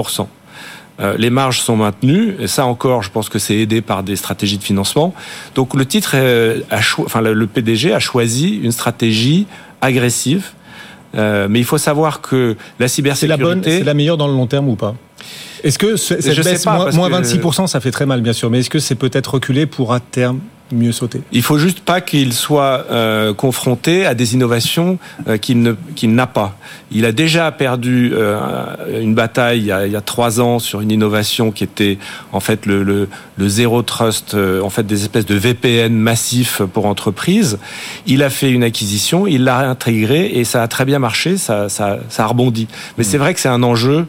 euh, 1.02 1.16
les 1.18 1.30
marges 1.30 1.60
sont 1.60 1.76
maintenues, 1.76 2.36
et 2.40 2.48
ça 2.48 2.66
encore, 2.66 3.04
je 3.04 3.12
pense 3.12 3.28
que 3.28 3.38
c'est 3.38 3.58
aidé 3.58 3.82
par 3.82 4.02
des 4.02 4.16
stratégies 4.16 4.58
de 4.58 4.64
financement. 4.64 5.14
Donc 5.54 5.74
le 5.74 5.86
titre, 5.86 6.12
euh, 6.16 6.62
a 6.72 6.80
enfin 7.00 7.22
le 7.22 7.48
PDG 7.48 7.94
a 7.94 8.00
choisi 8.00 8.56
une 8.64 8.72
stratégie 8.72 9.46
agressive 9.82 10.52
euh, 11.16 11.48
mais 11.50 11.60
il 11.60 11.66
faut 11.66 11.78
savoir 11.78 12.22
que 12.22 12.56
la 12.80 12.88
cybersécurité... 12.88 13.38
C'est 13.38 13.48
la 13.48 13.56
bonne, 13.56 13.64
c'est 13.64 13.84
la 13.84 13.94
meilleure 13.94 14.18
dans 14.18 14.28
le 14.28 14.34
long 14.34 14.48
terme 14.48 14.70
ou 14.70 14.76
pas? 14.76 14.96
Est-ce 15.64 15.80
que 15.80 15.96
cette 15.96 16.24
baisse, 16.44 16.64
pas, 16.64 16.92
moins, 16.92 17.10
26%, 17.10 17.68
ça 17.68 17.80
fait 17.80 17.92
très 17.92 18.06
mal, 18.06 18.22
bien 18.22 18.34
sûr, 18.34 18.50
mais 18.50 18.60
est-ce 18.60 18.70
que 18.70 18.80
c'est 18.80 18.96
peut-être 18.96 19.36
reculé 19.36 19.66
pour 19.66 19.94
à 19.94 20.00
terme? 20.00 20.40
Mieux 20.72 20.92
sauter. 20.92 21.22
Il 21.32 21.44
faut 21.44 21.58
juste 21.58 21.82
pas 21.82 22.02
qu'il 22.02 22.34
soit 22.34 22.86
euh, 22.90 23.34
confronté 23.34 24.06
à 24.06 24.16
des 24.16 24.34
innovations 24.34 24.98
euh, 25.28 25.38
qu'il 25.38 26.16
n'a 26.16 26.28
pas. 26.28 26.58
Il 26.92 27.06
a 27.06 27.12
déjà 27.12 27.52
perdu 27.52 28.12
euh, 28.14 29.02
une 29.02 29.14
bataille 29.14 29.60
il 29.60 29.92
y, 29.92 29.96
a, 29.96 30.02
trois 30.02 30.42
ans 30.42 30.60
sur 30.60 30.82
une 30.82 30.92
innovation 30.92 31.52
qui 31.52 31.64
était 31.64 31.98
en 32.32 32.40
fait 32.40 32.66
le, 32.66 32.84
le, 32.84 33.48
zéro 33.48 33.82
trust, 33.84 34.36
en 34.36 34.70
fait 34.70 34.86
des 34.88 35.04
espèces 35.04 35.26
de 35.26 35.36
VPN 35.36 35.94
massifs 35.94 36.62
pour 36.74 36.88
entreprises. 36.88 37.60
Il 38.08 38.24
a 38.24 38.30
fait 38.30 38.50
une 38.50 38.64
acquisition, 38.64 39.28
il 39.28 39.44
l'a 39.44 39.70
intégré 39.70 40.32
et 40.34 40.44
ça 40.44 40.64
a 40.64 40.68
très 40.68 40.86
bien 40.86 41.00
marché, 41.00 41.38
ça, 41.38 41.70
ça, 41.70 42.00
ça 42.10 42.24
a 42.24 42.28
rebondi. 42.28 42.68
Mais 42.98 43.04
c'est 43.04 43.18
vrai 43.18 43.34
que 43.34 43.40
c'est 43.40 43.50
un 43.50 43.64
enjeu. 43.64 44.08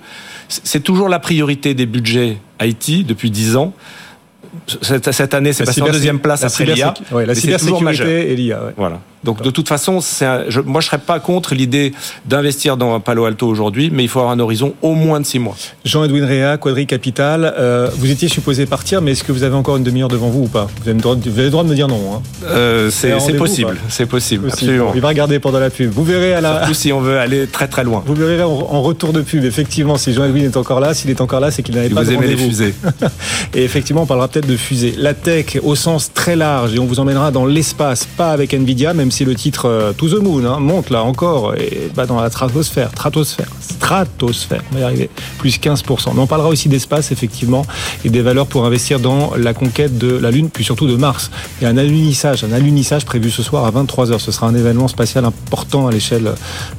C'est 0.49 0.83
toujours 0.83 1.09
la 1.09 1.19
priorité 1.19 1.75
des 1.75 1.87
budgets 1.87 2.39
IT 2.63 3.07
depuis 3.07 3.31
dix 3.31 3.57
ans 3.57 3.75
cette, 4.67 5.35
année, 5.35 5.53
c'est 5.53 5.65
passé 5.65 5.83
en 5.83 5.87
deuxième 5.87 6.21
place 6.21 6.45
après 6.45 6.65
l'IA. 6.65 6.95
la 7.13 7.35
cybersécurité 7.35 8.33
et 8.33 8.37
l'IA. 8.37 8.73
Voilà. 8.77 9.01
Donc 9.25 9.43
de 9.43 9.51
toute 9.51 9.69
façon, 9.69 10.01
je, 10.01 10.61
moi 10.61 10.81
je 10.81 10.87
serais 10.87 10.99
pas 10.99 11.19
contre 11.21 11.55
l'idée 11.55 11.93
d'investir 12.27 12.77
dans 12.77 13.01
Palo 13.01 13.25
Alto 13.25 13.47
aujourd'hui, 13.47 13.91
mais 13.93 14.05
il 14.05 14.09
faut 14.09 14.21
avoir 14.21 14.33
un 14.33 14.39
horizon 14.39 14.75
au 14.83 14.95
moins 14.95 15.21
de 15.21 15.27
six 15.27 15.39
mois. 15.39 15.57
Jean-Edwin 15.85 16.25
Réa, 16.25 16.57
Quadri 16.59 16.87
Capital, 16.87 17.53
euh, 17.59 17.91
vous 17.97 18.11
étiez 18.11 18.29
supposé 18.29 18.67
partir, 18.67 19.03
mais 19.03 19.13
est-ce 19.13 19.25
que 19.25 19.33
vous 19.33 19.43
avez 19.43 19.55
encore 19.55 19.77
une 19.77 19.83
demi-heure 19.83 20.09
devant 20.09 20.29
vous 20.29 20.45
ou 20.45 20.49
pas? 20.49 20.69
Vous 20.83 20.89
avez, 20.89 20.95
le 20.95 21.01
droit, 21.51 21.65
de 21.65 21.69
me 21.69 21.75
dire 21.75 21.89
non. 21.89 22.01
Hein. 22.15 22.23
Euh, 22.45 22.91
c'est 22.91 23.37
possible, 23.37 23.77
c'est 23.89 24.07
possible, 24.07 24.49
absolument. 24.49 24.93
Il 24.95 25.01
va 25.01 25.09
regarder 25.09 25.39
pendant 25.39 25.59
la 25.59 25.71
pub. 25.71 25.91
Vous 25.91 26.05
verrez 26.05 26.35
à 26.35 26.41
la. 26.41 26.59
Surtout 26.59 26.75
si 26.75 26.93
on 26.93 27.01
veut 27.01 27.19
aller 27.19 27.47
très 27.47 27.69
très 27.69 27.85
loin. 27.85 28.03
Vous 28.07 28.15
verrez 28.15 28.43
en, 28.43 28.83
retour 28.83 29.13
de 29.13 29.23
pub, 29.23 29.45
effectivement, 29.45 29.97
si 29.97 30.13
Jean-Edwin 30.13 30.45
est 30.45 30.57
encore 30.57 30.81
là, 30.81 30.95
s'il 30.95 31.11
est 31.11 31.21
encore 31.21 31.41
là, 31.41 31.51
c'est 31.51 31.63
qu'il 31.63 31.75
n'avait 31.75 31.89
pas 31.89 32.03
vous 32.03 32.11
de 32.11 32.15
aimez 32.15 32.29
les 32.29 32.37
fusées. 32.37 32.75
et 33.55 33.65
effectivement, 33.65 34.03
on 34.03 34.07
parlera 34.07 34.29
peut-être 34.29 34.47
de 34.47 34.57
fusées. 34.57 34.95
La 34.97 35.15
tech 35.15 35.59
au 35.63 35.75
sens 35.75 36.13
très 36.13 36.37
large, 36.37 36.75
et 36.75 36.79
on 36.79 36.87
vous 36.87 37.01
emmènera 37.01 37.31
dans 37.31 37.47
l'espace, 37.47 38.07
pas 38.17 38.31
avec 38.31 38.55
Nvidia, 38.55 38.95
même 38.95 39.11
si 39.11 39.16
le 39.25 39.35
titre 39.35 39.67
euh, 39.67 39.93
To 39.93 40.09
the 40.09 40.23
Moon 40.23 40.45
hein, 40.45 40.59
monte 40.61 40.91
là 40.91 41.03
encore 41.03 41.55
et 41.55 41.91
va 41.95 42.07
dans 42.07 42.21
la 42.21 42.31
stratosphère, 42.31 42.91
stratosphère, 42.91 43.49
stratosphère, 43.61 44.63
on 44.71 44.75
va 44.75 44.81
y 44.81 44.85
arriver, 44.85 45.11
plus 45.39 45.59
15%. 45.59 46.11
Mais 46.15 46.21
on 46.21 46.27
parlera 46.27 46.49
aussi 46.49 46.69
d'espace, 46.69 47.13
effectivement, 47.13 47.65
et 48.05 48.11
des 48.11 48.23
valeurs 48.23 48.47
pour 48.47 48.65
investir 48.65 49.01
dans 49.01 49.35
la 49.37 49.55
conquête 49.55 49.99
de 49.99 50.17
la 50.17 50.31
Lune, 50.31 50.51
puis 50.51 50.65
surtout 50.65 50.87
de 50.87 50.97
Mars. 50.97 51.31
Il 51.61 51.65
y 51.65 51.67
a 51.67 51.71
un 51.71 51.77
alunissage, 51.77 52.45
un 52.45 52.53
alunissage 52.53 53.05
prévu 53.05 53.31
ce 53.31 53.43
soir 53.43 53.65
à 53.65 53.71
23h. 53.71 54.19
Ce 54.19 54.33
sera 54.33 54.47
un 54.47 54.55
événement 54.55 54.89
spatial 54.89 55.25
important 55.25 55.87
à 55.87 55.93
l'échelle, 55.93 56.33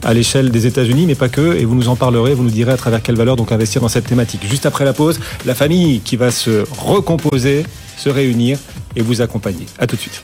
à 0.04 0.14
l'échelle 0.14 0.52
des 0.52 0.68
États-Unis, 0.68 1.06
mais 1.08 1.16
pas 1.16 1.30
que. 1.30 1.56
Et 1.56 1.66
vous 1.66 1.76
nous 1.76 1.90
en 1.90 1.96
parlerez, 1.96 2.34
vous 2.34 2.44
nous 2.44 2.50
direz 2.50 2.72
à 2.72 2.78
travers 2.78 3.02
quelle 3.02 3.16
valeur 3.16 3.36
donc 3.36 3.52
investir 3.52 3.82
dans 3.82 3.90
cette 3.90 4.06
thématique. 4.06 4.42
Juste 4.48 4.66
après 4.66 4.86
la 4.86 4.94
pause, 4.94 5.20
la 5.46 5.56
famille 5.56 6.02
qui 6.02 6.16
va 6.16 6.32
se 6.32 6.66
recomposer, 6.80 7.66
se 7.98 8.10
réunir 8.10 8.60
et 8.96 9.02
vous 9.02 9.22
accompagner. 9.22 9.66
À 9.80 9.88
tout 9.88 9.96
de 9.96 10.02
suite. 10.02 10.22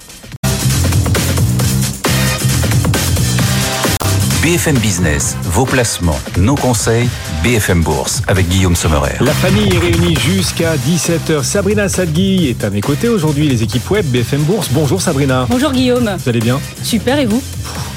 BFM 4.44 4.78
Business, 4.80 5.38
vos 5.44 5.66
placements, 5.66 6.20
nos 6.36 6.56
conseils, 6.58 7.08
BFM 7.44 7.82
Bourse 7.84 8.22
avec 8.28 8.48
Guillaume 8.48 8.76
Sommerer. 8.76 9.16
La 9.20 9.34
famille 9.34 9.68
est 9.74 9.80
réunie 9.80 10.16
jusqu'à 10.16 10.76
17h. 10.78 11.44
Sabrina 11.44 11.90
Sadgui 11.90 12.48
est 12.48 12.64
à 12.64 12.70
mes 12.70 12.80
côtés 12.82 13.10
aujourd'hui, 13.10 13.50
les 13.50 13.64
équipes 13.64 13.90
web 13.92 14.06
BFM 14.06 14.42
Bourse. 14.44 14.70
Bonjour 14.72 15.02
Sabrina. 15.02 15.46
Bonjour 15.50 15.72
Guillaume. 15.72 16.10
Vous 16.24 16.30
allez 16.30 16.40
bien? 16.40 16.60
Super 16.84 17.20
et 17.20 17.26
vous? 17.26 17.42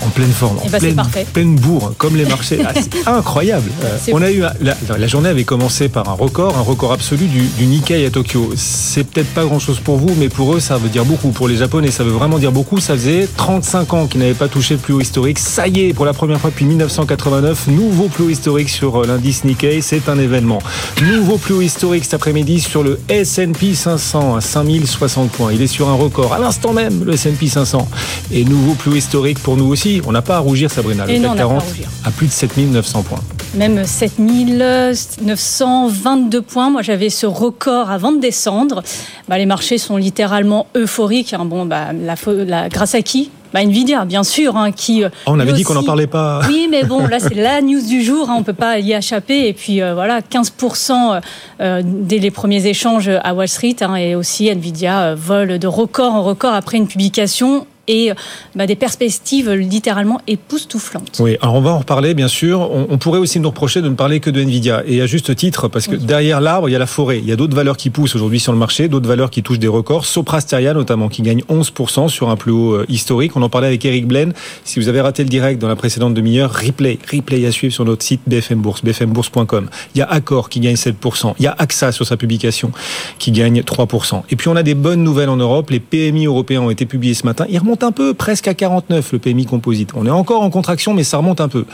En 0.04 0.08
pleine 0.10 0.30
forme, 0.30 0.58
en 0.58 0.68
c'est 0.68 0.78
pleine, 0.78 0.94
parfait. 0.94 1.26
pleine 1.32 1.56
bourre, 1.56 1.92
comme 1.96 2.16
les 2.16 2.26
marchés. 2.26 2.60
Ah, 2.64 2.72
c'est 2.74 3.08
incroyable. 3.08 3.70
Euh, 3.84 3.96
on 4.12 4.20
a 4.22 4.30
eu 4.30 4.44
un- 4.44 4.52
la, 4.60 4.76
la 4.98 5.06
journée 5.06 5.30
avait 5.30 5.44
commencé 5.44 5.88
par 5.88 6.08
un 6.08 6.12
record, 6.12 6.56
un 6.56 6.60
record 6.60 6.92
absolu 6.92 7.26
du, 7.26 7.40
du 7.46 7.66
Nikkei 7.66 8.04
à 8.04 8.10
Tokyo. 8.10 8.52
C'est 8.56 9.04
peut-être 9.04 9.28
pas 9.28 9.44
grand-chose 9.44 9.80
pour 9.80 9.96
vous, 9.96 10.14
mais 10.18 10.28
pour 10.28 10.54
eux, 10.54 10.60
ça 10.60 10.76
veut 10.76 10.90
dire 10.90 11.04
beaucoup. 11.04 11.30
Pour 11.30 11.48
les 11.48 11.56
Japonais, 11.56 11.90
ça 11.90 12.04
veut 12.04 12.10
vraiment 12.10 12.38
dire 12.38 12.52
beaucoup. 12.52 12.78
Ça 12.78 12.92
faisait 12.94 13.26
35 13.36 13.94
ans 13.94 14.06
qu'ils 14.06 14.20
n'avaient 14.20 14.34
pas 14.34 14.48
touché 14.48 14.74
le 14.74 14.80
plus 14.80 14.92
haut 14.94 15.00
historique. 15.00 15.38
Ça 15.38 15.66
y 15.66 15.80
est, 15.88 15.94
pour 15.94 16.04
la 16.04 16.12
première 16.12 16.40
fois 16.40 16.50
depuis 16.50 16.66
1989, 16.66 17.68
nouveau 17.68 18.08
plus 18.08 18.24
haut 18.24 18.30
historique 18.30 18.68
sur 18.68 19.02
euh, 19.02 19.06
Nikkei. 19.44 19.80
C'est 19.82 20.08
un 20.08 20.18
événement. 20.18 20.58
Nouveau 21.02 21.36
plus 21.38 21.54
haut 21.54 21.62
historique 21.62 22.04
cet 22.04 22.14
après-midi 22.14 22.60
sur 22.60 22.82
le 22.82 22.98
S&P 23.08 23.74
500 23.74 24.36
à 24.36 24.40
5060 24.40 25.30
points. 25.30 25.52
Il 25.52 25.60
est 25.62 25.66
sur 25.66 25.88
un 25.88 25.94
record 25.94 26.32
à 26.32 26.38
l'instant 26.38 26.72
même, 26.72 27.04
le 27.04 27.12
S&P 27.14 27.48
500. 27.48 27.88
Et 28.32 28.44
nouveau 28.44 28.74
plus 28.74 28.90
haut 28.92 28.96
historique 28.96 29.38
pour 29.40 29.56
nous 29.56 29.66
aussi. 29.66 30.00
On 30.06 30.12
n'a 30.12 30.22
pas 30.22 30.36
à 30.36 30.40
rougir, 30.40 30.70
Sabrina. 30.70 31.06
Le 31.06 31.12
Et 31.12 31.18
non, 31.18 31.30
CAC 31.30 31.32
on 31.32 31.34
n'a 31.34 31.36
pas 31.36 31.44
à 31.44 31.48
40 31.58 31.62
rougir. 31.68 31.88
à 32.04 32.10
plus 32.10 32.26
de 32.26 32.32
7900 32.32 33.02
points. 33.02 33.20
Même 33.54 33.84
7922 33.86 36.42
points. 36.42 36.70
Moi, 36.70 36.82
j'avais 36.82 37.10
ce 37.10 37.26
record 37.26 37.90
avant 37.90 38.12
de 38.12 38.20
descendre. 38.20 38.82
Bah, 39.28 39.38
les 39.38 39.46
marchés 39.46 39.78
sont 39.78 39.96
littéralement 39.96 40.66
euphoriques. 40.76 41.32
hein. 41.34 41.44
Bon, 41.44 41.64
bah, 41.66 41.88
la- 41.92 42.68
grâce 42.68 42.94
à 42.94 43.02
qui? 43.02 43.30
Bah, 43.52 43.62
Nvidia, 43.62 44.04
bien 44.04 44.22
sûr, 44.24 44.56
hein, 44.56 44.72
qui. 44.72 45.04
euh, 45.04 45.08
Oh, 45.26 45.32
on 45.34 45.40
avait 45.40 45.52
dit 45.52 45.62
qu'on 45.62 45.74
n'en 45.74 45.82
parlait 45.82 46.06
pas. 46.06 46.40
Oui, 46.48 46.68
mais 46.70 46.84
bon, 46.84 47.06
là, 47.06 47.18
c'est 47.20 47.34
la 47.34 47.60
news 47.62 47.80
du 47.86 48.02
jour. 48.02 48.28
hein, 48.30 48.36
on 48.38 48.42
peut 48.42 48.52
pas 48.52 48.78
y 48.78 48.92
échapper. 48.92 49.48
Et 49.48 49.52
puis, 49.52 49.82
euh, 49.82 49.94
voilà, 49.94 50.20
15% 50.20 51.20
euh, 51.60 51.82
dès 51.84 52.18
les 52.18 52.30
premiers 52.30 52.66
échanges 52.66 53.10
à 53.22 53.34
Wall 53.34 53.48
Street. 53.48 53.76
hein, 53.80 53.94
et 53.96 54.14
aussi, 54.14 54.48
Nvidia 54.48 55.14
vole 55.14 55.58
de 55.58 55.66
record 55.66 56.12
en 56.14 56.22
record 56.22 56.54
après 56.54 56.76
une 56.76 56.86
publication 56.88 57.66
et 57.88 58.10
euh, 58.10 58.14
bah, 58.54 58.66
des 58.66 58.76
perspectives 58.76 59.50
littéralement 59.50 60.20
époustouflantes. 60.26 61.20
Oui, 61.20 61.36
alors 61.40 61.54
on 61.54 61.60
va 61.60 61.70
en 61.70 61.78
reparler, 61.78 62.14
bien 62.14 62.28
sûr. 62.28 62.60
On, 62.60 62.86
on 62.90 62.98
pourrait 62.98 63.18
aussi 63.18 63.40
nous 63.40 63.48
reprocher 63.48 63.82
de 63.82 63.88
ne 63.88 63.94
parler 63.94 64.20
que 64.20 64.30
de 64.30 64.40
Nvidia. 64.40 64.82
Et 64.86 65.00
à 65.00 65.06
juste 65.06 65.34
titre, 65.34 65.68
parce 65.68 65.86
que 65.86 65.96
derrière 65.96 66.40
l'arbre, 66.40 66.68
il 66.68 66.72
y 66.72 66.76
a 66.76 66.78
la 66.78 66.86
forêt. 66.86 67.18
Il 67.18 67.26
y 67.26 67.32
a 67.32 67.36
d'autres 67.36 67.56
valeurs 67.56 67.76
qui 67.76 67.90
poussent 67.90 68.14
aujourd'hui 68.14 68.40
sur 68.40 68.52
le 68.52 68.58
marché, 68.58 68.88
d'autres 68.88 69.08
valeurs 69.08 69.30
qui 69.30 69.42
touchent 69.42 69.58
des 69.58 69.68
records. 69.68 70.04
Soprasteria, 70.04 70.74
notamment, 70.74 71.08
qui 71.08 71.22
gagne 71.22 71.42
11% 71.48 72.08
sur 72.08 72.30
un 72.30 72.36
plus 72.36 72.52
haut 72.52 72.74
euh, 72.74 72.86
historique. 72.88 73.36
On 73.36 73.42
en 73.42 73.48
parlait 73.48 73.68
avec 73.68 73.84
Eric 73.84 74.06
Blaine. 74.06 74.32
Si 74.64 74.80
vous 74.80 74.88
avez 74.88 75.00
raté 75.00 75.22
le 75.22 75.28
direct 75.28 75.60
dans 75.60 75.68
la 75.68 75.76
précédente 75.76 76.14
demi-heure, 76.14 76.52
replay, 76.52 76.98
replay 77.12 77.46
à 77.46 77.52
suivre 77.52 77.72
sur 77.72 77.84
notre 77.84 78.02
site 78.02 78.20
BFM 78.26 78.60
Bourse, 78.60 78.82
bfmbourse.com. 78.82 79.68
Il 79.94 79.98
y 79.98 80.02
a 80.02 80.06
Accor 80.06 80.48
qui 80.48 80.60
gagne 80.60 80.74
7%. 80.74 81.34
Il 81.38 81.44
y 81.44 81.46
a 81.46 81.54
AXA 81.58 81.92
sur 81.92 82.06
sa 82.06 82.16
publication 82.16 82.72
qui 83.18 83.32
gagne 83.32 83.60
3%. 83.60 84.22
Et 84.30 84.36
puis 84.36 84.48
on 84.48 84.56
a 84.56 84.62
des 84.62 84.74
bonnes 84.74 85.02
nouvelles 85.02 85.28
en 85.28 85.36
Europe. 85.36 85.70
Les 85.70 85.80
PMI 85.80 86.26
européens 86.26 86.62
ont 86.62 86.70
été 86.70 86.86
publiés 86.86 87.14
ce 87.14 87.24
matin. 87.24 87.46
Ils 87.48 87.58
remontent 87.58 87.75
un 87.82 87.92
peu, 87.92 88.14
presque 88.14 88.48
à 88.48 88.54
49, 88.54 89.12
le 89.12 89.18
PMI 89.18 89.46
composite. 89.46 89.90
On 89.94 90.06
est 90.06 90.10
encore 90.10 90.42
en 90.42 90.50
contraction, 90.50 90.94
mais 90.94 91.04
ça 91.04 91.18
remonte 91.18 91.40
un 91.40 91.48
peu. 91.48 91.64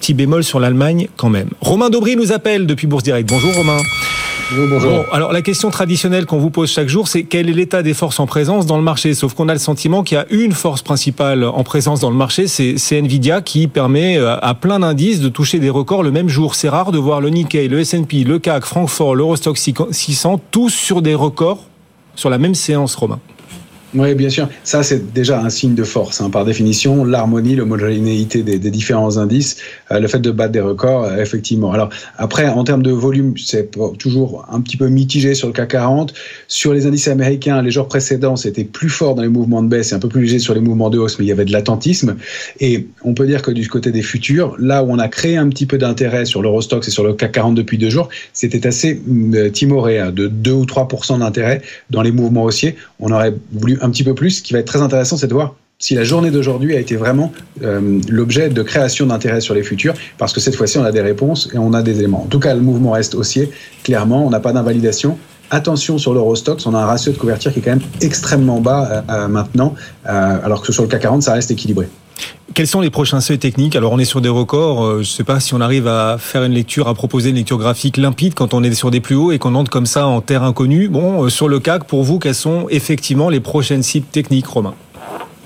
Petit 0.00 0.14
bémol 0.14 0.44
sur 0.44 0.60
l'Allemagne 0.60 1.08
quand 1.16 1.30
même. 1.30 1.48
Romain 1.60 1.90
Daubry 1.90 2.16
nous 2.16 2.32
appelle 2.32 2.66
depuis 2.66 2.86
Bourse 2.86 3.02
Direct. 3.04 3.28
Bonjour 3.28 3.54
Romain. 3.54 3.80
Bon, 4.56 5.04
alors 5.12 5.32
la 5.32 5.42
question 5.42 5.68
traditionnelle 5.70 6.24
qu'on 6.24 6.38
vous 6.38 6.48
pose 6.48 6.70
chaque 6.70 6.88
jour, 6.88 7.06
c'est 7.06 7.24
quel 7.24 7.50
est 7.50 7.52
l'état 7.52 7.82
des 7.82 7.92
forces 7.92 8.18
en 8.18 8.26
présence 8.26 8.64
dans 8.64 8.78
le 8.78 8.82
marché? 8.82 9.12
Sauf 9.12 9.34
qu'on 9.34 9.48
a 9.50 9.52
le 9.52 9.58
sentiment 9.58 10.02
qu'il 10.02 10.16
y 10.16 10.18
a 10.18 10.26
une 10.30 10.52
force 10.52 10.80
principale 10.80 11.44
en 11.44 11.62
présence 11.64 12.00
dans 12.00 12.08
le 12.08 12.16
marché, 12.16 12.46
c'est 12.46 12.78
c'est 12.78 12.96
Nvidia 12.96 13.42
qui 13.42 13.68
permet 13.68 14.16
euh, 14.16 14.38
à 14.40 14.54
plein 14.54 14.78
d'indices 14.78 15.20
de 15.20 15.28
toucher 15.28 15.58
des 15.58 15.68
records 15.68 16.02
le 16.02 16.12
même 16.12 16.30
jour. 16.30 16.54
C'est 16.54 16.70
rare 16.70 16.92
de 16.92 16.98
voir 16.98 17.20
le 17.20 17.28
Nikkei, 17.28 17.68
le 17.68 17.80
S&P, 17.80 18.24
le 18.24 18.38
CAC, 18.38 18.64
Francfort, 18.64 19.14
l'Eurostock 19.14 19.58
600, 19.58 20.40
tous 20.50 20.70
sur 20.70 21.02
des 21.02 21.14
records 21.14 21.64
sur 22.14 22.30
la 22.30 22.38
même 22.38 22.54
séance, 22.54 22.94
Romain. 22.94 23.20
Oui, 23.94 24.14
bien 24.14 24.28
sûr. 24.28 24.50
Ça, 24.64 24.82
c'est 24.82 25.14
déjà 25.14 25.40
un 25.40 25.48
signe 25.48 25.74
de 25.74 25.82
force. 25.82 26.20
hein. 26.20 26.28
Par 26.28 26.44
définition, 26.44 27.06
l'harmonie, 27.06 27.56
l'homogénéité 27.56 28.42
des, 28.42 28.58
des 28.58 28.70
différents 28.70 29.16
indices, 29.16 29.56
euh, 29.90 29.98
le 29.98 30.06
fait 30.08 30.18
de 30.18 30.30
battre 30.30 30.52
des 30.52 30.60
records, 30.60 31.04
euh, 31.04 31.16
effectivement. 31.22 31.72
Alors, 31.72 31.88
après, 32.18 32.46
en 32.48 32.64
termes 32.64 32.82
de 32.82 32.90
volume, 32.90 33.32
c'est 33.38 33.70
toujours 33.98 34.46
un 34.52 34.60
petit 34.60 34.76
peu 34.76 34.88
mitigé 34.88 35.32
sur 35.32 35.46
le 35.46 35.54
CAC 35.54 35.70
40. 35.70 36.12
Sur 36.48 36.74
les 36.74 36.84
indices 36.86 37.08
américains, 37.08 37.62
les 37.62 37.70
jours 37.70 37.88
précédents, 37.88 38.36
c'était 38.36 38.64
plus 38.64 38.90
fort 38.90 39.14
dans 39.14 39.22
les 39.22 39.28
mouvements 39.28 39.62
de 39.62 39.68
baisse 39.68 39.92
et 39.92 39.94
un 39.94 40.00
peu 40.00 40.08
plus 40.08 40.20
léger 40.20 40.38
sur 40.38 40.52
les 40.52 40.60
mouvements 40.60 40.90
de 40.90 40.98
hausse, 40.98 41.18
mais 41.18 41.24
il 41.24 41.28
y 41.28 41.32
avait 41.32 41.46
de 41.46 41.52
l'attentisme. 41.52 42.16
Et 42.60 42.88
on 43.04 43.14
peut 43.14 43.26
dire 43.26 43.40
que 43.40 43.50
du 43.50 43.68
côté 43.68 43.90
des 43.90 44.02
futurs, 44.02 44.54
là 44.58 44.84
où 44.84 44.90
on 44.90 44.98
a 44.98 45.08
créé 45.08 45.38
un 45.38 45.48
petit 45.48 45.64
peu 45.64 45.78
d'intérêt 45.78 46.26
sur 46.26 46.42
l'Eurostox 46.42 46.86
et 46.86 46.90
sur 46.90 47.04
le 47.04 47.14
CAC 47.14 47.32
40 47.32 47.54
depuis 47.54 47.78
deux 47.78 47.88
jours, 47.90 48.10
c'était 48.34 48.66
assez 48.66 49.00
hum, 49.08 49.50
timoré, 49.50 49.98
hein, 49.98 50.10
de 50.10 50.26
2 50.26 50.52
ou 50.52 50.66
3 50.66 50.88
d'intérêt 51.18 51.62
dans 51.88 52.02
les 52.02 52.12
mouvements 52.12 52.44
haussiers. 52.44 52.76
On 53.00 53.10
aurait 53.12 53.32
voulu 53.52 53.77
un 53.80 53.90
petit 53.90 54.04
peu 54.04 54.14
plus. 54.14 54.30
Ce 54.30 54.42
qui 54.42 54.52
va 54.52 54.60
être 54.60 54.66
très 54.66 54.82
intéressant, 54.82 55.16
c'est 55.16 55.26
de 55.26 55.34
voir 55.34 55.54
si 55.78 55.94
la 55.94 56.02
journée 56.02 56.30
d'aujourd'hui 56.30 56.74
a 56.74 56.80
été 56.80 56.96
vraiment 56.96 57.32
euh, 57.62 58.00
l'objet 58.08 58.48
de 58.48 58.62
création 58.62 59.06
d'intérêt 59.06 59.40
sur 59.40 59.54
les 59.54 59.62
futurs, 59.62 59.94
parce 60.18 60.32
que 60.32 60.40
cette 60.40 60.56
fois-ci, 60.56 60.78
on 60.78 60.84
a 60.84 60.90
des 60.90 61.00
réponses 61.00 61.50
et 61.54 61.58
on 61.58 61.72
a 61.72 61.82
des 61.82 61.98
éléments. 61.98 62.22
En 62.22 62.26
tout 62.26 62.40
cas, 62.40 62.54
le 62.54 62.60
mouvement 62.60 62.92
reste 62.92 63.14
haussier, 63.14 63.50
clairement, 63.84 64.26
on 64.26 64.30
n'a 64.30 64.40
pas 64.40 64.52
d'invalidation. 64.52 65.18
Attention 65.50 65.96
sur 65.96 66.12
l'Eurostox, 66.12 66.66
on 66.66 66.74
a 66.74 66.78
un 66.78 66.86
ratio 66.86 67.12
de 67.12 67.16
couverture 67.16 67.52
qui 67.52 67.60
est 67.60 67.62
quand 67.62 67.70
même 67.70 67.86
extrêmement 68.00 68.60
bas 68.60 68.88
euh, 68.90 69.12
euh, 69.12 69.28
maintenant, 69.28 69.74
alors 70.04 70.62
que 70.62 70.72
sur 70.72 70.82
le 70.82 70.88
CAC 70.88 71.02
40, 71.02 71.22
ça 71.22 71.34
reste 71.34 71.50
équilibré. 71.50 71.88
Quels 72.54 72.66
sont 72.66 72.80
les 72.80 72.90
prochains 72.90 73.20
seuils 73.20 73.38
techniques? 73.38 73.76
Alors 73.76 73.92
on 73.92 73.98
est 73.98 74.04
sur 74.04 74.20
des 74.20 74.28
records, 74.28 74.84
euh, 74.84 74.94
je 74.96 74.98
ne 75.00 75.04
sais 75.04 75.24
pas 75.24 75.38
si 75.38 75.54
on 75.54 75.60
arrive 75.60 75.86
à 75.86 76.16
faire 76.18 76.42
une 76.42 76.52
lecture, 76.52 76.88
à 76.88 76.94
proposer 76.94 77.30
une 77.30 77.36
lecture 77.36 77.58
graphique 77.58 77.96
limpide 77.96 78.34
quand 78.34 78.54
on 78.54 78.64
est 78.64 78.74
sur 78.74 78.90
des 78.90 79.00
plus 79.00 79.14
hauts 79.14 79.30
et 79.30 79.38
qu'on 79.38 79.54
entre 79.54 79.70
comme 79.70 79.86
ça 79.86 80.06
en 80.06 80.20
terre 80.20 80.42
inconnue. 80.42 80.88
Bon, 80.88 81.24
euh, 81.24 81.28
sur 81.28 81.48
le 81.48 81.60
CAC, 81.60 81.84
pour 81.84 82.02
vous, 82.02 82.18
quelles 82.18 82.34
sont 82.34 82.66
effectivement 82.70 83.28
les 83.28 83.40
prochaines 83.40 83.82
cibles 83.82 84.06
techniques, 84.10 84.46
Romain? 84.46 84.74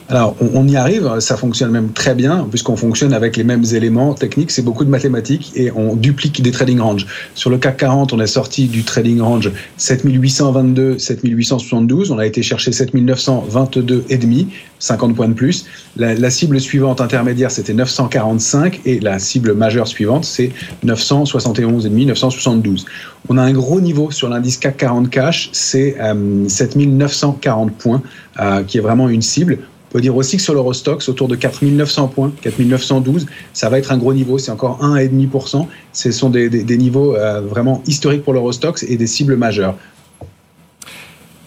Alors, 0.09 0.37
on, 0.41 0.67
y 0.69 0.77
arrive, 0.77 1.21
ça 1.21 1.37
fonctionne 1.37 1.71
même 1.71 1.93
très 1.93 2.15
bien, 2.15 2.47
puisqu'on 2.51 2.77
fonctionne 2.77 3.15
avec 3.15 3.37
les 3.37 3.45
mêmes 3.45 3.65
éléments 3.73 4.15
techniques, 4.15 4.51
c'est 4.51 4.63
beaucoup 4.63 4.85
de 4.85 4.91
mathématiques, 4.91 5.53
et 5.55 5.71
on 5.73 5.97
duplique 5.97 6.43
des 6.43 6.51
trading 6.51 6.81
ranges. 6.81 7.07
Sur 7.35 7.51
le 7.51 7.59
CAC 7.59 7.79
40, 7.79 8.13
on 8.13 8.21
est 8.21 8.27
sorti 8.27 8.67
du 8.67 8.83
trading 8.83 9.21
range 9.21 9.51
7822, 9.79 10.99
7872, 10.99 12.11
on 12.11 12.19
a 12.19 12.27
été 12.27 12.43
chercher 12.43 12.73
7922 12.73 14.05
et 14.11 14.19
demi, 14.19 14.49
50 14.81 15.15
points 15.15 15.29
de 15.29 15.35
plus. 15.35 15.67
La, 15.97 16.15
la 16.15 16.31
cible 16.31 16.61
suivante 16.61 17.01
intermédiaire, 17.01 17.51
c'était 17.51 17.75
945, 17.75 18.81
et 18.85 19.01
la 19.01 19.19
cible 19.19 19.55
majeure 19.55 19.89
suivante, 19.89 20.25
c'est 20.25 20.51
971 20.83 21.87
et 21.87 21.89
demi, 21.89 22.07
972. 22.07 22.85
On 23.29 23.39
a 23.39 23.43
un 23.43 23.53
gros 23.53 23.81
niveau 23.81 24.11
sur 24.11 24.29
l'indice 24.29 24.57
CAC 24.57 24.77
40 24.79 25.11
cash, 25.11 25.49
c'est 25.53 25.97
euh, 26.01 26.49
7940 26.49 27.73
points, 27.73 28.03
euh, 28.41 28.63
qui 28.65 28.79
est 28.79 28.81
vraiment 28.81 29.09
une 29.09 29.23
cible. 29.23 29.59
Peut 29.93 30.01
dire 30.01 30.17
aussi 30.17 30.39
que 30.39 30.43
sur 30.43 30.55
l'Eurostox, 30.55 31.09
autour 31.11 31.29
de 31.29 31.37
4900 31.37 32.09
points, 32.09 32.33
4912, 32.41 33.27
ça 33.53 33.69
va 33.69 33.79
être 33.79 33.93
un 33.93 33.99
gros 33.99 34.15
niveau, 34.15 34.39
c'est 34.39 34.51
encore 34.51 34.81
1,5%. 34.83 35.67
Ce 35.93 36.11
sont 36.11 36.31
des 36.31 36.77
niveaux 36.79 37.15
euh, 37.15 37.43
vraiment 37.43 37.83
historiques 37.87 38.25
pour 38.25 38.33
l'Eurostox 38.33 38.85
et 38.85 38.97
des 38.97 39.07
cibles 39.07 39.37
majeures. 39.37 39.77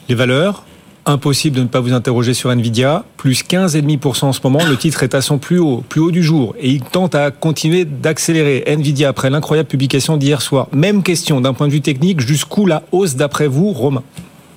Les 0.10 0.16
valeurs 0.16 0.64
Impossible 1.08 1.56
de 1.56 1.62
ne 1.62 1.68
pas 1.68 1.82
vous 1.82 1.94
interroger 1.94 2.34
sur 2.34 2.50
Nvidia, 2.50 3.06
plus 3.16 3.44
15,5% 3.44 4.26
en 4.26 4.34
ce 4.34 4.40
moment. 4.44 4.66
Le 4.68 4.76
titre 4.76 5.04
est 5.04 5.14
à 5.14 5.22
son 5.22 5.38
plus 5.38 5.60
haut, 5.60 5.84
plus 5.88 6.02
haut 6.02 6.10
du 6.10 6.24
jour, 6.24 6.56
et 6.60 6.72
il 6.72 6.82
tente 6.82 7.14
à 7.14 7.30
continuer 7.30 7.86
d'accélérer. 7.86 8.64
Nvidia 8.66 9.10
après 9.10 9.30
l'incroyable 9.30 9.70
publication 9.70 10.18
d'hier 10.18 10.42
soir. 10.42 10.68
Même 10.74 11.04
question 11.04 11.42
d'un 11.42 11.54
point 11.54 11.68
de 11.68 11.74
vue 11.74 11.82
technique, 11.82 12.22
jusqu'où 12.22 12.66
la 12.66 12.82
hausse 12.92 13.16
d'après 13.16 13.48
vous, 13.48 13.72
Romain? 13.72 14.02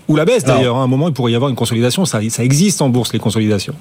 Ou 0.09 0.17
la 0.17 0.25
baisse 0.25 0.45
d'ailleurs. 0.45 0.77
À 0.77 0.83
un 0.83 0.87
moment, 0.87 1.09
il 1.09 1.15
pourrait 1.15 1.33
y 1.33 1.35
avoir 1.35 1.51
une 1.51 1.57
consolidation. 1.57 2.07
Ça, 2.07 2.21
ça 2.31 2.43
existe 2.43 2.81
en 2.81 2.89
bourse 2.89 3.13
les 3.13 3.19
consolidations. 3.19 3.75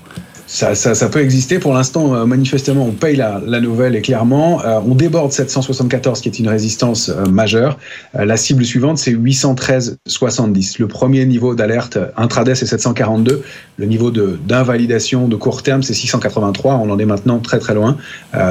ça, 0.46 0.76
ça, 0.76 0.94
ça, 0.94 1.08
peut 1.08 1.22
exister. 1.22 1.58
Pour 1.58 1.74
l'instant, 1.74 2.14
euh, 2.14 2.26
manifestement, 2.26 2.86
on 2.86 2.92
paye 2.92 3.16
la, 3.16 3.42
la 3.46 3.62
nouvelle 3.62 3.96
et 3.96 4.02
clairement, 4.02 4.62
euh, 4.66 4.80
on 4.86 4.94
déborde 4.94 5.32
774, 5.32 6.20
qui 6.20 6.28
est 6.28 6.40
une 6.40 6.50
résistance 6.50 7.08
euh, 7.10 7.26
majeure. 7.26 7.78
la 8.14 8.36
cible 8.36 8.66
suivante, 8.66 8.98
c'est 8.98 9.14
813,70. 9.14 10.76
Le 10.80 10.88
premier 10.88 11.26
niveau 11.26 11.56
d'alerte 11.56 11.98
intraday, 12.18 12.56
c'est 12.56 12.66
742. 12.66 13.44
Le 13.78 13.86
niveau 13.86 14.12
d'invalidation 14.12 15.30
de, 15.30 15.36
court 15.38 15.64
terme, 15.64 15.82
c'est 15.82 15.94
683. 15.94 16.76
On 16.76 16.90
en 16.90 17.00
est 17.00 17.06
maintenant 17.06 17.40
très 17.40 17.60
très 17.60 17.74
loin. 17.74 17.96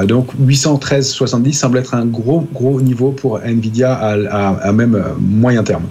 donc 0.05 0.29
813,70 0.41 1.53
semble 1.53 1.77
être 1.77 1.93
un 1.93 2.05
gros 2.05 2.47
gros 2.53 2.81
niveau 2.81 3.11
pour 3.11 3.39
Nvidia 3.39 3.93
à, 3.93 4.13
à, 4.13 4.47
à 4.69 4.71
même 4.71 5.03
moyen 5.19 5.63
terme. 5.63 5.83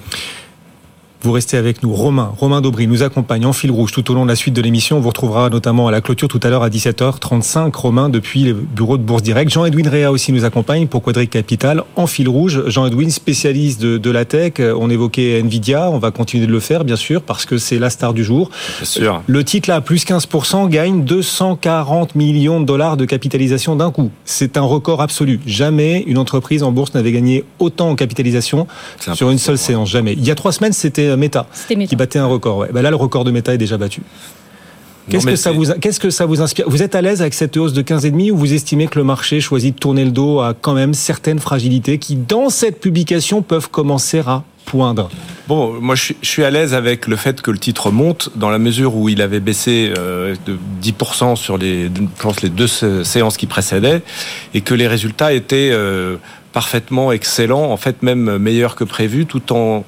Vous 1.23 1.33
restez 1.33 1.57
avec 1.57 1.83
nous. 1.83 1.93
Romain, 1.93 2.33
Romain 2.39 2.61
Daubry 2.61 2.87
nous 2.87 3.03
accompagne 3.03 3.47
en 3.47 3.53
fil 3.53 3.71
rouge 3.71 3.91
tout 3.91 4.11
au 4.11 4.15
long 4.15 4.25
de 4.25 4.29
la 4.29 4.37
suite 4.37 4.55
de 4.55 4.63
l'émission. 4.63 4.99
On 4.99 5.01
vous 5.01 5.09
retrouvera 5.09 5.51
notamment 5.51 5.89
à 5.89 5.91
la 5.91 6.01
clôture 6.01 6.29
tout 6.29 6.41
à 6.43 6.51
l'heure 6.51 6.63
à 6.63 6.69
17h35. 6.69 7.75
Romain 7.75 8.09
depuis 8.09 8.45
le 8.45 8.53
bureau 8.53 8.99
de 8.99 9.03
Bourse 9.03 9.23
Direct. 9.23 9.51
Jean-Edwin 9.51 9.89
Réa 9.89 10.13
aussi 10.13 10.33
nous 10.33 10.45
accompagne 10.45 10.87
pour 10.87 11.03
Quadric 11.03 11.31
Capital 11.31 11.85
en 11.97 12.07
fil 12.07 12.29
rouge. 12.29 12.63
Jean-Edwin, 12.67 13.11
spécialiste 13.11 13.81
de, 13.81 14.11
la 14.11 14.25
tech. 14.25 14.55
On 14.61 14.91
évoquait 14.91 15.41
Nvidia. 15.41 15.91
On 15.91 15.99
va 15.99 16.11
continuer 16.11 16.47
de 16.47 16.53
le 16.53 16.61
faire, 16.61 16.85
bien 16.85 16.97
sûr, 16.97 17.23
parce 17.23 17.45
que 17.45 17.59
c'est 17.59 17.79
la 17.79 17.91
star 17.91 18.15
du 18.15 18.23
jour. 18.23 18.51
Bien 18.79 18.87
sûr. 18.87 19.23
Le 19.27 19.45
titre 19.45 19.69
là, 19.69 19.81
plus 19.81 20.05
15%, 20.05 20.69
gagne 20.69 21.05
240 21.05 22.15
millions 22.15 22.61
de 22.61 22.67
dollars 22.67 22.97
de 22.97 23.05
capitalisation 23.05 23.75
d'un 23.75 23.91
coup. 23.91 24.11
C'est 24.25 24.57
un 24.57 24.63
record 24.63 25.01
absolu. 25.01 25.41
Jamais 25.47 26.05
une 26.07 26.19
entreprise 26.19 26.63
en 26.63 26.73
bourse 26.73 26.95
n'avait 26.95 27.13
gagné 27.13 27.45
autant 27.59 27.91
en 27.91 27.95
capitalisation 27.95 28.67
sur 29.15 29.31
une 29.31 29.39
seule 29.39 29.59
séance. 29.59 29.91
Jamais. 29.91 30.13
Il 30.13 30.25
y 30.25 30.31
a 30.31 30.35
trois 30.35 30.53
semaines, 30.53 30.73
c'était 30.73 31.16
Meta, 31.17 31.47
qui 31.69 31.97
battait 31.97 32.19
un 32.19 32.27
record. 32.27 32.59
Ouais. 32.59 32.69
Bah 32.73 32.83
là, 32.83 32.91
le 32.91 32.97
record 32.97 33.25
de 33.25 33.31
Meta 33.31 33.55
est 33.55 33.59
déjà 33.59 33.77
battu. 33.77 34.03
Qu'est-ce 35.09 35.27
que, 35.27 35.37
ça 35.37 35.53
vous, 35.53 35.67
qu'est-ce 35.81 36.01
que 36.01 36.11
ça 36.11 36.27
vous 36.27 36.41
inspire? 36.41 36.69
Vous 36.69 36.83
êtes 36.83 36.95
à 36.97 37.03
l'aise 37.03 37.21
avec 37.21 37.35
cette 37.35 37.57
hausse 37.57 37.73
de 37.73 37.83
15,5 37.83 38.33
ou 38.33 38.37
vous 38.37 38.53
estimez 38.53 38.89
que 38.89 38.99
le 38.99 39.05
marché 39.05 39.41
choisit 39.41 39.75
de 39.75 39.79
tourner 39.79 40.05
le 40.05 40.11
dos 40.11 40.41
à 40.41 40.53
quand 40.53 40.75
même 40.75 40.95
certaines 40.95 41.39
fragilités 41.39 41.99
qui, 41.99 42.17
dans 42.17 42.49
cette 42.49 42.81
publication, 42.81 43.41
peuvent 43.43 43.71
commencer 43.71 44.21
à 44.27 44.43
poindre? 44.65 45.09
Bon, 45.47 45.81
moi 45.81 45.95
je 45.95 46.13
suis 46.23 46.43
à 46.43 46.51
l'aise 46.51 46.75
avec 46.75 47.07
le 47.07 47.15
fait 47.15 47.41
que 47.41 47.53
le 47.53 47.59
titre 47.59 47.93
monte 47.93 48.31
dans 48.35 48.51
la 48.51 48.59
mesure 48.59 48.97
où 48.97 49.09
il 49.09 49.23
avait 49.23 49.39
baissé 49.39 49.93
euh, 49.97 50.35
de 50.45 50.59
10% 50.83 51.37
sur 51.37 51.57
les, 51.57 51.85
je 51.85 52.03
pense, 52.21 52.43
les 52.43 52.49
deux 52.49 52.67
séances 52.67 53.37
qui 53.37 53.47
précédaient 53.47 54.03
et 54.55 54.61
que 54.61 54.75
les 54.75 54.89
résultats 54.89 55.33
étaient 55.33 55.71
euh, 55.73 56.17
parfaitement 56.53 57.13
excellents, 57.13 57.71
en 57.71 57.77
fait 57.77 58.03
même 58.03 58.39
meilleurs 58.39 58.75
que 58.75 58.83
prévu, 58.83 59.25
tout 59.25 59.53
en 59.53 59.85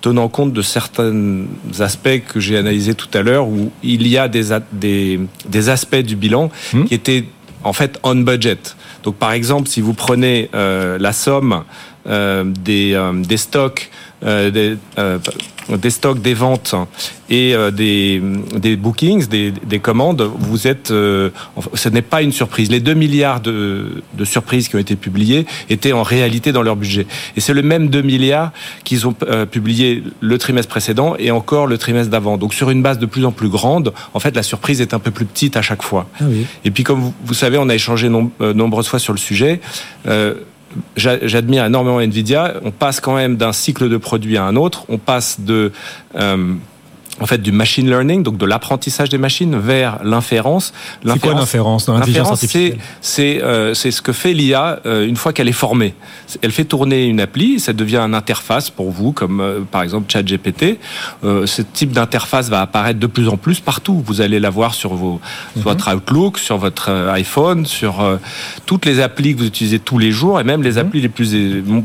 tenant 0.00 0.28
compte 0.28 0.52
de 0.52 0.62
certains 0.62 1.44
aspects 1.78 2.22
que 2.28 2.40
j'ai 2.40 2.56
analysés 2.56 2.94
tout 2.94 3.08
à 3.14 3.22
l'heure, 3.22 3.48
où 3.48 3.70
il 3.82 4.06
y 4.06 4.18
a 4.18 4.28
des, 4.28 4.56
des, 4.72 5.20
des 5.48 5.68
aspects 5.68 5.96
du 5.96 6.16
bilan 6.16 6.50
hmm. 6.72 6.84
qui 6.84 6.94
étaient 6.94 7.24
en 7.64 7.72
fait 7.72 7.98
on 8.02 8.16
budget. 8.16 8.58
Donc 9.02 9.16
par 9.16 9.32
exemple, 9.32 9.68
si 9.68 9.80
vous 9.80 9.94
prenez 9.94 10.50
euh, 10.54 10.98
la 10.98 11.12
somme 11.12 11.64
euh, 12.06 12.44
des, 12.44 12.94
euh, 12.94 13.12
des 13.12 13.36
stocks 13.36 13.90
des, 14.22 14.76
euh, 14.98 15.18
des, 15.76 15.90
stocks, 15.90 16.20
des 16.20 16.34
ventes 16.34 16.74
et 17.30 17.54
euh, 17.54 17.70
des, 17.70 18.20
des 18.56 18.76
bookings, 18.76 19.26
des, 19.28 19.50
des, 19.50 19.78
commandes, 19.78 20.22
vous 20.38 20.66
êtes, 20.66 20.88
ce 20.88 21.88
n'est 21.88 22.02
pas 22.02 22.22
une 22.22 22.32
surprise. 22.32 22.70
Les 22.70 22.80
2 22.80 22.94
milliards 22.94 23.40
de, 23.40 24.02
de, 24.14 24.24
surprises 24.24 24.68
qui 24.68 24.76
ont 24.76 24.80
été 24.80 24.96
publiées 24.96 25.46
étaient 25.68 25.92
en 25.92 26.02
réalité 26.02 26.52
dans 26.52 26.62
leur 26.62 26.76
budget. 26.76 27.06
Et 27.36 27.40
c'est 27.40 27.54
le 27.54 27.62
même 27.62 27.88
2 27.88 28.02
milliards 28.02 28.52
qu'ils 28.84 29.06
ont 29.06 29.14
publié 29.50 30.02
le 30.20 30.38
trimestre 30.38 30.70
précédent 30.70 31.14
et 31.18 31.30
encore 31.30 31.66
le 31.66 31.78
trimestre 31.78 32.10
d'avant. 32.10 32.36
Donc 32.36 32.52
sur 32.52 32.70
une 32.70 32.82
base 32.82 32.98
de 32.98 33.06
plus 33.06 33.24
en 33.24 33.32
plus 33.32 33.48
grande, 33.48 33.92
en 34.12 34.20
fait, 34.20 34.34
la 34.36 34.42
surprise 34.42 34.80
est 34.80 34.94
un 34.94 34.98
peu 34.98 35.10
plus 35.10 35.24
petite 35.24 35.56
à 35.56 35.62
chaque 35.62 35.82
fois. 35.82 36.08
Ah 36.20 36.24
oui. 36.28 36.46
Et 36.64 36.70
puis 36.70 36.84
comme 36.84 37.00
vous, 37.00 37.14
vous, 37.24 37.34
savez, 37.34 37.58
on 37.58 37.68
a 37.68 37.74
échangé 37.74 38.08
nombreuses 38.08 38.88
fois 38.88 38.98
sur 38.98 39.12
le 39.12 39.18
sujet. 39.18 39.60
Euh, 40.06 40.34
j'admire 40.96 41.64
énormément 41.64 42.00
Nvidia. 42.00 42.54
On 42.62 42.70
passe 42.70 43.00
quand 43.00 43.14
même 43.14 43.36
d'un 43.36 43.52
cycle 43.52 43.88
de 43.88 43.96
produits 43.96 44.36
à 44.36 44.44
un 44.44 44.56
autre. 44.56 44.84
On 44.88 44.98
passe 44.98 45.40
de 45.40 45.72
euh, 46.16 46.54
en 47.20 47.26
fait 47.26 47.38
du 47.38 47.52
machine 47.52 47.88
learning, 47.88 48.22
donc 48.22 48.38
de 48.38 48.46
l'apprentissage 48.46 49.10
des 49.10 49.18
machines, 49.18 49.58
vers 49.58 49.98
l'inférence. 50.02 50.72
C'est 51.04 51.18
quoi 51.20 51.34
l'inférence 51.34 51.86
dans 51.86 51.94
l'intelligence 51.94 52.30
artificielle 52.30 52.78
C'est 53.00 53.42
euh, 53.42 53.74
c'est 53.74 53.90
ce 53.90 54.02
que 54.02 54.12
fait 54.12 54.32
l'IA 54.32 54.80
euh, 54.86 55.06
une 55.06 55.16
fois 55.16 55.32
qu'elle 55.32 55.48
est 55.48 55.52
formée. 55.52 55.94
Elle 56.42 56.52
fait 56.52 56.64
tourner 56.64 57.06
une 57.06 57.20
appli, 57.20 57.60
ça 57.60 57.72
devient 57.72 57.98
une 57.98 58.14
interface 58.14 58.70
pour 58.70 58.90
vous, 58.90 59.12
comme 59.12 59.40
euh, 59.40 59.60
par 59.70 59.82
exemple 59.82 60.10
ChatGPT. 60.10 60.78
Ce 61.22 61.62
type 61.62 61.92
d'interface 61.92 62.48
va 62.48 62.62
apparaître 62.62 62.98
de 62.98 63.06
plus 63.06 63.28
en 63.28 63.36
plus 63.36 63.60
partout. 63.60 64.02
Vous 64.06 64.20
allez 64.20 64.40
la 64.40 64.50
voir 64.50 64.74
sur, 64.74 64.94
vos, 64.94 65.20
sur 65.52 65.58
mhm. 65.58 65.62
votre 65.62 65.94
Outlook, 65.94 66.38
sur 66.38 66.56
votre 66.56 66.90
iPhone, 66.90 67.66
sur 67.66 68.02
toutes 68.66 68.86
les 68.86 69.00
applis 69.00 69.34
que 69.34 69.40
vous 69.40 69.46
utilisez 69.46 69.78
tous 69.78 69.98
les 69.98 70.10
jours, 70.10 70.40
et 70.40 70.44
même 70.44 70.62
les 70.62 70.72
mhm. 70.72 70.78
applis 70.78 71.00
les 71.00 71.08
plus 71.08 71.30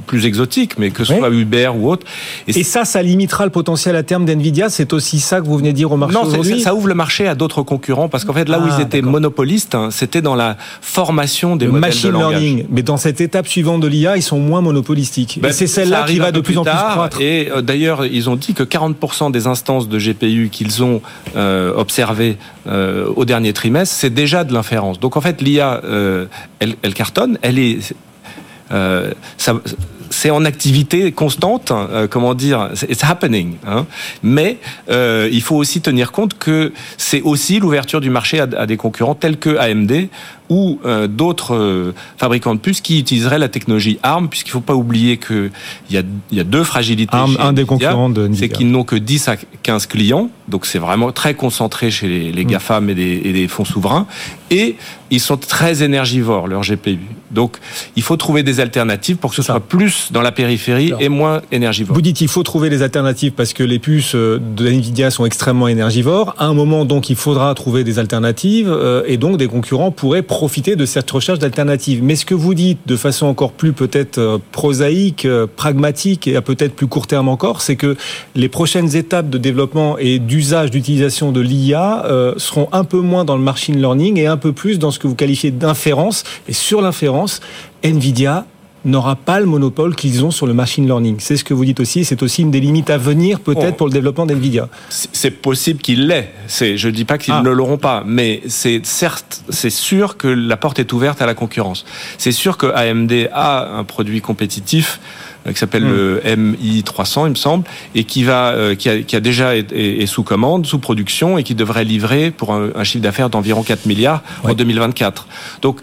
plus 0.05 0.25
exotiques, 0.25 0.77
mais 0.77 0.91
que 0.91 1.03
ce 1.03 1.13
soit 1.15 1.29
Uber 1.29 1.71
ou 1.75 1.89
autre. 1.89 2.05
Et, 2.47 2.59
et 2.59 2.63
ça, 2.63 2.85
ça 2.85 3.01
limitera 3.01 3.45
le 3.45 3.51
potentiel 3.51 3.95
à 3.95 4.03
terme 4.03 4.25
d'Nvidia. 4.25 4.69
C'est 4.69 4.93
aussi 4.93 5.19
ça 5.25 5.41
que 5.41 5.45
vous 5.45 5.57
venez 5.57 5.71
de 5.71 5.77
dire 5.77 5.91
au 5.91 5.97
marché 5.97 6.15
Non, 6.15 6.59
ça 6.59 6.75
ouvre 6.75 6.87
le 6.87 6.93
marché 6.93 7.27
à 7.27 7.35
d'autres 7.35 7.63
concurrents 7.63 8.07
parce 8.09 8.25
qu'en 8.25 8.33
fait, 8.33 8.47
là 8.47 8.59
où 8.59 8.67
ils 8.67 8.73
ah, 8.77 8.81
étaient 8.81 9.01
monopolistes, 9.01 9.75
hein, 9.75 9.89
c'était 9.91 10.21
dans 10.21 10.35
la 10.35 10.57
formation 10.81 11.55
des 11.55 11.65
le 11.65 11.71
modèles 11.71 11.89
machine 11.89 12.09
de 12.09 12.13
langage. 12.13 12.41
learning. 12.41 12.65
Mais 12.69 12.83
dans 12.83 12.97
cette 12.97 13.21
étape 13.21 13.47
suivante 13.47 13.81
de 13.81 13.87
l'IA, 13.87 14.17
ils 14.17 14.23
sont 14.23 14.39
moins 14.39 14.61
monopolistiques. 14.61 15.39
Ben, 15.41 15.51
c'est 15.51 15.67
celle-là 15.67 16.03
qui 16.03 16.19
va 16.19 16.31
de 16.31 16.39
plus, 16.39 16.57
en 16.57 16.63
plus 16.63 16.71
croître. 16.71 17.19
Et 17.21 17.49
euh, 17.51 17.61
d'ailleurs, 17.61 18.05
ils 18.05 18.29
ont 18.29 18.35
dit 18.35 18.53
que 18.53 18.63
40% 18.63 19.31
des 19.31 19.47
instances 19.47 19.89
de 19.89 19.97
GPU 19.97 20.49
qu'ils 20.51 20.83
ont 20.83 21.01
euh, 21.35 21.73
observées 21.75 22.37
euh, 22.67 23.07
au 23.15 23.25
dernier 23.25 23.53
trimestre, 23.53 23.95
c'est 23.95 24.13
déjà 24.13 24.43
de 24.43 24.53
l'inférence. 24.53 24.99
Donc 24.99 25.17
en 25.17 25.21
fait, 25.21 25.41
l'IA, 25.41 25.81
elle, 26.59 26.75
elle 26.81 26.93
cartonne, 26.93 27.37
elle 27.41 27.59
est 27.59 27.93
ça, 28.69 29.53
c'est 30.09 30.29
en 30.29 30.45
activité 30.45 31.11
constante, 31.11 31.71
euh, 31.71 32.07
comment 32.07 32.33
dire, 32.33 32.69
it's 32.89 33.03
happening. 33.03 33.55
Hein. 33.67 33.85
Mais 34.23 34.57
euh, 34.89 35.29
il 35.31 35.41
faut 35.41 35.55
aussi 35.55 35.81
tenir 35.81 36.11
compte 36.11 36.37
que 36.37 36.73
c'est 36.97 37.21
aussi 37.21 37.59
l'ouverture 37.59 38.01
du 38.01 38.09
marché 38.09 38.39
à, 38.39 38.47
à, 38.57 38.65
des 38.65 38.77
concurrents 38.77 39.15
tels 39.15 39.37
que 39.37 39.57
AMD 39.57 40.09
ou 40.49 40.79
euh, 40.85 41.07
d'autres 41.07 41.55
euh, 41.55 41.93
fabricants 42.17 42.53
de 42.53 42.59
puces 42.59 42.81
qui 42.81 42.99
utiliseraient 42.99 43.39
la 43.39 43.49
technologie 43.49 43.99
ARM, 44.03 44.29
puisqu'il 44.29 44.49
ne 44.49 44.53
faut 44.53 44.61
pas 44.61 44.75
oublier 44.75 45.17
qu'il 45.17 45.51
y 45.89 45.97
a, 45.97 46.03
y 46.31 46.39
a 46.39 46.43
deux 46.43 46.63
fragilités. 46.63 47.15
ARM, 47.15 47.37
un 47.39 47.53
des 47.53 47.65
concurrents 47.65 48.09
de 48.09 48.29
C'est 48.33 48.49
qu'ils 48.49 48.69
n'ont 48.69 48.83
que 48.83 48.95
10 48.95 49.27
à 49.27 49.37
15 49.63 49.87
clients, 49.87 50.29
donc 50.47 50.65
c'est 50.65 50.79
vraiment 50.79 51.11
très 51.11 51.33
concentré 51.33 51.89
chez 51.89 52.07
les, 52.07 52.31
les 52.31 52.45
mm. 52.45 52.47
GAFAM 52.47 52.89
et 52.89 52.95
des, 52.95 53.21
et 53.25 53.33
des 53.33 53.47
fonds 53.47 53.65
souverains, 53.65 54.05
et 54.51 54.75
ils 55.09 55.19
sont 55.19 55.37
très 55.37 55.83
énergivores, 55.83 56.47
leurs 56.47 56.61
GPU. 56.61 56.99
Donc 57.31 57.57
il 57.95 58.03
faut 58.03 58.17
trouver 58.17 58.43
des 58.43 58.59
alternatives 58.59 59.17
pour 59.17 59.31
que 59.31 59.35
ce 59.35 59.41
soit 59.41 59.59
plus 59.59 60.11
dans 60.11 60.21
la 60.21 60.31
périphérie 60.31 60.93
et 60.99 61.09
moins 61.09 61.41
énergivore. 61.51 61.95
Vous 61.95 62.01
dites 62.01 62.17
qu'il 62.17 62.27
faut 62.27 62.43
trouver 62.43 62.69
des 62.69 62.81
alternatives 62.81 63.31
parce 63.31 63.53
que 63.53 63.63
les 63.63 63.79
puces 63.79 64.15
euh, 64.15 64.39
de 64.39 64.67
Nvidia 64.67 65.09
sont 65.09 65.25
extrêmement 65.25 65.67
énergivores. 65.67 66.35
À 66.37 66.45
un 66.45 66.53
moment, 66.53 66.85
donc, 66.85 67.09
il 67.09 67.15
faudra 67.15 67.53
trouver 67.55 67.83
des 67.83 67.99
alternatives 67.99 68.73
et 69.05 69.17
donc 69.17 69.37
des 69.37 69.47
concurrents 69.47 69.91
pourraient 69.91 70.21
profiter 70.35 70.75
de 70.75 70.85
cette 70.85 71.09
recherche 71.09 71.39
d'alternatives. 71.39 72.03
Mais 72.03 72.17
ce 72.17 72.25
que 72.25 72.33
vous 72.35 72.53
dites 72.53 72.79
de 72.85 72.97
façon 72.97 73.25
encore 73.25 73.53
plus 73.53 73.71
peut-être 73.71 74.17
euh, 74.17 74.37
prosaïque, 74.51 75.23
euh, 75.23 75.47
pragmatique 75.47 76.27
et 76.27 76.35
à 76.35 76.41
peut-être 76.41 76.75
plus 76.75 76.87
court 76.87 77.07
terme 77.07 77.29
encore, 77.29 77.61
c'est 77.61 77.77
que 77.77 77.95
les 78.35 78.49
prochaines 78.49 78.97
étapes 78.97 79.29
de 79.29 79.37
développement 79.37 79.97
et 79.97 80.19
d'usage, 80.19 80.71
d'utilisation 80.71 81.31
de 81.31 81.39
l'IA 81.39 82.03
euh, 82.07 82.33
seront 82.35 82.67
un 82.73 82.83
peu 82.83 82.99
moins 82.99 83.23
dans 83.23 83.37
le 83.37 83.43
machine 83.43 83.79
learning 83.79 84.19
et 84.19 84.27
un 84.27 84.35
peu 84.35 84.51
plus 84.51 84.77
dans 84.77 84.91
ce 84.91 84.99
que 84.99 85.07
vous 85.07 85.15
qualifiez 85.15 85.51
d'inférence. 85.51 86.25
Et 86.49 86.53
sur 86.53 86.81
l'inférence, 86.81 87.39
Nvidia 87.81 88.45
n'aura 88.85 89.15
pas 89.15 89.39
le 89.39 89.45
monopole 89.45 89.95
qu'ils 89.95 90.23
ont 90.23 90.31
sur 90.31 90.47
le 90.47 90.53
machine 90.53 90.85
learning. 90.85 91.17
C'est 91.19 91.37
ce 91.37 91.43
que 91.43 91.53
vous 91.53 91.65
dites 91.65 91.79
aussi, 91.79 92.05
c'est 92.05 92.21
aussi 92.23 92.43
une 92.43 92.51
des 92.51 92.59
limites 92.59 92.89
à 92.89 92.97
venir 92.97 93.39
peut-être 93.39 93.75
pour 93.75 93.87
le 93.87 93.93
développement 93.93 94.25
d'NVIDIA. 94.25 94.69
C'est 94.89 95.31
possible 95.31 95.79
qu'il 95.81 96.07
l'ait, 96.07 96.31
je 96.47 96.87
ne 96.87 96.93
dis 96.93 97.05
pas 97.05 97.17
qu'ils 97.17 97.33
ah. 97.33 97.41
ne 97.43 97.49
l'auront 97.49 97.77
pas, 97.77 98.03
mais 98.05 98.41
c'est 98.47 98.85
certes, 98.85 99.43
c'est 99.49 99.69
sûr 99.69 100.17
que 100.17 100.27
la 100.27 100.57
porte 100.57 100.79
est 100.79 100.93
ouverte 100.93 101.21
à 101.21 101.25
la 101.25 101.33
concurrence. 101.33 101.85
C'est 102.17 102.31
sûr 102.31 102.57
que 102.57 102.67
AMD 102.67 103.29
a 103.33 103.77
un 103.77 103.83
produit 103.83 104.21
compétitif 104.21 104.99
qui 105.51 105.59
s'appelle 105.59 105.83
le 105.83 106.21
MI 106.35 106.83
300, 106.83 107.27
il 107.27 107.29
me 107.31 107.35
semble, 107.35 107.65
et 107.93 108.03
qui 108.03 108.23
va, 108.23 108.49
euh, 108.49 108.75
qui, 108.75 108.89
a, 108.89 109.01
qui 109.01 109.15
a 109.15 109.19
déjà 109.19 109.55
été 109.55 110.05
sous 110.05 110.23
commande, 110.23 110.65
sous 110.65 110.79
production, 110.79 111.37
et 111.37 111.43
qui 111.43 111.55
devrait 111.55 111.83
livrer 111.83 112.31
pour 112.31 112.53
un, 112.53 112.69
un 112.75 112.83
chiffre 112.83 113.03
d'affaires 113.03 113.29
d'environ 113.29 113.63
4 113.63 113.85
milliards 113.85 114.23
en 114.43 114.53
2024. 114.53 115.27
Donc, 115.61 115.79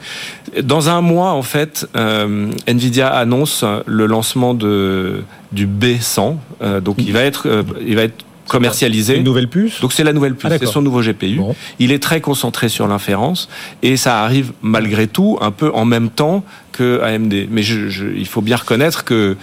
dans 0.62 0.88
un 0.88 1.00
mois, 1.00 1.30
en 1.30 1.42
fait, 1.42 1.88
euh, 1.96 2.50
Nvidia 2.66 3.08
annonce 3.08 3.64
le 3.86 4.06
lancement 4.06 4.54
de 4.54 5.22
du 5.52 5.66
B100. 5.66 6.36
Euh, 6.62 6.80
donc, 6.80 6.96
il 6.98 7.12
va 7.12 7.20
être, 7.20 7.46
euh, 7.46 7.62
il 7.86 7.96
va 7.96 8.02
être 8.02 8.24
commercialisé. 8.48 9.16
Une 9.16 9.24
nouvelle 9.24 9.48
puce? 9.48 9.80
Donc 9.80 9.92
c'est 9.92 10.04
la 10.04 10.12
nouvelle 10.12 10.34
puce, 10.34 10.50
ah, 10.52 10.58
c'est 10.58 10.66
son 10.66 10.82
nouveau 10.82 11.00
GPU. 11.00 11.40
Il 11.78 11.92
est 11.92 12.02
très 12.02 12.20
concentré 12.20 12.68
sur 12.68 12.86
l'inférence 12.86 13.48
et 13.82 13.96
ça 13.96 14.22
arrive 14.22 14.52
malgré 14.62 15.06
tout 15.06 15.38
un 15.40 15.50
peu 15.50 15.70
en 15.74 15.84
même 15.84 16.10
temps 16.10 16.44
que 16.72 17.00
AMD. 17.02 17.48
Mais 17.50 17.62
je, 17.62 17.88
je, 17.88 18.06
il 18.06 18.26
faut 18.26 18.40
bien 18.40 18.56
reconnaître 18.56 19.04
que 19.04 19.36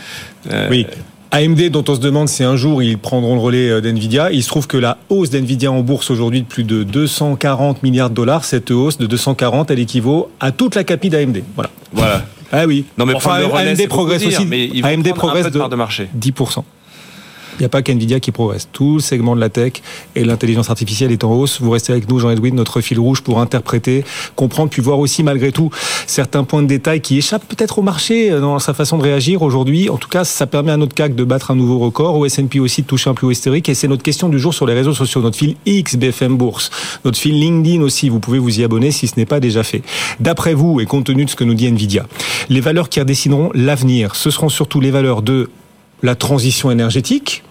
euh, 0.52 0.68
oui 0.70 0.86
AMD, 1.32 1.70
dont 1.70 1.84
on 1.88 1.96
se 1.96 2.00
demande 2.00 2.28
si 2.28 2.44
un 2.44 2.56
jour 2.56 2.82
ils 2.82 2.98
prendront 2.98 3.36
le 3.36 3.42
relais 3.42 3.70
euh, 3.70 3.82
d'NVIDIA, 3.82 4.32
il 4.32 4.42
se 4.42 4.48
trouve 4.48 4.66
que 4.66 4.78
la 4.78 4.98
hausse 5.10 5.30
d'NVIDIA 5.30 5.72
en 5.72 5.82
bourse 5.82 6.10
aujourd'hui 6.10 6.42
de 6.42 6.48
plus 6.48 6.64
de 6.64 6.84
240 6.84 7.84
milliards 7.84 8.10
de 8.10 8.16
dollars, 8.16 8.46
cette 8.46 8.72
hausse 8.72 8.98
de 8.98 9.06
240, 9.06 9.70
elle 9.70 9.80
équivaut 9.80 10.32
à 10.40 10.52
toute 10.52 10.74
la 10.76 10.84
capi 10.84 11.10
d'AMD. 11.10 11.44
Voilà. 11.56 11.70
Voilà. 11.94 12.26
Ah 12.52 12.66
oui. 12.66 12.86
Non 12.98 13.06
mais 13.06 13.14
enfin, 13.14 13.30
prendre 13.30 13.48
le 13.48 13.54
relais, 13.54 13.70
AMD 13.80 13.88
progresse 13.90 14.26
aussi. 14.26 14.46
mais 14.46 14.72
AMD 14.84 15.14
progresse 15.14 15.52
de 15.52 15.70
de 15.70 15.76
marché. 15.76 16.10
10%. 16.20 16.64
Il 17.58 17.62
n'y 17.62 17.66
a 17.66 17.70
pas 17.70 17.82
qu'NVIDIA 17.82 18.20
qui 18.20 18.32
progresse. 18.32 18.68
Tout 18.72 18.96
le 18.96 19.02
segment 19.02 19.36
de 19.36 19.42
la 19.42 19.50
tech 19.50 19.74
et 20.16 20.24
l'intelligence 20.24 20.70
artificielle 20.70 21.12
est 21.12 21.24
en 21.24 21.34
hausse. 21.34 21.62
Vous 21.62 21.72
restez 21.72 21.92
avec 21.92 22.10
nous, 22.10 22.20
Jean-Edwin, 22.20 22.56
notre 22.56 22.82
fil 22.82 23.00
rouge 23.00 23.22
pour 23.22 23.40
interpréter, 23.40 24.04
comprendre, 24.36 24.70
puis 24.70 24.82
voir 24.82 25.00
aussi 25.00 25.24
malgré 25.24 25.52
tout 25.52 25.70
certains 26.08 26.44
points 26.44 26.62
de 26.62 26.68
détail 26.68 27.02
qui 27.02 27.18
échappent 27.18 27.48
peut-être 27.48 27.80
au 27.80 27.82
marché 27.82 28.32
euh, 28.32 28.40
dans 28.42 28.60
sa 28.60 28.74
façon 28.74 28.98
de 28.98 29.04
réagir 29.04 29.42
aujourd'hui. 29.42 29.90
En 29.90 29.98
tout 29.98 30.10
cas, 30.10 30.24
ça 30.24 30.48
permet 30.48 30.72
à 30.72 30.78
notre 30.78 30.96
CAC 30.96 31.16
de 31.16 31.24
battre 31.24 31.52
un 31.52 31.56
nouveau 31.56 31.80
record, 31.80 32.16
au 32.16 32.26
S&P 32.26 32.60
aussi 32.60 32.82
de 32.82 32.88
toucher 32.88 33.10
un 33.10 33.14
plus 33.14 33.28
haut 33.28 33.32
historique. 33.32 33.70
Et 33.70 33.74
c'est 33.74 33.88
notre 33.88 34.04
question 34.04 34.30
du 34.30 34.40
jour 34.40 34.54
sur 34.54 34.66
les 34.66 34.74
réseaux 34.74 34.94
sociaux, 34.94 35.22
notre 35.22 35.38
fil 35.38 35.56
X 35.66 35.96
BFM 35.96 36.38
Bourse, 36.38 36.72
notre 37.06 37.18
fil 37.18 37.40
LinkedIn 37.40 37.82
aussi. 37.82 38.10
Vous 38.10 38.20
pouvez 38.20 38.40
vous 38.40 38.60
y 38.60 38.64
abonner 38.64 38.92
si 38.92 39.08
ce 39.08 39.14
n'est 39.18 39.26
pas 39.26 39.40
déjà 39.40 39.64
fait. 39.64 39.82
D'après 40.20 40.54
vous, 40.54 40.80
et 40.80 40.86
compte 40.86 41.06
tenu 41.06 41.26
de 41.26 41.30
ce 41.30 41.36
que 41.36 41.44
nous 41.44 41.54
dit 41.54 41.68
Nvidia, 41.68 42.06
les 42.50 42.62
valeurs 42.62 42.90
qui 42.90 43.00
redessineront 43.00 43.52
l'avenir, 43.54 44.16
ce 44.16 44.30
seront 44.30 44.50
surtout 44.50 44.80
les 44.80 44.92
valeurs 44.92 45.22
de 45.22 45.50
la 46.04 46.16
transition 46.16 46.72
énergétique, 46.72 47.44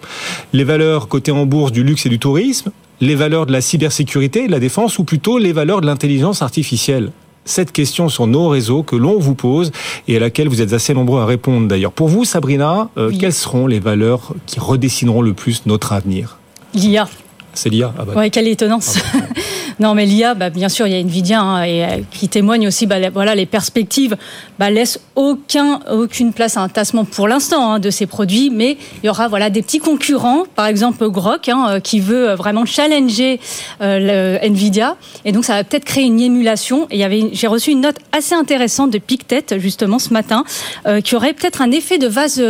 les 0.53 0.65
valeurs 0.65 1.09
cotées 1.09 1.33
en 1.33 1.47
bourse 1.47 1.73
du 1.73 1.83
luxe 1.85 2.07
et 2.07 2.09
du 2.09 2.19
tourisme, 2.19 2.71
les 3.01 3.15
valeurs 3.15 3.47
de 3.47 3.53
la 3.53 3.61
cybersécurité 3.61 4.45
et 4.45 4.47
de 4.47 4.53
la 4.53 4.59
défense, 4.61 4.99
ou 4.99 5.05
plutôt 5.05 5.39
les 5.39 5.53
valeurs 5.53 5.81
de 5.81 5.87
l'intelligence 5.87 6.43
artificielle? 6.43 7.13
Cette 7.45 7.73
question 7.73 8.09
sur 8.11 8.27
nos 8.27 8.49
réseaux 8.49 8.83
que 8.83 8.95
l'on 8.97 9.19
vous 9.19 9.35
pose 9.35 9.71
et 10.07 10.17
à 10.17 10.21
laquelle 10.21 10.49
vous 10.49 10.61
êtes 10.61 10.73
assez 10.75 10.93
nombreux 10.93 11.21
à 11.21 11.27
répondre 11.27 11.67
d'ailleurs. 11.69 11.93
Pour 11.93 12.09
vous, 12.09 12.25
Sabrina, 12.27 12.91
euh, 12.99 13.09
Oui. 13.09 13.19
quelles 13.19 13.33
seront 13.33 13.67
les 13.67 13.81
valeurs 13.81 14.35
qui 14.47 14.61
redessineront 14.61 15.23
le 15.23 15.33
plus 15.33 15.63
notre 15.65 15.93
avenir? 15.93 16.37
L'IA. 16.75 17.09
C'est 17.55 17.71
l'IA 17.71 17.93
ah 17.99 18.05
bah, 18.05 18.13
Ouais, 18.15 18.31
quelle 18.31 18.49
étonnance. 18.49 18.99
non, 19.81 19.95
mais 19.95 20.07
l'IA, 20.07 20.35
bah, 20.35 20.51
bien 20.51 20.69
sûr, 20.69 20.87
il 20.87 20.93
y 20.93 20.97
a 20.97 21.01
Nvidia 21.01 21.41
hein, 21.41 21.63
et, 21.65 21.85
euh, 21.85 21.89
qui 22.11 22.29
témoigne 22.29 22.67
aussi, 22.69 22.87
bah, 22.87 22.99
la- 22.99 23.11
voilà, 23.11 23.35
les 23.35 23.47
perspectives 23.47 24.17
bah, 24.59 24.71
laissent 24.71 25.01
aucun, 25.17 25.81
aucune 25.91 26.33
place 26.33 26.57
à 26.57 26.61
un 26.61 26.69
tassement 26.69 27.05
pour 27.05 27.27
l'instant 27.29 27.73
hein, 27.73 27.79
de 27.79 27.91
ces 27.91 28.07
produits, 28.07 28.51
mais 28.51 28.77
il 29.03 29.07
y 29.07 29.09
aura 29.09 29.29
voilà 29.29 29.51
des 29.51 29.63
petits 29.63 29.79
concurrents, 29.79 30.45
par 30.55 30.67
exemple 30.67 31.09
Grok, 31.09 31.49
hein, 31.49 31.67
euh, 31.69 31.81
qui 31.81 32.01
veut 32.01 32.31
euh, 32.31 32.37
vraiment 32.37 32.65
challenger 32.65 33.41
euh, 33.81 34.39
le 34.41 34.47
Nvidia, 34.47 34.97
et 35.25 35.33
donc 35.33 35.45
ça 35.45 35.55
va 35.55 35.65
peut-être 35.65 35.85
créer 35.85 36.05
une 36.05 36.21
émulation. 36.21 36.87
Et 36.91 37.05
j'ai 37.33 37.47
reçu 37.47 37.71
une 37.73 37.81
note 37.81 37.97
assez 38.13 38.35
intéressante 38.35 38.91
de 38.91 38.99
Pictet 38.99 39.59
justement 39.59 39.99
ce 39.99 40.13
matin, 40.13 40.45
euh, 40.87 41.01
qui 41.01 41.17
aurait 41.17 41.33
peut-être 41.33 41.63
un 41.63 41.71
effet 41.71 41.99
de 41.99 42.07
vase 42.07 42.43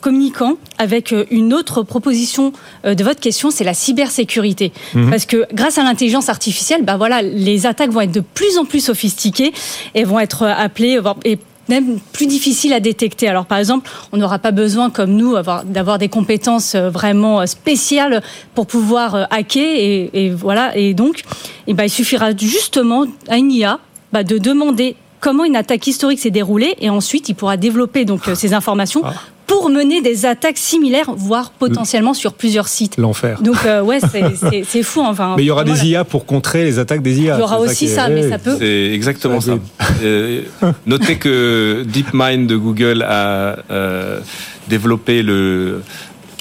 communicant 0.00 0.54
avec 0.78 1.12
euh, 1.12 1.24
une 1.30 1.52
autre 1.54 1.82
proposition 1.82 2.52
euh, 2.84 2.94
de 2.94 3.02
votre 3.04 3.20
question, 3.20 3.50
c'est 3.50 3.64
la 3.64 3.74
cybersécurité. 3.74 4.72
Mhm. 4.94 5.10
Parce 5.10 5.26
que 5.26 5.46
grâce 5.52 5.78
à 5.78 5.82
l'intelligence 5.84 6.28
artificielle, 6.28 6.82
bah 6.84 6.96
voilà, 6.96 7.22
les 7.22 7.66
attaques 7.66 7.90
vont 7.90 8.00
être 8.02 8.12
de 8.12 8.20
plus 8.20 8.58
en 8.58 8.64
plus 8.64 8.80
sophistiquées 8.80 9.52
et 9.94 10.04
vont 10.04 10.18
être 10.20 10.42
euh, 10.42 10.52
appelées 10.56 10.98
et 11.24 11.38
même 11.68 11.98
plus 12.12 12.26
difficiles 12.26 12.72
à 12.72 12.78
détecter. 12.80 13.26
Alors 13.28 13.44
par 13.46 13.58
exemple, 13.58 13.90
on 14.12 14.16
n'aura 14.18 14.38
pas 14.38 14.52
besoin, 14.52 14.88
comme 14.90 15.10
nous, 15.10 15.34
avoir- 15.34 15.64
d'avoir 15.64 15.98
des 15.98 16.08
compétences 16.08 16.76
vraiment 16.76 17.44
spéciales 17.46 18.22
pour 18.54 18.66
pouvoir 18.68 19.26
hacker 19.30 19.64
et, 19.76 20.10
et 20.12 20.30
voilà. 20.30 20.76
Et 20.76 20.94
donc, 20.94 21.22
eh 21.66 21.74
ben, 21.74 21.84
il 21.84 21.90
suffira 21.90 22.36
justement 22.36 23.04
à 23.28 23.36
une 23.36 23.50
IA 23.50 23.80
bah, 24.12 24.22
de 24.22 24.38
demander 24.38 24.94
comment 25.18 25.44
une 25.44 25.56
attaque 25.56 25.84
historique 25.88 26.20
s'est 26.20 26.30
déroulée 26.30 26.76
et 26.80 26.88
ensuite 26.88 27.28
il 27.28 27.34
pourra 27.34 27.56
développer 27.56 28.04
donc 28.04 28.30
ces 28.34 28.54
informations 28.54 29.02
Ah. 29.04 29.14
Pour 29.46 29.70
mener 29.70 30.00
des 30.02 30.26
attaques 30.26 30.58
similaires, 30.58 31.12
voire 31.16 31.50
potentiellement 31.50 32.14
sur 32.14 32.32
plusieurs 32.34 32.68
sites. 32.68 32.96
l'enfer. 32.96 33.40
Donc 33.42 33.56
euh, 33.64 33.80
ouais, 33.82 33.98
c'est- 34.00 34.82
fou. 34.82 35.00
Enfin, 35.04 35.34
Mais 35.36 35.44
il 35.44 35.46
y 35.46 35.50
aura 35.50 35.64
des 35.64 35.86
IA 35.86 36.04
pour 36.04 36.26
contrer 36.26 36.64
les 36.64 36.78
attaques 36.78 37.02
des 37.02 37.20
IA. 37.20 37.36
Il 37.36 37.40
y 37.40 37.42
aura 37.42 37.60
aussi 37.60 37.84
est- 37.86 37.94
ça, 37.94 38.08
mais 38.08 38.28
ça 38.28 38.38
peut. 38.38 38.56
C'est 38.58 38.90
exactement 38.92 39.40
Ça, 39.40 39.52
ça. 39.80 39.86
Euh, 40.02 40.42
notez 40.86 41.16
que 41.16 41.84
DeepMind 41.86 42.46
de 42.48 42.56
Google 42.56 43.02
a 43.02 43.56
euh, 43.70 44.20
développé 44.68 45.22
le, 45.22 45.82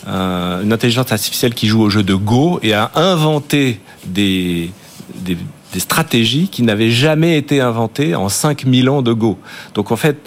une 0.07 0.71
intelligence 0.73 1.11
artificielle 1.11 1.53
qui 1.53 1.67
joue 1.67 1.81
au 1.81 1.89
jeu 1.89 2.03
de 2.03 2.13
Go 2.15 2.59
et 2.63 2.73
a 2.73 2.91
inventé 2.95 3.79
des, 4.05 4.71
des, 5.15 5.37
des 5.73 5.79
stratégies 5.79 6.47
qui 6.47 6.63
n'avaient 6.63 6.91
jamais 6.91 7.37
été 7.37 7.61
inventées 7.61 8.15
en 8.15 8.29
5000 8.29 8.89
ans 8.89 9.01
de 9.01 9.13
Go. 9.13 9.37
Donc 9.73 9.91
en 9.91 9.95
fait, 9.95 10.17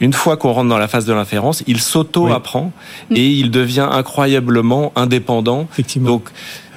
une 0.00 0.12
fois 0.12 0.36
qu'on 0.36 0.52
rentre 0.52 0.68
dans 0.68 0.78
la 0.78 0.88
phase 0.88 1.06
de 1.06 1.12
l'inférence, 1.12 1.62
il 1.66 1.80
s'auto-apprend 1.80 2.72
et 3.10 3.26
il 3.26 3.50
devient 3.50 3.88
incroyablement 3.90 4.92
indépendant. 4.96 5.66
Effectivement. 5.72 6.08
Donc, 6.08 6.28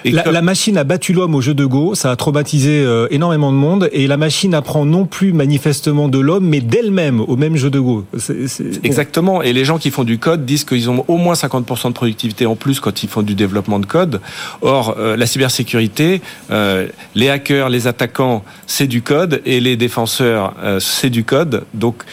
et 0.06 0.12
La, 0.12 0.42
machine 0.42 0.78
a 0.78 0.84
battu 0.84 1.14
l'homme 1.14 1.36
au 1.36 1.42
jeu 1.42 1.54
de 1.54 1.66
Go, 1.66 1.96
ça 1.96 2.12
a 2.12 2.16
traumatisé 2.16 2.82
euh, 2.84 3.08
énormément 3.12 3.52
de 3.52 3.58
monde, 3.58 3.90
et 3.92 4.08
la 4.08 4.18
machine 4.18 4.54
apprend 4.54 4.86
non 4.86 5.06
plus 5.06 5.34
manifestement 5.34 6.08
de 6.08 6.20
l'homme, 6.20 6.48
mais 6.48 6.62
d'elle-même 6.62 7.20
au 7.22 7.36
même 7.36 7.56
jeu 7.56 7.70
de 7.70 7.80
Go. 7.80 8.06
Exactement. 8.84 9.42
Et 9.42 9.54
les 9.54 9.66
gens 9.66 9.78
qui 9.78 9.92
font 9.92 10.04
du 10.04 10.18
code 10.18 10.46
disent 10.46 10.64
qu'ils 10.64 10.90
ont 10.90 11.04
au 11.08 11.18
moins 11.18 11.34
50% 11.34 11.90
de 11.90 11.94
productivité 11.94 12.46
en 12.46 12.56
plus 12.56 12.80
quand 12.80 13.04
ils 13.04 13.10
font 13.10 13.22
du 13.22 13.36
développement 13.36 13.80
de 13.80 13.86
code. 13.86 14.22
Or, 14.62 14.96
euh, 14.98 15.16
la 15.16 15.26
cybersécurité, 15.26 16.22
euh, 16.52 16.88
les 17.16 17.30
hackers, 17.30 17.70
les 17.70 17.88
attaquants, 17.88 18.44
c'est 18.68 18.88
du 18.88 19.02
code, 19.02 19.42
et 19.46 19.60
les 19.60 19.76
défenseurs, 19.76 20.54
c'est 20.80 21.10
du 21.10 21.24
code. 21.24 21.64
Donc, 21.74 22.04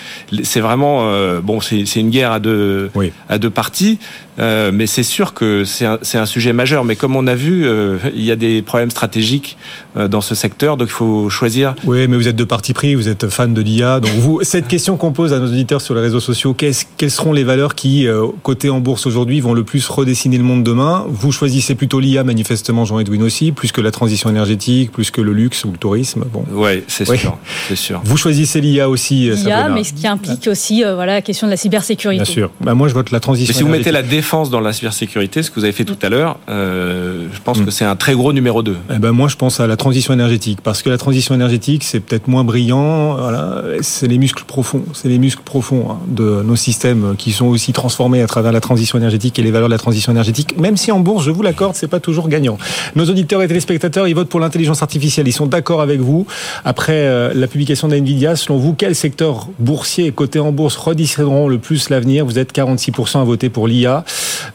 c'est 0.43 0.61
vraiment 0.61 1.11
bon. 1.41 1.61
C'est 1.61 1.85
c'est 1.87 2.01
une 2.01 2.11
guerre 2.11 2.33
à 2.33 2.41
deux 2.41 2.91
Oui. 2.95 3.13
à 3.29 3.39
deux 3.39 3.51
parties. 3.51 3.99
Euh, 4.39 4.71
mais 4.73 4.87
c'est 4.87 5.03
sûr 5.03 5.35
que 5.35 5.65
c'est 5.65 5.87
un, 5.87 6.27
sujet 6.27 6.53
majeur. 6.53 6.85
Mais 6.85 6.97
comme 6.97 7.17
on 7.17 7.27
a 7.27 7.35
vu, 7.35 7.67
euh, 7.67 7.99
il 8.15 8.23
y 8.23 8.31
a 8.31 8.37
des 8.37 8.63
problèmes 8.63 8.91
stratégiques 8.91 9.57
dans 9.97 10.21
ce 10.21 10.35
secteur, 10.35 10.77
donc 10.77 10.89
il 10.89 10.93
faut 10.93 11.31
choisir. 11.31 11.75
Oui, 11.85 12.07
mais 12.09 12.17
vous 12.17 12.29
êtes 12.29 12.37
de 12.37 12.45
parti 12.45 12.73
pris, 12.73 12.95
vous 12.95 13.09
êtes 13.09 13.29
fan 13.29 13.55
de 13.55 13.61
l'IA. 13.63 14.01
Donc, 14.01 14.11
vous, 14.13 14.41
cette 14.43 14.69
question 14.69 14.97
qu'on 14.97 15.13
pose 15.13 15.33
à 15.33 15.39
nos 15.39 15.47
auditeurs 15.47 15.81
sur 15.81 15.95
les 15.95 16.01
réseaux 16.01 16.21
sociaux, 16.21 16.55
quelles 16.55 16.75
seront 17.11 17.33
les 17.33 17.45
valeurs 17.45 17.75
qui, 17.75 18.07
euh, 18.07 18.27
cotées 18.43 18.71
en 18.71 18.81
bourse 18.81 19.07
aujourd'hui, 19.07 19.41
vont 19.41 19.55
le 19.55 19.65
plus 19.65 19.87
redessiner 19.89 20.37
le 20.39 20.45
monde 20.45 20.63
demain? 20.65 21.05
Vous 21.09 21.33
choisissez 21.33 21.75
plutôt 21.75 22.01
l'IA, 22.01 22.25
manifestement, 22.25 22.85
Jean-Edwin 22.85 23.23
aussi, 23.23 23.53
plus 23.53 23.73
que 23.73 23.81
la 23.81 23.91
transition 23.91 24.29
énergétique, 24.31 24.93
plus 24.93 25.11
que 25.11 25.21
le 25.21 25.33
luxe 25.33 25.65
ou 25.65 25.73
le 25.73 25.79
tourisme. 25.79 26.25
Bon. 26.33 26.45
Ouais, 26.53 26.85
c'est 26.89 27.09
Oui. 27.09 27.19
sûr, 27.19 27.37
c'est 27.69 27.77
sûr. 27.77 28.01
Vous 28.05 28.17
choisissez 28.17 28.61
l'IA 28.61 28.89
aussi, 28.89 29.31
euh, 29.31 29.35
l'IA, 29.35 29.69
mais 29.71 29.85
ce 29.85 29.93
qui 29.93 30.07
implique 30.07 30.47
aussi 30.49 30.85
euh, 30.85 30.95
voilà, 30.95 31.15
la 31.15 31.23
question 31.23 31.47
de 31.47 31.53
la 31.53 31.57
cybersécurité. 31.57 32.23
Bien 32.25 32.33
sûr. 32.33 32.51
Bah, 32.61 32.75
moi, 32.75 32.89
je 32.89 32.95
vote 32.95 33.11
la 33.11 33.21
transition 33.21 33.53
Mais 33.53 33.57
si 33.59 33.63
vous 33.65 33.71
mettez 33.71 33.93
la 33.93 34.03
défense 34.03 34.51
dans 34.51 34.61
la 34.61 34.73
cybersécurité, 34.73 35.43
ce 35.43 35.51
que 35.51 35.57
vous 35.61 35.65
avez 35.65 35.73
fait 35.73 35.85
tout 35.85 35.97
à 36.03 36.09
l'heure, 36.09 36.39
euh, 36.49 37.27
je 37.33 37.41
pense 37.41 37.59
Mm. 37.61 37.65
que 37.65 37.71
c'est 37.71 37.85
un 37.85 37.97
très 37.97 38.15
gros 38.15 38.33
numéro 38.33 38.63
2. 38.63 38.77
Eh 38.95 38.99
ben 38.99 39.13
moi, 39.13 39.29
je 39.29 39.37
pense 39.37 39.61
à 39.61 39.67
la 39.67 39.77
transition 39.87 40.15
énergétique 40.15 40.59
parce 40.65 40.83
que 40.83 40.91
la 40.91 40.99
transition 40.99 41.33
énergétique, 41.33 41.85
c'est 41.85 42.01
peut-être 42.01 42.27
moins 42.27 42.43
brillant. 42.43 43.15
Voilà, 43.15 43.63
c'est 43.83 44.09
les 44.09 44.19
muscles 44.19 44.43
profonds, 44.45 44.83
c'est 44.95 45.07
les 45.09 45.21
muscles 45.21 45.45
profonds 45.45 45.87
hein, 45.89 45.99
de 46.09 46.43
nos 46.43 46.57
systèmes 46.57 47.15
qui 47.17 47.31
sont 47.31 47.47
aussi 47.47 47.73
transformés 47.73 48.21
à 48.21 48.27
travers 48.27 48.51
la 48.51 48.61
transition 48.61 48.99
énergétique 48.99 49.39
et 49.39 49.43
les 49.43 49.53
valeurs 49.53 49.69
de 49.69 49.75
la 49.75 49.79
transition 49.79 50.11
énergétique. 50.11 50.59
Même 50.59 50.77
si 50.77 50.91
en 50.91 50.99
bourse, 50.99 51.25
je 51.25 51.31
vous 51.31 51.43
l'accorde, 51.43 51.77
c'est 51.77 51.87
pas 51.87 52.01
toujours 52.01 52.29
gagnant. 52.29 52.59
Nos 52.97 53.05
auditeurs 53.05 53.43
et 53.43 53.47
téléspectateurs, 53.47 54.09
ils 54.09 54.15
votent 54.15 54.29
pour 54.29 54.41
l'intelligence 54.41 54.83
artificielle. 54.83 55.29
Ils 55.29 55.33
sont 55.33 55.47
d'accord 55.47 55.81
avec 55.81 56.01
vous. 56.01 56.27
Après 56.65 57.07
euh, 57.07 57.33
la 57.33 57.47
publication 57.47 57.87
d'Nvidia, 57.87 58.35
selon 58.35 58.59
vous, 58.59 58.75
quel 58.75 58.97
secteur 58.97 59.47
boursier 59.61 60.11
coté 60.11 60.41
en 60.41 60.51
bourse 60.51 60.75
rediscuteront 60.75 61.47
le 61.47 61.59
plus 61.59 61.91
l'avenir? 61.91 62.27
Vous 62.27 62.41
êtes 62.41 62.53
46% 62.53 63.21
à 63.21 63.25
voter 63.25 63.51
pour 63.51 63.69
l'IA. 63.69 64.05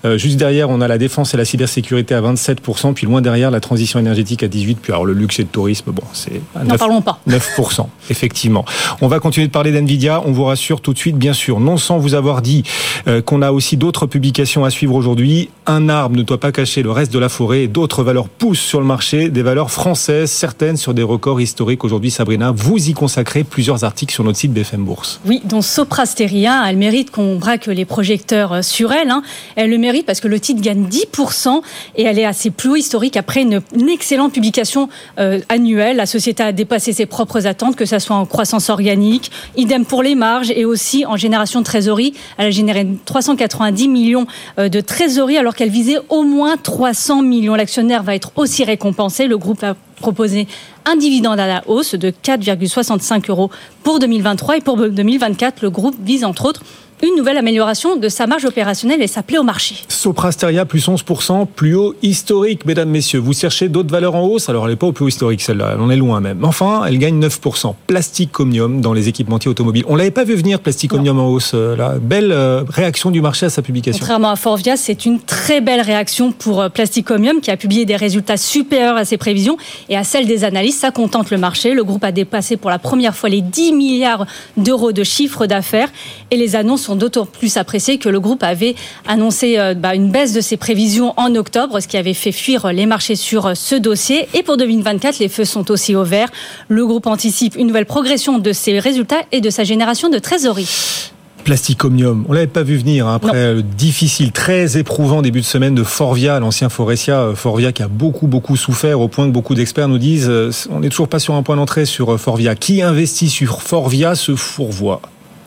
Euh, 0.04 0.18
juste 0.18 0.36
derrière, 0.36 0.70
on 0.70 0.82
a 0.82 0.90
la 0.90 0.98
défense 0.98 1.34
et 1.34 1.38
la 1.38 1.46
cybersécurité 1.46 2.16
à 2.16 2.22
27%, 2.22 2.94
puis 2.94 3.08
loin 3.08 3.22
derrière, 3.22 3.50
la 3.50 3.62
transition 3.62 3.98
énergétique 3.98 4.44
à 4.44 4.48
18%, 4.48 4.76
puis 4.76 4.92
alors 4.92 5.06
le 5.06 5.21
luxe 5.22 5.40
et 5.40 5.44
le 5.44 5.48
tourisme, 5.48 5.92
bon, 5.92 6.04
c'est 6.14 6.42
N'en 6.56 6.76
9%. 6.76 6.78
parlons 6.78 7.02
pas. 7.02 7.20
9%, 7.30 7.86
effectivement. 8.10 8.66
On 9.02 9.08
va 9.08 9.20
continuer 9.20 9.48
de 9.48 9.52
parler 9.52 9.72
d'NVIDIA. 9.72 10.22
On 10.26 10.32
vous 10.32 10.44
rassure 10.44 10.82
tout 10.82 10.94
de 10.94 10.98
suite, 10.98 11.16
bien 11.18 11.34
sûr, 11.34 11.60
non 11.60 11.78
sans 11.78 11.98
vous 11.98 12.14
avoir 12.16 12.42
dit 12.42 12.64
euh, 13.08 13.22
qu'on 13.22 13.42
a 13.42 13.52
aussi 13.52 13.78
d'autres 13.78 14.06
publications 14.08 14.66
à 14.66 14.70
suivre 14.70 14.96
aujourd'hui. 14.96 15.50
Un 15.68 15.88
arbre 15.90 16.16
ne 16.18 16.24
doit 16.24 16.40
pas 16.40 16.52
cacher 16.52 16.84
le 16.84 16.92
reste 16.92 17.14
de 17.14 17.20
la 17.20 17.30
forêt. 17.30 17.68
D'autres 17.68 18.04
valeurs 18.04 18.28
poussent 18.28 18.60
sur 18.60 18.80
le 18.80 18.86
marché, 18.86 19.30
des 19.30 19.42
valeurs 19.44 19.72
françaises, 19.72 20.32
certaines 20.32 20.78
sur 20.78 20.94
des 20.94 21.04
records 21.04 21.40
historiques. 21.42 21.84
Aujourd'hui, 21.84 22.12
Sabrina, 22.12 22.52
vous 22.52 22.90
y 22.90 22.94
consacrez 22.94 23.44
plusieurs 23.44 23.84
articles 23.84 24.14
sur 24.14 24.24
notre 24.24 24.38
site 24.40 24.52
BFM 24.54 24.84
Bourse. 24.84 25.20
Oui, 25.26 25.42
dont 25.46 25.62
Soprasteria, 25.62 26.64
elle 26.68 26.78
mérite 26.78 27.12
qu'on 27.12 27.36
braque 27.36 27.68
les 27.68 27.86
projecteurs 27.86 28.54
euh, 28.54 28.62
sur 28.62 28.92
elle. 28.92 29.10
hein. 29.12 29.22
Elle 29.56 29.70
le 29.70 29.78
mérite 29.78 30.06
parce 30.06 30.20
que 30.20 30.28
le 30.28 30.40
titre 30.40 30.62
gagne 30.62 30.86
10% 30.88 31.62
et 31.96 32.04
elle 32.04 32.18
est 32.18 32.26
à 32.26 32.34
ses 32.34 32.50
plus 32.50 32.70
hauts 32.72 32.76
historiques 32.76 33.18
après 33.18 33.42
une, 33.42 33.62
une 33.78 33.90
excellente 33.90 34.34
publication 34.34 34.90
euh, 35.20 35.40
annuelle. 35.50 35.98
La 35.98 36.06
société 36.06 36.44
a 36.44 36.52
dépassé 36.52 36.94
ses 36.94 37.06
propres 37.06 37.48
attentes, 37.48 37.76
que 37.76 37.86
ce 37.86 38.00
soit 38.00 38.16
en 38.16 38.26
croissance 38.26 38.70
organique, 38.70 39.32
idem 39.58 39.86
pour 39.86 40.04
les 40.04 40.16
marges 40.16 40.52
et 40.52 40.66
aussi 40.66 41.06
en 41.06 41.18
génération 41.18 41.60
de 41.60 41.66
trésorerie. 41.66 42.14
Elle 42.38 42.48
a 42.48 42.52
généré 42.52 42.88
390 43.06 43.88
millions 43.88 44.28
euh, 44.60 44.70
de 44.70 44.82
trésorerie 44.82 45.38
alors 45.38 45.56
qu'elle 45.56 45.70
visait 45.70 46.00
au 46.10 46.24
moins 46.24 46.58
300 46.58 47.22
millions. 47.22 47.56
L'actionnaire 47.56 48.04
va 48.04 48.16
être 48.16 48.32
aussi 48.36 48.64
récompensé. 48.64 49.28
Le 49.28 49.38
groupe 49.38 49.64
a 49.64 49.76
proposé 50.02 50.48
un 50.86 50.96
dividende 50.96 51.40
à 51.40 51.48
la 51.48 51.64
hausse 51.68 51.96
de 51.96 52.10
4,65 52.10 53.30
euros 53.30 53.52
pour 53.84 54.00
2023 54.00 54.58
et 54.58 54.62
pour 54.62 54.78
2024, 54.78 55.62
le 55.62 55.70
groupe 55.70 55.96
vise 56.04 56.26
entre 56.26 56.46
autres 56.46 56.64
une 57.04 57.16
nouvelle 57.16 57.38
amélioration 57.38 57.96
de 57.96 58.10
sa 58.10 58.28
marge 58.28 58.46
opérationnelle 58.46 59.02
et 59.02 59.08
sa 59.08 59.24
plaît 59.24 59.38
au 59.38 59.44
marché. 59.44 59.76
Soprasteria 59.88 60.66
plus 60.66 60.88
11%, 60.88 61.48
plus 61.48 61.76
haut 61.76 61.96
historique, 62.02 62.66
mesdames, 62.66 62.90
messieurs. 62.90 63.20
Vous 63.20 63.34
cherchez 63.34 63.70
d'autres 63.70 63.92
valeurs 63.92 64.16
en 64.16 64.24
hausse? 64.24 64.50
Alors, 64.50 64.66
elle 64.66 64.72
n'est 64.72 64.78
pas 64.78 64.88
au 64.88 64.92
plus 64.92 65.06
haut 65.06 65.10
historique, 65.10 65.42
celle-là. 65.42 65.72
Elle 65.74 65.82
en 65.82 65.90
est 65.90 65.96
loin 65.96 66.20
même. 66.20 66.44
Enfin, 66.44 66.84
elle 66.88 66.98
gagne 66.98 67.20
9%. 67.20 67.74
Plastic 67.88 68.40
Omnium 68.40 68.82
dans 68.82 68.94
les 68.94 69.08
équipementiers 69.08 69.50
automobiles. 69.50 69.84
On 69.88 69.96
l'avait 69.96 70.12
pas 70.12 70.24
vu 70.24 70.36
venir, 70.36 70.60
Plastic 70.60 70.94
Omnium 70.94 71.20
en 71.20 71.28
hausse. 71.28 71.52
Euh, 71.54 71.76
là. 71.76 71.96
Belle 72.02 72.32
euh, 72.32 72.64
réaction 72.68 73.12
du 73.12 73.22
marché 73.22 73.46
à 73.46 73.50
sa 73.50 73.62
publication. 73.62 74.00
Contrairement 74.00 74.32
à 74.32 74.36
Forvia, 74.36 74.78
c'est 74.78 75.06
une 75.06 75.20
très 75.20 75.62
belle 75.62 75.82
réaction 75.82 76.32
pour 76.32 76.62
euh, 76.62 76.70
Plastic 76.70 77.10
Omnium 77.10 77.42
qui 77.42 77.52
a 77.52 77.58
publié 77.58 77.86
des 77.86 77.96
résultats 77.96 78.38
supérieurs 78.38 78.98
à 78.98 79.06
ses 79.06 79.18
prévisions 79.18 79.58
et 79.90 79.98
à 79.98 80.04
celles 80.04 80.28
des 80.28 80.44
analystes. 80.44 80.82
Ça 80.82 80.92
contente 80.92 81.32
le 81.32 81.38
marché. 81.38 81.74
Le 81.74 81.84
groupe 81.84 82.04
a 82.04 82.12
dépassé 82.12 82.58
pour 82.58 82.70
la 82.70 82.80
première 82.80 83.16
fois 83.16 83.30
les 83.30 83.42
10 83.42 83.74
milliards 83.74 84.26
d'euros 84.58 84.92
de 84.92 85.04
chiffre 85.04 85.46
d'affaires 85.46 85.90
et 86.30 86.38
les 86.38 86.56
annonces 86.56 86.84
sont 86.84 86.91
d'autant 86.96 87.26
plus 87.26 87.58
appréciées 87.58 87.98
que 87.98 88.10
le 88.10 88.20
groupe 88.20 88.44
avait 88.44 88.76
annoncé 89.08 89.58
bah, 89.78 89.96
une 89.96 90.12
baisse 90.12 90.34
de 90.34 90.42
ses 90.42 90.58
prévisions 90.58 91.14
en 91.18 91.36
octobre, 91.36 91.80
ce 91.80 91.88
qui 91.88 91.98
avait 91.98 92.14
fait 92.14 92.32
fuir 92.32 92.72
les 92.74 92.86
marchés 92.86 93.16
sur 93.16 93.56
ce 93.56 93.76
dossier. 93.76 94.28
Et 94.34 94.44
pour 94.44 94.58
2024, 94.58 95.20
les 95.20 95.30
feux 95.30 95.46
sont 95.46 95.72
aussi 95.72 95.96
au 95.96 96.04
vert. 96.04 96.30
Le 96.68 96.86
groupe 96.86 97.08
anticipe 97.08 97.56
une 97.56 97.68
nouvelle 97.68 97.86
progression 97.86 98.40
de 98.40 98.54
ses 98.54 98.80
résultats 98.80 99.22
et 99.32 99.42
de 99.42 99.50
sa 99.50 99.64
génération 99.64 100.10
de 100.10 100.20
trésorerie. 100.20 101.12
Plasticomium, 101.44 102.26
on 102.30 102.34
l'avait 102.34 102.48
pas 102.48 102.64
vu 102.64 102.78
venir 102.78 103.08
hein, 103.08 103.16
après 103.16 103.56
le 103.56 103.64
difficile, 103.64 104.32
très 104.32 104.78
éprouvant 104.78 105.22
début 105.22 105.42
de 105.42 105.46
semaine 105.46 105.76
de 105.76 105.84
Forvia, 105.84 106.40
l'ancien 106.40 106.70
Forestia, 106.70 107.22
euh, 107.22 107.36
Forvia 107.36 107.72
qui 107.72 107.82
a 107.82 107.88
beaucoup 107.88 108.28
beaucoup 108.28 108.56
souffert 108.56 109.00
au 109.00 109.08
point 109.08 109.26
que 109.26 109.32
beaucoup 109.32 109.56
d'experts 109.56 109.88
nous 109.88 109.98
disent 109.98 110.30
euh, 110.30 110.52
on 110.70 110.82
n'est 110.82 110.90
toujours 110.90 111.08
pas 111.08 111.20
sur 111.20 111.34
un 111.34 111.44
point 111.44 111.56
d'entrée 111.56 111.86
sur 111.86 112.14
euh, 112.14 112.18
Forvia. 112.18 112.56
Qui 112.56 112.82
investit 112.82 113.30
sur 113.30 113.62
Forvia 113.62 114.16
se 114.16 114.36
fourvoie 114.36 115.02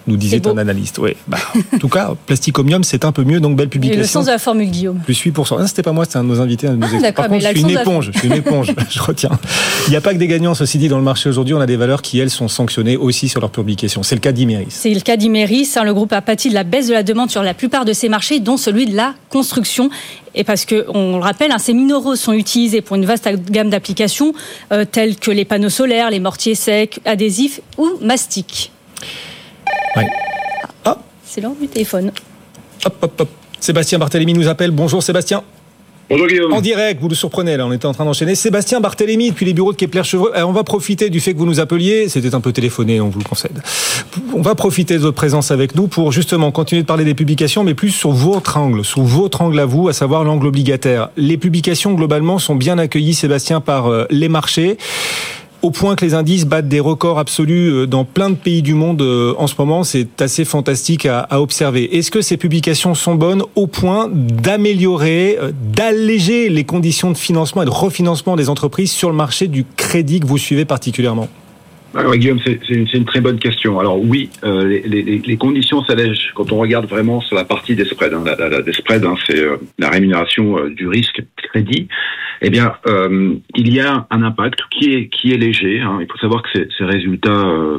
nous 0.07 0.16
disait 0.16 0.46
un 0.46 0.59
analyste. 0.59 0.98
Oui. 0.98 1.12
Bah, 1.26 1.38
en 1.74 1.78
tout 1.78 1.88
cas, 1.88 2.12
Plasticomium, 2.26 2.84
c'est 2.84 3.05
un 3.05 3.12
peu 3.12 3.24
mieux, 3.24 3.40
donc 3.40 3.57
belle 3.57 3.70
publication. 3.70 4.00
Et 4.00 4.02
le 4.02 4.09
sens 4.09 4.26
de 4.26 4.30
la 4.30 4.38
formule, 4.38 4.70
Guillaume. 4.70 5.00
Plus 5.05 5.24
8%. 5.24 5.57
Ah, 5.59 5.66
c'était 5.66 5.82
pas 5.82 5.92
moi, 5.92 6.05
c'était 6.05 6.18
un 6.18 6.24
de 6.24 6.28
nos 6.28 6.40
invités. 6.40 6.66
Un 6.66 6.74
de 6.74 6.76
nos 6.76 6.86
ah, 6.86 7.12
Par 7.12 7.28
contre, 7.28 7.40
je 7.40 7.48
suis 7.48 7.61
une 7.61 7.70
éponge. 7.70 8.11
Je 8.12 8.18
suis 8.18 8.28
une 8.28 8.34
éponge. 8.34 8.72
je 8.90 9.00
retiens. 9.00 9.30
Il 9.86 9.90
n'y 9.90 9.96
a 9.96 10.00
pas 10.02 10.12
que 10.12 10.18
des 10.18 10.26
gagnants, 10.26 10.55
ceci 10.55 10.76
dit, 10.76 10.88
dans 10.88 10.98
le 10.98 11.05
marché 11.05 11.30
aujourd'hui. 11.30 11.55
On 11.55 11.61
a 11.61 11.66
des 11.66 11.76
valeurs 11.76 12.02
qui, 12.02 12.18
elles, 12.18 12.30
sont 12.30 12.48
sanctionnées 12.48 12.96
aussi 12.96 13.28
sur 13.28 13.40
leur 13.40 13.50
publication. 13.50 14.02
C'est 14.02 14.14
le 14.14 14.20
cas 14.20 14.32
d'Imeris. 14.32 14.66
C'est 14.68 14.92
le 14.92 15.00
cas 15.00 15.16
d'Imeris. 15.16 15.72
Hein, 15.76 15.84
le 15.84 15.94
groupe 15.94 16.12
a 16.12 16.20
pâti 16.20 16.50
de 16.50 16.55
la 16.55 16.64
baisse 16.64 16.88
de 16.88 16.92
la 16.92 17.02
demande 17.02 17.30
sur 17.30 17.42
la 17.42 17.55
plupart 17.55 17.84
de 17.84 17.94
ses 17.94 18.09
marchés, 18.09 18.40
dont 18.40 18.59
celui 18.59 18.86
de 18.86 18.94
la 18.94 19.14
construction. 19.30 19.88
Et 20.34 20.44
parce 20.44 20.64
que, 20.64 20.84
on 20.88 21.16
le 21.16 21.22
rappelle, 21.22 21.52
hein, 21.52 21.59
ces 21.59 21.72
minéraux 21.72 22.16
sont 22.16 22.32
utilisés 22.32 22.82
pour 22.82 22.96
une 22.96 23.07
vaste 23.07 23.28
gamme 23.50 23.70
d'applications, 23.70 24.34
euh, 24.72 24.84
telles 24.84 25.16
que 25.16 25.30
les 25.30 25.44
panneaux 25.44 25.68
solaires, 25.70 26.11
les 26.11 26.20
mortiers 26.20 26.55
secs, 26.55 27.00
adhésifs 27.05 27.61
ou 27.78 27.90
mastiques. 29.97 30.14
Oui. 30.87 30.93
C'est 31.25 31.41
l'heure 31.41 31.55
du 31.61 31.66
téléphone. 31.66 32.12
Hop, 32.85 32.97
hop, 33.03 33.20
hop. 33.22 33.29
Sébastien 33.59 33.99
Barthélémy 33.99 34.35
nous 34.35 34.47
appelle. 34.47 34.70
Bonjour 34.70 35.03
Sébastien. 35.03 35.43
Bonjour 36.11 36.27
Guillaume. 36.27 36.53
En 36.53 36.61
direct, 36.61 37.01
vous 37.01 37.09
le 37.09 37.14
surprenez 37.14 37.57
là, 37.57 37.66
on 37.66 37.72
était 37.72 37.87
en 37.87 37.95
train 37.95 38.05
d'enchaîner. 38.05 38.35
Sébastien 38.35 38.79
Barthélémy 38.81 39.31
depuis 39.31 39.47
les 39.47 39.55
bureaux 39.55 39.72
de 39.72 39.77
Kepler 39.77 40.05
Chevreux. 40.05 40.33
on 40.37 40.53
va 40.53 40.62
profiter 40.62 41.09
du 41.09 41.18
fait 41.18 41.33
que 41.33 41.39
vous 41.39 41.47
nous 41.47 41.61
appeliez, 41.61 42.11
c'était 42.11 42.35
un 42.35 42.41
peu 42.41 42.53
téléphoné, 42.53 43.01
on 43.01 43.09
vous 43.09 43.18
le 43.18 43.25
concède. 43.25 43.62
On 44.35 44.43
va 44.43 44.55
profiter 44.55 44.95
de 44.95 45.01
votre 45.01 45.16
présence 45.16 45.51
avec 45.51 45.75
nous 45.75 45.89
pour 45.89 46.12
justement 46.12 46.53
continuer 46.53 46.83
de 46.83 46.87
parler 46.87 47.05
des 47.05 47.14
publications, 47.14 47.64
mais 47.64 47.72
plus 47.72 47.91
sur 47.91 48.11
votre 48.11 48.59
angle, 48.59 48.85
sur 48.85 49.03
votre 49.03 49.41
angle 49.41 49.59
à 49.59 49.64
vous, 49.64 49.89
à 49.89 49.95
savoir 49.95 50.25
l'angle 50.25 50.47
obligataire. 50.47 51.09
Les 51.16 51.39
publications 51.39 51.95
globalement 51.95 52.39
sont 52.39 52.55
bien 52.55 52.77
accueillies, 52.77 53.14
Sébastien, 53.14 53.62
par 53.62 53.87
euh, 53.87 54.05
les 54.11 54.29
marchés 54.29 54.77
au 55.64 55.70
point 55.70 55.96
que 55.96 56.04
les 56.04 56.12
indices 56.12 56.44
battent 56.44 56.68
des 56.68 56.78
records 56.78 57.18
absolus 57.18 57.72
euh, 57.72 57.86
dans 57.86 58.04
plein 58.04 58.28
de 58.28 58.34
pays 58.34 58.60
du 58.60 58.74
monde 58.74 59.00
euh, 59.00 59.34
en 59.38 59.46
ce 59.46 59.54
moment. 59.58 59.82
C'est 59.82 60.20
assez 60.20 60.44
fantastique 60.44 61.06
à, 61.06 61.26
observer. 61.40 61.96
Est-ce 61.96 62.10
que 62.10 62.20
ces 62.20 62.36
publications 62.36 62.94
sont 62.94 63.14
bonnes 63.14 63.42
au 63.54 63.66
point 63.66 64.10
d'améliorer, 64.12 65.38
euh, 65.40 65.52
d'alléger 65.74 66.50
les 66.50 66.64
conditions 66.64 67.10
de 67.10 67.16
financement 67.16 67.62
et 67.62 67.64
de 67.64 67.70
refinancement 67.70 68.36
des 68.36 68.50
entreprises 68.50 68.92
sur 68.92 69.08
le 69.08 69.16
marché 69.16 69.48
du 69.48 69.64
crédit 69.76 70.20
que 70.20 70.26
vous 70.26 70.36
suivez 70.36 70.66
particulièrement? 70.66 71.28
Alors 71.95 72.16
Guillaume, 72.16 72.40
c'est 72.45 72.68
une, 72.68 73.05
très 73.05 73.20
bonne 73.20 73.38
question. 73.38 73.78
Alors 73.78 74.01
oui, 74.01 74.30
les, 74.42 75.36
conditions 75.36 75.84
s'allègent 75.84 76.32
quand 76.34 76.53
on 76.53 76.59
regarde 76.59 76.86
vraiment 76.86 77.20
sur 77.20 77.36
la 77.36 77.45
partie 77.45 77.74
des 77.74 77.84
spreads. 77.84 78.14
Hein. 78.14 78.24
La, 78.38 78.62
des 78.62 78.72
spreads, 78.72 79.05
hein, 79.05 79.14
c'est 79.26 79.45
la 79.78 79.90
rémunération 79.90 80.68
du 80.68 80.88
risque 80.88 81.22
crédit 81.36 81.88
eh 82.47 82.51
bien, 82.51 82.74
euh, 82.86 83.36
il 83.55 83.72
y 83.72 83.80
a 83.80 84.07
un 84.11 84.22
impact 84.22 84.61
qui 84.70 84.92
est 84.92 85.09
qui 85.09 85.32
est 85.32 85.38
léger. 85.38 85.80
Hein. 85.80 85.99
Il 86.01 86.07
faut 86.11 86.18
savoir 86.18 86.42
que 86.42 86.51
ces, 86.53 86.68
ces 86.76 86.84
résultats 86.84 87.30
euh, 87.30 87.78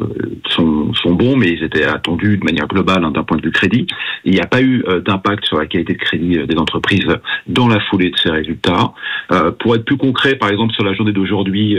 sont, 0.50 0.94
sont 0.94 1.14
bons, 1.14 1.36
mais 1.36 1.52
ils 1.52 1.64
étaient 1.64 1.84
attendus 1.84 2.38
de 2.38 2.44
manière 2.44 2.68
globale 2.68 3.04
hein, 3.04 3.12
d'un 3.12 3.24
point 3.24 3.38
de 3.38 3.44
vue 3.44 3.52
crédit. 3.52 3.86
Il 4.24 4.34
n'y 4.34 4.42
a 4.42 4.48
pas 4.48 4.62
eu 4.62 4.84
euh, 4.88 5.02
d'impact 5.02 5.46
sur 5.46 5.60
la 5.60 5.68
qualité 5.68 5.94
de 5.94 6.00
crédit 6.00 6.40
des 6.48 6.58
entreprises 6.58 7.06
dans 7.48 7.68
la 7.68 7.80
foulée 7.80 8.10
de 8.10 8.18
ces 8.18 8.30
résultats. 8.30 8.94
pour 9.60 9.76
être 9.76 9.86
plus 9.86 9.98
concret, 9.98 10.36
par 10.36 10.50
exemple, 10.50 10.74
sur 10.74 10.84
la 10.84 10.94
journée 10.94 11.14
d'aujourd'hui, 11.14 11.78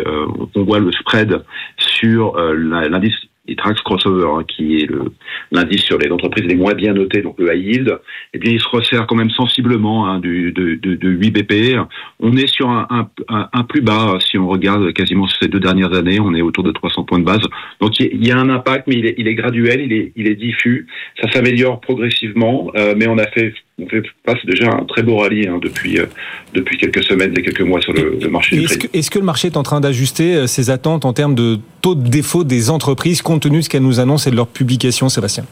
on 0.55 0.63
voit 0.63 0.79
le 0.79 0.93
spread 0.93 1.43
sur 1.77 2.26
l'indice 2.35 3.15
et 3.49 3.57
Trax 3.57 3.81
Crossover, 3.83 4.27
hein, 4.29 4.45
qui 4.47 4.79
est 4.79 4.89
l'indice 5.53 5.83
sur 5.83 5.99
les 5.99 6.11
entreprises 6.11 6.47
les 6.47 6.57
moins 6.57 6.75
bien 6.75 6.95
notées, 6.95 7.23
donc 7.23 7.37
le 7.39 7.55
high 7.55 7.65
yield, 7.65 7.99
eh 8.35 8.39
bien, 8.39 8.53
il 8.53 8.61
se 8.61 8.69
resserre 8.69 9.07
quand 9.07 9.15
même 9.15 9.31
sensiblement 9.31 10.09
hein, 10.09 10.19
du, 10.19 10.53
de, 10.53 10.75
de, 10.75 10.95
de, 10.95 11.09
8 11.09 11.31
BP. 11.31 11.77
On 12.21 12.37
est 12.37 12.47
sur 12.47 12.69
un, 12.69 12.87
un, 13.29 13.49
un, 13.53 13.65
plus 13.65 13.83
bas, 13.83 14.19
si 14.21 14.39
on 14.39 14.49
regarde 14.49 14.93
quasiment 14.93 15.29
ces 15.29 15.49
deux 15.49 15.61
dernières 15.61 15.95
années, 15.95 16.21
on 16.21 16.35
est 16.35 16.43
autour 16.43 16.65
de 16.65 16.73
300 16.73 17.05
points 17.05 17.19
de 17.19 17.25
base. 17.25 17.43
Donc 17.81 17.99
il 18.01 18.27
y 18.27 18.33
a 18.33 18.39
un 18.39 18.49
impact, 18.49 18.87
mais 18.87 18.97
il 18.97 19.07
est, 19.07 19.15
il 19.19 19.29
est 19.29 19.35
graduel, 19.35 19.81
il 19.81 19.93
est, 19.93 20.13
il 20.17 20.27
est 20.27 20.35
diffus, 20.35 20.87
ça 21.21 21.31
s'améliore 21.31 21.81
progressivement, 21.81 22.71
euh, 22.77 22.95
mais 22.97 23.07
on 23.07 23.19
a 23.19 23.27
fait 23.29 23.55
on 23.79 23.87
fait 23.89 24.03
face 24.25 24.39
déjà 24.47 24.71
un 24.71 24.85
très 24.85 25.03
beau 25.03 25.19
rallye 25.19 25.47
hein, 25.47 25.59
depuis, 25.63 25.99
euh, 25.99 26.07
depuis 26.55 26.79
quelques 26.79 27.05
semaines 27.05 27.35
et 27.37 27.43
quelques 27.43 27.61
mois 27.61 27.81
sur 27.81 27.93
le, 27.93 28.19
marché. 28.31 28.57
Est-ce 28.57 28.79
que, 28.79 28.87
est 28.93 29.09
que, 29.09 29.19
le 29.19 29.25
marché 29.25 29.49
est 29.49 29.57
en 29.57 29.63
train 29.63 29.81
d'ajuster 29.81 30.35
euh, 30.35 30.47
ses 30.47 30.71
attentes 30.71 31.05
en 31.05 31.13
termes 31.13 31.35
de 31.35 31.59
taux 31.83 31.95
de 31.95 32.09
défaut 32.09 32.45
des 32.45 32.71
entreprises 32.71 33.21
compte 33.21 33.43
tenu 33.43 33.59
de 33.59 33.63
ce 33.63 33.69
qu'elles 33.69 33.83
nous 33.83 34.01
annoncent 34.01 34.29
et 34.29 34.31
de 34.31 34.37
leur 34.37 34.47
publication, 34.47 35.09
Sébastien? 35.09 35.45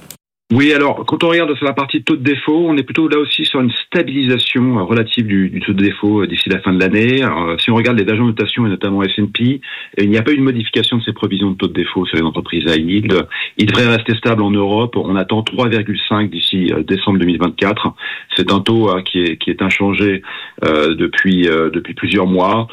Oui, 0.53 0.74
alors 0.74 1.07
quand 1.07 1.24
on 1.24 1.28
regarde 1.28 1.55
sur 1.57 1.64
la 1.64 1.72
partie 1.72 2.05
taux 2.05 2.16
de 2.16 2.22
défaut, 2.22 2.66
on 2.68 2.76
est 2.76 2.82
plutôt 2.82 3.09
là 3.09 3.18
aussi 3.18 3.47
sur 3.47 3.61
une 3.61 3.72
stabilisation 3.86 4.78
euh, 4.78 4.82
relative 4.82 5.26
du, 5.26 5.62
taux 5.64 5.72
de 5.72 5.82
défaut 5.82 6.20
euh, 6.20 6.26
d'ici 6.26 6.51
la 6.51 6.61
fin 6.61 6.74
de 6.74 6.78
l'année. 6.78 7.22
Si 7.59 7.70
on 7.70 7.74
regarde 7.74 7.99
les 7.99 8.12
agents 8.12 8.24
de 8.24 8.28
notation 8.28 8.66
et 8.66 8.68
notamment 8.68 9.03
S&P, 9.03 9.62
il 9.97 10.11
n'y 10.11 10.18
a 10.18 10.22
pas 10.22 10.32
eu 10.32 10.36
de 10.36 10.42
modification 10.42 10.99
de 10.99 11.03
ces 11.03 11.14
provisions 11.14 11.53
de 11.53 11.57
taux 11.57 11.68
de 11.68 11.72
défaut 11.72 12.05
sur 12.05 12.18
les 12.18 12.22
entreprises 12.22 12.70
à 12.70 12.76
yield. 12.76 13.26
Il 13.57 13.66
devrait 13.66 13.86
rester 13.86 14.14
stable 14.16 14.42
en 14.42 14.51
Europe. 14.51 14.97
On 14.97 15.16
attend 15.16 15.40
3,5 15.40 16.28
d'ici 16.28 16.70
euh, 16.74 16.82
décembre 16.82 17.18
2024. 17.20 17.95
C'est 18.36 18.53
un 18.53 18.61
taux 18.61 18.95
qui 19.07 19.20
est, 19.22 19.38
qui 19.38 19.49
est 19.49 19.62
inchangé 19.62 20.22
depuis 20.62 21.49
plusieurs 21.97 22.26
mois. 22.26 22.68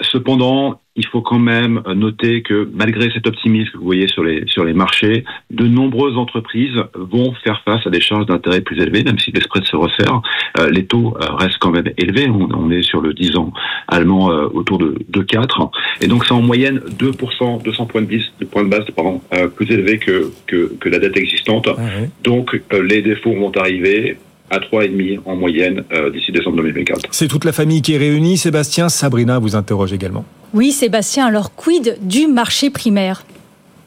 cependant, 0.00 0.80
il 0.94 1.06
faut 1.06 1.22
quand 1.22 1.38
même 1.38 1.82
noter 1.94 2.42
que 2.42 2.68
malgré 2.74 3.10
cet 3.10 3.26
optimisme 3.26 3.72
que 3.72 3.78
vous 3.78 3.84
voyez 3.84 4.08
sur 4.08 4.22
les, 4.22 4.44
sur 4.46 4.64
les 4.64 4.74
marchés, 4.74 5.24
de 5.50 5.66
nombreuses 5.66 6.18
entreprises 6.18 6.76
vont 6.94 7.32
faire 7.44 7.62
face 7.64 7.86
à 7.86 7.90
des 7.90 8.00
charges 8.00 8.26
d'intérêt 8.26 8.60
plus 8.60 8.80
élevées, 8.80 9.02
même 9.02 9.18
si 9.18 9.32
les 9.32 9.40
spreads 9.40 9.64
se 9.64 9.76
resserrent. 9.76 10.22
Euh, 10.58 10.70
les 10.70 10.84
taux 10.84 11.16
euh, 11.20 11.32
restent 11.34 11.58
quand 11.58 11.70
même 11.70 11.90
élevés. 11.96 12.28
On, 12.28 12.70
est 12.70 12.82
sur 12.82 13.00
le 13.00 13.14
10 13.14 13.36
ans 13.36 13.52
allemand 13.88 14.30
euh, 14.30 14.48
autour 14.52 14.78
de, 14.78 14.96
de 15.08 15.22
4. 15.22 15.70
Et 16.02 16.08
donc 16.08 16.24
c'est 16.26 16.32
en 16.32 16.42
moyenne 16.42 16.78
2%, 16.98 17.62
200 17.62 17.86
points 17.86 18.02
de, 18.02 18.06
base, 18.06 18.32
de 18.38 18.44
points 18.44 18.64
de 18.64 18.68
base 18.68 18.84
pardon, 18.94 19.20
plus 19.56 19.70
élevé 19.70 19.98
que, 19.98 20.30
que, 20.46 20.72
que, 20.78 20.88
la 20.88 20.98
dette 20.98 21.16
existante. 21.16 21.68
Ah 21.68 21.80
donc 22.22 22.60
les 22.72 23.02
défauts 23.02 23.34
vont 23.34 23.52
arriver 23.56 24.16
à 24.52 24.58
3,5 24.58 25.20
en 25.24 25.34
moyenne 25.34 25.82
d'ici 26.12 26.30
décembre 26.30 26.58
2024. 26.58 27.08
C'est 27.10 27.26
toute 27.26 27.44
la 27.44 27.52
famille 27.52 27.82
qui 27.82 27.94
est 27.94 27.98
réunie. 27.98 28.36
Sébastien, 28.36 28.88
Sabrina 28.88 29.38
vous 29.38 29.56
interroge 29.56 29.92
également. 29.92 30.24
Oui, 30.54 30.70
Sébastien, 30.70 31.26
alors 31.26 31.54
quid 31.54 31.96
du 32.02 32.26
marché 32.26 32.70
primaire? 32.70 33.24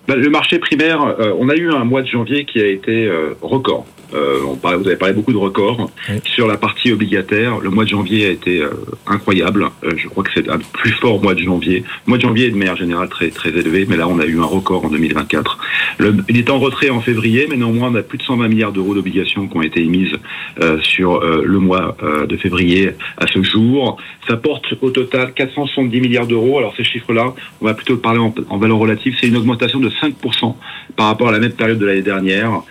Ben, 0.07 0.15
Le 0.15 0.29
marché 0.29 0.59
primaire, 0.59 1.01
euh, 1.01 1.33
on 1.39 1.49
a 1.49 1.55
eu 1.55 1.71
un 1.71 1.83
mois 1.83 2.01
de 2.01 2.07
janvier 2.07 2.45
qui 2.45 2.59
a 2.59 2.67
été 2.67 3.05
euh, 3.05 3.35
record. 3.41 3.85
Euh, 4.13 4.39
on 4.47 4.55
parlait, 4.55 4.77
vous 4.77 4.87
avez 4.87 4.95
parlé 4.95 5.13
beaucoup 5.13 5.33
de 5.33 5.37
records. 5.37 5.89
Sur 6.23 6.47
la 6.47 6.57
partie 6.57 6.91
obligataire, 6.91 7.59
le 7.59 7.69
mois 7.69 7.83
de 7.83 7.89
janvier 7.89 8.27
a 8.27 8.29
été 8.29 8.61
euh, 8.61 8.69
incroyable. 9.07 9.69
Euh, 9.83 9.91
je 9.95 10.07
crois 10.07 10.23
que 10.23 10.31
c'est 10.33 10.49
un 10.49 10.59
plus 10.59 10.91
fort 10.91 11.21
mois 11.21 11.33
de 11.33 11.41
janvier. 11.41 11.83
Le 12.05 12.09
mois 12.09 12.17
de 12.17 12.23
janvier 12.23 12.47
est 12.47 12.51
de 12.51 12.55
manière 12.55 12.75
générale 12.75 13.09
très, 13.09 13.29
très 13.29 13.49
élevé, 13.49 13.85
mais 13.89 13.97
là 13.97 14.07
on 14.07 14.19
a 14.19 14.25
eu 14.25 14.39
un 14.39 14.45
record 14.45 14.85
en 14.85 14.89
2024. 14.89 15.57
Le, 15.97 16.15
il 16.29 16.37
est 16.37 16.49
en 16.49 16.59
retrait 16.59 16.89
en 16.89 17.01
février, 17.01 17.47
mais 17.49 17.57
néanmoins 17.57 17.89
on 17.91 17.95
a 17.95 18.03
plus 18.03 18.17
de 18.17 18.23
120 18.23 18.47
milliards 18.47 18.71
d'euros 18.71 18.93
d'obligations 18.93 19.47
qui 19.47 19.57
ont 19.57 19.61
été 19.61 19.81
émises 19.81 20.15
euh, 20.61 20.79
sur 20.81 21.21
le 21.21 21.59
mois 21.59 21.97
de 22.27 22.37
février 22.37 22.91
à 23.17 23.27
ce 23.27 23.41
jour. 23.43 23.97
Ça 24.27 24.37
porte 24.37 24.65
au 24.81 24.89
total 24.89 25.33
470 25.33 26.01
milliards 26.01 26.27
d'euros. 26.27 26.57
Alors 26.57 26.73
ces 26.75 26.83
chiffres-là, 26.83 27.33
on 27.61 27.65
va 27.65 27.73
plutôt 27.73 27.97
parler 27.97 28.19
en, 28.19 28.33
en 28.49 28.57
valeur 28.57 28.77
relative. 28.77 29.15
C'est 29.19 29.27
une 29.27 29.37
augmentation 29.37 29.79
de 29.79 29.89
5% 29.89 30.55
par 30.95 31.07
rapport 31.07 31.29
à 31.29 31.31
la 31.31 31.39
même 31.39 31.51
période 31.51 31.79
de 31.79 31.85
l'année 31.85 32.01
dernière. 32.01 32.61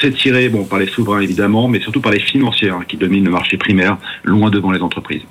c'est 0.00 0.14
tiré, 0.14 0.48
bon, 0.48 0.57
par 0.64 0.78
les 0.78 0.86
souverains 0.86 1.20
évidemment, 1.20 1.68
mais 1.68 1.80
surtout 1.80 2.00
par 2.00 2.12
les 2.12 2.20
financières 2.20 2.78
qui 2.88 2.96
dominent 2.96 3.24
le 3.24 3.30
marché 3.30 3.56
primaire, 3.56 3.98
loin 4.24 4.50
devant 4.50 4.70
les 4.70 4.80
entreprises. 4.80 5.22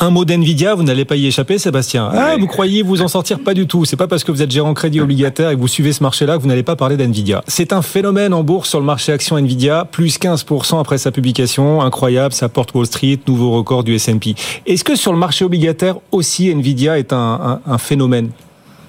Un 0.00 0.10
mot 0.10 0.24
d'Nvidia, 0.24 0.76
vous 0.76 0.84
n'allez 0.84 1.04
pas 1.04 1.16
y 1.16 1.26
échapper, 1.26 1.58
Sébastien. 1.58 2.08
Ah, 2.12 2.36
vous 2.38 2.46
croyez 2.46 2.82
vous 2.82 3.02
en 3.02 3.08
sortir 3.08 3.40
Pas 3.40 3.52
du 3.52 3.66
tout. 3.66 3.84
C'est 3.84 3.96
pas 3.96 4.06
parce 4.06 4.22
que 4.22 4.30
vous 4.30 4.42
êtes 4.42 4.50
gérant 4.50 4.72
crédit 4.72 5.00
obligataire 5.00 5.50
et 5.50 5.56
que 5.56 5.60
vous 5.60 5.66
suivez 5.66 5.92
ce 5.92 6.04
marché-là 6.04 6.36
que 6.36 6.42
vous 6.42 6.46
n'allez 6.46 6.62
pas 6.62 6.76
parler 6.76 6.96
d'Nvidia. 6.96 7.42
C'est 7.48 7.72
un 7.72 7.82
phénomène 7.82 8.32
en 8.32 8.44
bourse 8.44 8.68
sur 8.68 8.78
le 8.78 8.86
marché 8.86 9.10
action 9.10 9.36
Nvidia, 9.36 9.86
plus 9.90 10.20
15% 10.20 10.78
après 10.78 10.98
sa 10.98 11.10
publication. 11.10 11.82
Incroyable, 11.82 12.32
ça 12.32 12.48
porte 12.48 12.72
Wall 12.74 12.86
Street, 12.86 13.18
nouveau 13.26 13.50
record 13.50 13.82
du 13.82 13.96
S&P. 13.96 14.36
Est-ce 14.66 14.84
que 14.84 14.94
sur 14.94 15.12
le 15.12 15.18
marché 15.18 15.44
obligataire 15.44 15.96
aussi, 16.12 16.48
Nvidia 16.48 16.96
est 16.96 17.12
un, 17.12 17.60
phénomène? 17.78 18.30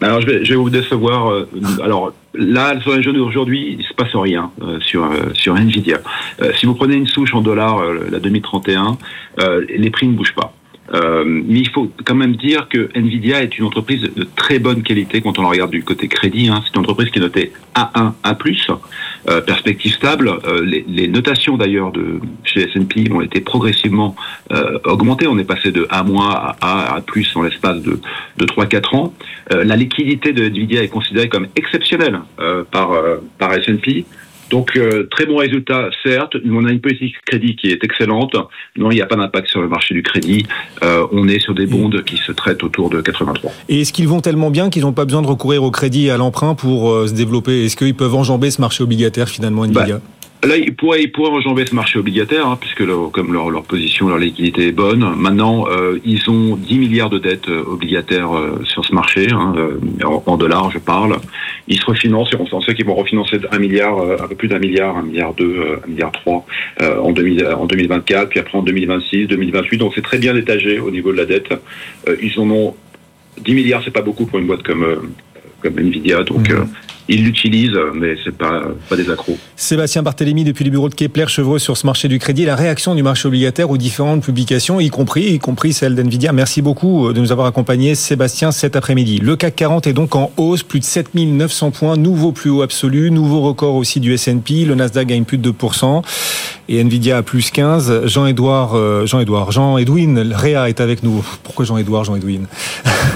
Alors 0.02 0.22
je 0.22 0.28
vais, 0.28 0.46
je 0.46 0.52
vais 0.52 0.56
vous 0.56 0.70
décevoir. 0.70 1.32
Euh, 1.32 1.48
alors 1.84 2.14
là, 2.34 2.80
sur 2.82 2.96
les 2.96 3.04
jeunes 3.04 3.18
d'aujourd'hui, 3.18 3.78
il 3.80 3.86
se 3.86 3.94
passe 3.94 4.16
rien 4.16 4.52
euh, 4.62 4.80
sur 4.80 5.06
euh, 5.06 5.34
sur 5.34 5.58
Nvidia. 5.58 6.00
si 6.56 6.66
vous 6.66 6.76
prenez 6.76 6.96
une 6.96 7.08
souche 7.08 7.34
en 7.34 7.42
dollars, 7.42 7.84
la 7.84 8.20
2031, 8.20 8.98
les 9.68 9.90
prix 9.90 10.08
ne 10.08 10.14
bougent 10.14 10.36
pas. 10.36 10.54
Euh, 10.94 11.24
mais 11.26 11.60
il 11.60 11.70
faut 11.70 11.92
quand 12.06 12.16
même 12.16 12.36
dire 12.36 12.68
que 12.68 12.90
Nvidia 12.96 13.44
est 13.44 13.58
une 13.58 13.66
entreprise 13.66 14.02
de 14.02 14.28
très 14.36 14.60
bonne 14.60 14.82
qualité 14.82 15.22
quand 15.22 15.38
on 15.38 15.44
la 15.44 15.50
regarde 15.50 15.72
du 15.72 15.84
côté 15.84 16.08
crédit. 16.08 16.50
Hein. 16.50 16.62
C'est 16.66 16.76
une 16.76 16.82
entreprise 16.82 17.10
qui 17.10 17.20
est 17.20 17.22
notée 17.22 17.52
A1, 17.76 18.14
A+, 18.24 18.38
euh, 19.30 19.42
perspective 19.42 19.94
stable. 19.94 20.32
Euh, 20.46 20.64
les, 20.66 20.86
les, 20.88 21.08
notations 21.08 21.58
d'ailleurs 21.58 21.92
de 21.92 22.20
chez 22.44 22.62
S&P 22.62 23.12
ont 23.12 23.22
été 23.22 23.42
progressivement 23.42 24.16
euh, 24.52 24.80
augmentées. 24.86 25.28
On 25.28 25.38
est 25.38 25.44
passé 25.44 25.72
de 25.72 25.86
A- 25.90 26.00
à 26.00 26.56
A, 26.62 26.96
A+, 26.98 27.04
en 27.36 27.42
l'espace 27.44 27.82
de, 27.82 28.00
de 28.38 28.46
3-4 28.46 28.96
ans. 28.96 29.14
Euh, 29.54 29.64
la 29.64 29.76
liquidité 29.76 30.34
de 30.34 30.46
Nvidia 30.46 30.84
est 30.84 30.88
considérée 30.88 31.30
comme 31.30 31.48
exceptionnelle 31.56 32.20
par, 32.72 32.92
par 33.38 33.54
S&P. 33.54 34.06
Donc 34.50 34.76
euh, 34.76 35.08
très 35.10 35.26
bon 35.26 35.38
résultat, 35.38 35.90
certes. 36.04 36.36
On 36.50 36.66
a 36.66 36.72
une 36.72 36.82
politique 36.82 37.16
crédit 37.26 37.56
qui 37.56 37.68
est 37.68 37.84
excellente. 37.84 38.36
Non, 38.78 38.92
il 38.92 38.96
n'y 38.96 39.02
a 39.02 39.06
pas 39.06 39.16
d'impact 39.16 39.48
sur 39.48 39.62
le 39.62 39.68
marché 39.68 39.94
du 39.94 40.04
crédit. 40.04 40.46
Euh, 40.84 41.06
on 41.12 41.28
est 41.28 41.40
sur 41.40 41.54
des 41.54 41.66
bonds 41.66 41.90
qui 42.06 42.18
se 42.18 42.32
traitent 42.32 42.64
autour 42.64 42.90
de 42.90 43.02
83. 43.02 43.52
Et 43.70 43.82
est-ce 43.82 43.94
qu'ils 43.94 44.08
vont 44.08 44.22
tellement 44.22 44.50
bien 44.50 44.70
qu'ils 44.70 44.84
n'ont 44.84 44.94
pas 44.94 45.06
besoin 45.06 45.22
de 45.22 45.28
recourir 45.28 45.64
au 45.64 45.72
crédit 45.72 46.08
et 46.08 46.12
à 46.12 46.18
l'emprunt 46.18 46.56
pour 46.56 46.92
euh, 46.92 47.08
se 47.08 47.14
développer? 47.14 47.66
Est-ce 47.66 47.76
qu'ils 47.76 47.96
peuvent 47.96 48.16
enjamber 48.16 48.52
ce 48.52 48.62
marché 48.62 48.84
obligataire 48.84 49.30
finalement, 49.30 49.66
Nvidia? 49.66 49.98
Bah, 49.98 50.02
Là, 50.42 50.56
ils 50.56 50.74
pourraient, 50.74 51.04
ils 51.04 51.12
pourraient 51.12 51.32
enjamber 51.32 51.66
ce 51.66 51.76
marché 51.76 52.00
obligataire, 52.00 52.48
hein, 52.48 52.58
puisque 52.60 52.86
comme 53.12 53.34
leur, 53.34 53.50
leur, 53.50 53.64
position, 53.64 54.08
leur 54.08 54.18
liquidité 54.18 54.68
est 54.68 54.72
bonne. 54.72 55.06
Maintenant, 55.18 55.66
euh, 55.68 56.00
ils 56.06 56.30
ont 56.30 56.56
10 56.56 56.78
milliards 56.78 57.10
de 57.10 57.20
dettes 57.20 57.50
euh, 57.50 57.62
obligataires 57.68 58.34
euh, 58.34 58.62
sur 58.64 58.86
ce 58.86 58.94
marché, 58.94 59.28
hein, 59.34 59.54
en, 60.26 60.38
dollars, 60.38 60.72
je 60.72 60.80
parle. 60.80 61.18
Ils 61.68 61.78
se 61.78 61.86
refinancent, 61.86 62.32
et 62.32 62.38
on 62.54 62.62
sait 62.62 62.74
qu'ils 62.74 62.86
vont 62.86 62.96
refinancer 62.96 63.38
un 63.52 63.60
milliard, 63.60 64.00
un 64.00 64.28
peu 64.28 64.36
plus 64.36 64.48
d'un 64.48 64.60
milliard, 64.60 64.96
un 64.96 65.04
milliard 65.04 65.34
deux, 65.34 65.80
un 65.86 65.88
milliard 65.88 66.12
trois 66.14 66.46
en, 66.82 67.12
2000, 67.12 67.46
en 67.46 67.66
2024, 67.66 68.30
puis 68.30 68.40
après 68.40 68.58
en 68.58 68.64
2026, 68.64 69.28
2028. 69.28 69.78
Donc 69.78 69.92
c'est 69.94 70.02
très 70.02 70.18
bien 70.18 70.36
étagé 70.36 70.80
au 70.80 70.90
niveau 70.90 71.12
de 71.12 71.18
la 71.18 71.26
dette. 71.26 71.54
ils 72.22 72.40
en 72.40 72.50
ont 72.50 72.76
10 73.42 73.54
milliards, 73.54 73.84
c'est 73.84 73.92
pas 73.92 74.02
beaucoup 74.02 74.26
pour 74.26 74.40
une 74.40 74.48
boîte 74.48 74.64
comme 74.64 75.12
comme 75.62 75.80
Nvidia, 75.80 76.24
donc. 76.24 76.50
Mmh 76.50 76.66
ils 77.10 77.24
l'utilisent, 77.24 77.78
mais 77.96 78.16
c'est 78.24 78.36
pas 78.36 78.62
pas 78.88 78.96
des 78.96 79.10
accros. 79.10 79.38
Sébastien 79.56 80.04
Barthélémy 80.04 80.44
depuis 80.44 80.64
les 80.64 80.70
bureaux 80.70 80.90
de 80.90 80.94
Kepler 80.94 81.28
chevreux 81.28 81.58
sur 81.58 81.76
ce 81.76 81.86
marché 81.88 82.08
du 82.08 82.20
crédit, 82.20 82.46
la 82.46 82.56
réaction 82.56 82.94
du 82.94 83.02
marché 83.02 83.28
obligataire 83.28 83.70
aux 83.72 83.78
différentes 83.78 84.24
publications, 84.24 84.80
y 84.80 84.90
compris 84.90 85.34
y 85.34 85.40
compris 85.40 85.74
celle 85.74 85.96
d'Nvidia. 85.96 86.32
Merci 86.34 86.62
beaucoup 86.62 87.08
euh, 87.08 87.14
de 87.14 87.20
nous 87.20 87.32
avoir 87.32 87.48
accompagnés, 87.48 87.96
Sébastien, 87.96 88.52
cet 88.52 88.76
après-midi. 88.76 89.20
Le 89.20 89.36
CAC 89.36 89.56
40 89.56 89.88
est 89.88 89.94
donc 89.94 90.16
en 90.16 90.32
hausse, 90.38 90.62
plus 90.62 90.80
de 90.80 90.86
7900 90.86 91.72
points, 91.72 91.98
nouveau 91.98 92.32
plus 92.32 92.52
haut 92.52 92.62
absolu, 92.62 93.10
nouveau 93.10 93.42
record 93.42 93.76
aussi 93.76 94.00
du 94.00 94.14
S&P. 94.14 94.66
Le 94.66 94.76
Nasdaq 94.76 95.08
gagne 95.08 95.24
plus 95.24 95.40
de 95.40 95.52
2% 95.52 96.04
et 96.70 96.80
Nvidia 96.84 97.18
à 97.18 97.24
plus 97.24 97.50
15. 97.50 98.06
Jean-Édouard, 98.06 98.76
euh, 98.76 99.08
Jean-Édouard, 99.08 99.52
Jean-Edwin 99.52 100.32
Réa 100.32 100.70
est 100.70 100.80
avec 100.80 101.02
nous. 101.02 101.26
Pourquoi 101.44 101.66
Jean-Édouard, 101.66 102.04
Jean-Edwin 102.04 102.46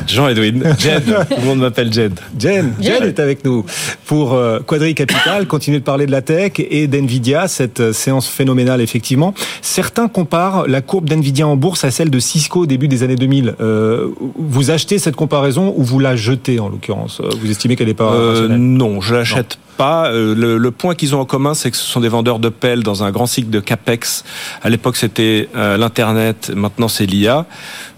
Jean-Edwin, 0.08 0.64
Jed, 0.80 1.06
tout 1.30 1.42
le 1.42 1.46
monde 1.46 1.60
m'appelle 1.60 1.94
Jed. 1.94 2.20
Jed, 2.38 2.66
Jed 2.80 3.04
est 3.04 3.20
avec 3.20 3.46
nous 3.46 3.66
pour 4.06 4.34
euh, 4.34 4.60
Quadri 4.60 4.96
Capital, 4.96 5.48
continuer 5.48 5.80
de 5.80 5.84
parler 5.84 6.06
de 6.06 6.12
la 6.12 6.22
tech 6.22 6.54
et 6.58 6.88
d'Nvidia, 6.88 7.48
cette 7.48 7.80
euh, 7.80 7.94
séance 7.94 8.28
phénoménale 8.28 8.82
effectivement. 8.82 9.34
Certains 9.62 10.08
comparent 10.08 10.68
la 10.68 10.82
courbe 10.82 11.10
d'Nvidia 11.10 11.48
en 11.48 11.56
bourse 11.56 11.84
à 11.84 11.92
celle 11.92 12.10
de 12.10 12.20
Cisco 12.20 12.62
au 12.62 12.66
début 12.66 12.88
des 12.88 13.04
années 13.04 13.16
2000. 13.16 13.56
Euh, 13.62 14.08
vous 14.38 14.72
achetez 14.72 15.00
cette 15.00 15.16
comparaison 15.16 15.74
ou 15.78 15.84
vous 15.84 16.00
la 16.00 16.16
jetez 16.16 16.60
en 16.60 16.70
l'occurrence? 16.70 17.22
Vous 17.42 17.50
estimez 17.50 17.76
qu'elle 17.76 17.88
n'est 17.88 17.94
pas 17.94 18.14
euh, 18.14 18.48
Non, 18.50 19.02
je 19.02 19.16
l'achète 19.16 19.58
pas. 19.74 20.12
Le, 20.12 20.58
le, 20.58 20.72
point 20.72 20.96
qu'ils 20.96 21.16
ont 21.16 21.20
en 21.20 21.26
commun, 21.26 21.54
c'est 21.54 21.72
que 21.72 21.78
ce 21.78 21.86
sont 21.86 22.00
des 22.00 22.10
vendeurs 22.10 22.40
de 22.40 22.50
pelles 22.50 22.84
dans 22.84 23.04
un 23.04 23.12
grand 23.12 23.26
cycle 23.26 23.50
de 23.50 23.60
capex. 23.60 24.24
À 24.62 24.70
l'époque, 24.70 24.96
c'était 24.96 25.50
l'internet. 25.54 26.52
Maintenant, 26.56 26.88
c'est 26.88 27.06
l'IA. 27.06 27.46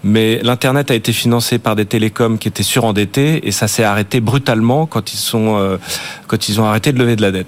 Mais 0.04 0.40
l'internet 0.42 0.90
a 0.90 0.94
été 0.94 1.12
financé 1.12 1.58
par 1.58 1.74
des 1.74 1.84
télécoms 1.84 2.38
qui 2.38 2.48
étaient 2.48 2.62
surendettés 2.62 3.46
et 3.46 3.50
ça 3.50 3.66
s'est 3.66 3.82
arrêté 3.82 4.20
brutalement 4.20 4.86
quand 4.86 5.12
ils 5.12 5.18
sont 5.18 5.78
quand 6.26 6.48
ils 6.48 6.60
ont 6.60 6.64
arrêté 6.64 6.92
de 6.92 6.98
lever 6.98 7.16
de 7.16 7.22
la 7.22 7.32
dette. 7.32 7.46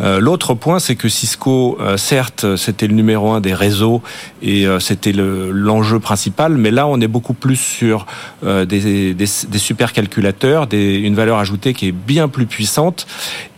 Euh, 0.00 0.20
l'autre 0.20 0.54
point, 0.54 0.78
c'est 0.78 0.96
que 0.96 1.08
Cisco, 1.08 1.76
euh, 1.80 1.96
certes, 1.96 2.56
c'était 2.56 2.86
le 2.86 2.94
numéro 2.94 3.32
un 3.32 3.40
des 3.40 3.54
réseaux 3.54 4.02
et 4.42 4.66
euh, 4.66 4.78
c'était 4.78 5.12
l'enjeu 5.12 5.98
principal, 5.98 6.56
mais 6.56 6.70
là, 6.70 6.86
on 6.86 7.00
est 7.00 7.08
beaucoup 7.08 7.34
plus 7.34 7.56
sur 7.56 8.06
des, 8.42 9.14
des, 9.14 9.26
supercalculateurs, 9.26 10.66
des, 10.66 10.96
une 10.96 11.14
valeur 11.14 11.38
ajoutée 11.38 11.74
qui 11.74 11.88
est 11.88 11.92
bien 11.92 12.28
plus 12.28 12.46
puissante. 12.46 13.06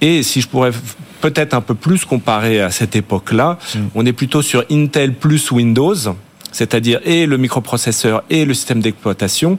Et 0.01 0.23
si 0.23 0.41
je 0.41 0.49
pourrais 0.49 0.73
peut-être 1.21 1.55
un 1.55 1.61
peu 1.61 1.75
plus 1.75 2.05
comparer 2.05 2.61
à 2.61 2.71
cette 2.71 2.97
époque-là, 2.97 3.59
mm. 3.75 3.79
on 3.95 4.07
est 4.07 4.13
plutôt 4.13 4.43
sur 4.43 4.65
Intel 4.71 5.15
plus 5.15 5.51
Windows 5.51 5.95
c'est-à-dire 6.53 7.01
et 7.05 7.27
le 7.27 7.37
microprocesseur 7.37 8.23
et 8.31 8.45
le 8.45 8.55
système 8.55 8.81
d'exploitation, 8.81 9.59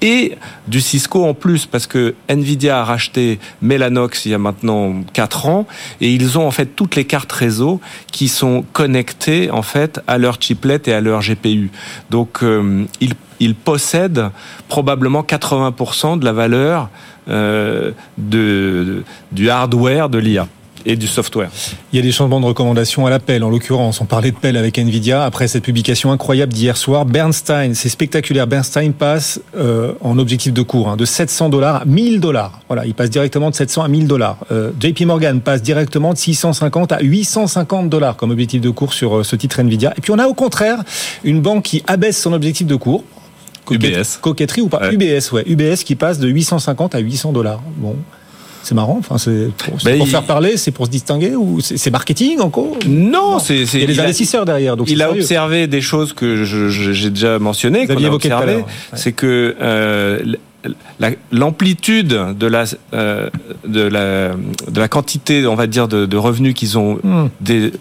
et 0.00 0.36
du 0.66 0.80
Cisco 0.80 1.24
en 1.24 1.34
plus, 1.34 1.66
parce 1.66 1.86
que 1.86 2.14
Nvidia 2.28 2.80
a 2.80 2.84
racheté 2.84 3.38
Mellanox 3.60 4.26
il 4.26 4.32
y 4.32 4.34
a 4.34 4.38
maintenant 4.38 5.02
4 5.12 5.46
ans, 5.46 5.66
et 6.00 6.12
ils 6.12 6.38
ont 6.38 6.46
en 6.46 6.50
fait 6.50 6.66
toutes 6.66 6.96
les 6.96 7.04
cartes 7.04 7.30
réseau 7.30 7.80
qui 8.10 8.28
sont 8.28 8.64
connectées 8.72 9.50
en 9.50 9.62
fait 9.62 10.00
à 10.06 10.18
leur 10.18 10.40
chiplet 10.40 10.80
et 10.86 10.92
à 10.92 11.00
leur 11.00 11.20
GPU. 11.20 11.70
Donc 12.10 12.42
euh, 12.42 12.84
ils, 13.00 13.14
ils, 13.38 13.54
possèdent 13.54 14.30
probablement 14.68 15.22
80% 15.22 16.18
de 16.18 16.24
la 16.24 16.32
valeur 16.32 16.90
euh, 17.28 17.92
de, 18.18 19.04
du 19.30 19.50
hardware 19.50 20.08
de 20.08 20.18
l'IA 20.18 20.48
et 20.84 20.96
du 20.96 21.06
software. 21.06 21.50
Il 21.92 21.96
y 21.96 21.98
a 21.98 22.02
des 22.02 22.12
changements 22.12 22.40
de 22.40 22.46
recommandations 22.46 23.06
à 23.06 23.10
l'appel. 23.10 23.44
En 23.44 23.50
l'occurrence, 23.50 24.00
on 24.00 24.04
parlait 24.04 24.30
de 24.30 24.36
pelle 24.36 24.56
avec 24.56 24.78
Nvidia. 24.78 25.24
Après 25.24 25.48
cette 25.48 25.64
publication 25.64 26.12
incroyable 26.12 26.52
d'hier 26.52 26.76
soir, 26.76 27.04
Bernstein, 27.04 27.74
c'est 27.74 27.88
spectaculaire. 27.88 28.46
Bernstein 28.46 28.92
passe 28.92 29.40
euh, 29.56 29.92
en 30.00 30.18
objectif 30.18 30.52
de 30.52 30.62
cours 30.62 30.88
hein, 30.88 30.96
de 30.96 31.04
700 31.04 31.48
dollars 31.48 31.82
à 31.82 31.84
1000 31.84 32.20
dollars. 32.20 32.60
Voilà, 32.68 32.86
il 32.86 32.94
passe 32.94 33.10
directement 33.10 33.50
de 33.50 33.54
700 33.54 33.82
à 33.82 33.88
1000 33.88 34.06
dollars. 34.06 34.38
Euh, 34.50 34.70
JP 34.80 35.02
Morgan 35.02 35.40
passe 35.40 35.62
directement 35.62 36.12
de 36.12 36.18
650 36.18 36.92
à 36.92 37.00
850 37.00 37.88
dollars 37.88 38.16
comme 38.16 38.30
objectif 38.30 38.60
de 38.60 38.70
cours 38.70 38.92
sur 38.92 39.24
ce 39.24 39.36
titre 39.36 39.60
Nvidia. 39.60 39.92
Et 39.96 40.00
puis 40.00 40.12
on 40.12 40.18
a 40.18 40.26
au 40.26 40.34
contraire 40.34 40.78
une 41.24 41.40
banque 41.40 41.64
qui 41.64 41.82
abaisse 41.86 42.20
son 42.20 42.32
objectif 42.32 42.66
de 42.66 42.76
cours. 42.76 43.04
UBS. 43.70 44.18
Coquetterie 44.20 44.62
ou 44.62 44.68
pas 44.68 44.92
UBS, 44.92 45.32
ouais. 45.32 45.44
UBS 45.46 45.84
qui 45.84 45.94
passe 45.94 46.18
de 46.18 46.28
850 46.28 46.94
à 46.94 46.98
800 46.98 47.32
dollars. 47.32 47.62
Bon. 47.76 47.96
C'est 48.62 48.74
marrant. 48.76 48.96
Enfin, 48.98 49.18
c'est 49.18 49.48
pour, 49.56 49.76
pour 49.98 50.08
faire 50.08 50.22
parler, 50.22 50.56
c'est 50.56 50.70
pour 50.70 50.86
se 50.86 50.90
distinguer 50.90 51.34
ou 51.34 51.60
c'est 51.60 51.90
marketing 51.90 52.40
encore 52.40 52.76
Non, 52.86 53.38
c'est 53.40 53.62
il 53.62 53.80
y 53.80 53.84
a 53.84 53.86
des 53.86 54.00
investisseurs 54.00 54.44
derrière. 54.44 54.76
Donc 54.76 54.88
il 54.90 55.02
a 55.02 55.10
observé 55.10 55.66
des 55.66 55.80
choses 55.80 56.12
que 56.12 56.44
j'ai 56.44 57.10
déjà 57.10 57.38
mentionnées. 57.38 57.86
Vous 57.86 57.92
aviez 57.92 58.06
évoqué 58.06 58.30
C'est 58.94 59.12
que 59.12 59.56
euh, 59.60 60.20
l'amplitude 61.30 62.08
de 62.08 62.46
la, 62.46 62.64
euh, 62.94 63.28
de 63.66 63.82
la 63.82 64.30
de 64.68 64.80
la 64.80 64.88
quantité, 64.88 65.46
on 65.46 65.54
va 65.54 65.66
dire, 65.66 65.88
de, 65.88 66.06
de 66.06 66.16
revenus 66.16 66.54
qu'ils 66.54 66.78
ont 66.78 66.98
hmm. 67.02 67.28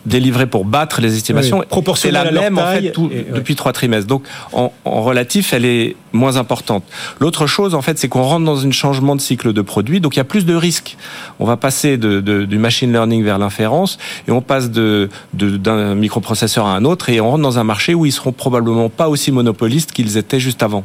délivré 0.05 0.47
pour 0.47 0.65
battre 0.65 1.01
les 1.01 1.15
estimations, 1.15 1.63
c'est 1.95 2.11
la 2.11 2.31
même 2.31 2.57
en 2.57 2.65
fait 2.71 2.93
depuis 3.33 3.55
trois 3.55 3.73
trimestres. 3.73 4.07
Donc 4.07 4.23
en, 4.53 4.71
en, 4.85 5.01
relatif, 5.01 5.53
elle 5.53 5.65
est 5.65 5.95
moins 6.13 6.37
importante. 6.37 6.83
L'autre 7.19 7.47
chose, 7.47 7.75
en 7.75 7.81
fait, 7.81 7.97
c'est 7.97 8.07
qu'on 8.07 8.23
rentre 8.23 8.45
dans 8.45 8.65
un 8.65 8.71
changement 8.71 9.15
de 9.15 9.21
cycle 9.21 9.53
de 9.53 9.61
produit, 9.61 9.99
donc 9.99 10.15
il 10.15 10.19
y 10.19 10.21
a 10.21 10.25
plus 10.25 10.45
de 10.45 10.55
risques. 10.55 10.97
On 11.39 11.45
va 11.45 11.57
passer 11.57 11.97
de, 11.97 12.19
de 12.19 12.45
du 12.45 12.57
machine 12.57 12.91
learning 12.91 13.23
vers 13.23 13.37
l'inférence 13.37 13.97
et 14.27 14.31
on 14.31 14.41
passe 14.41 14.71
de 14.71 15.09
d'un 15.33 15.95
microprocesseur 15.95 16.65
à 16.65 16.75
un 16.75 16.85
autre 16.85 17.09
et 17.09 17.21
on 17.21 17.31
rentre 17.31 17.43
dans 17.43 17.59
un 17.59 17.63
marché 17.63 17.93
où 17.93 18.05
ils 18.05 18.11
seront 18.11 18.31
probablement 18.31 18.89
pas 18.89 19.07
aussi 19.07 19.31
monopolistes 19.31 19.91
qu'ils 19.91 20.17
étaient 20.17 20.39
juste 20.39 20.63
avant. 20.63 20.83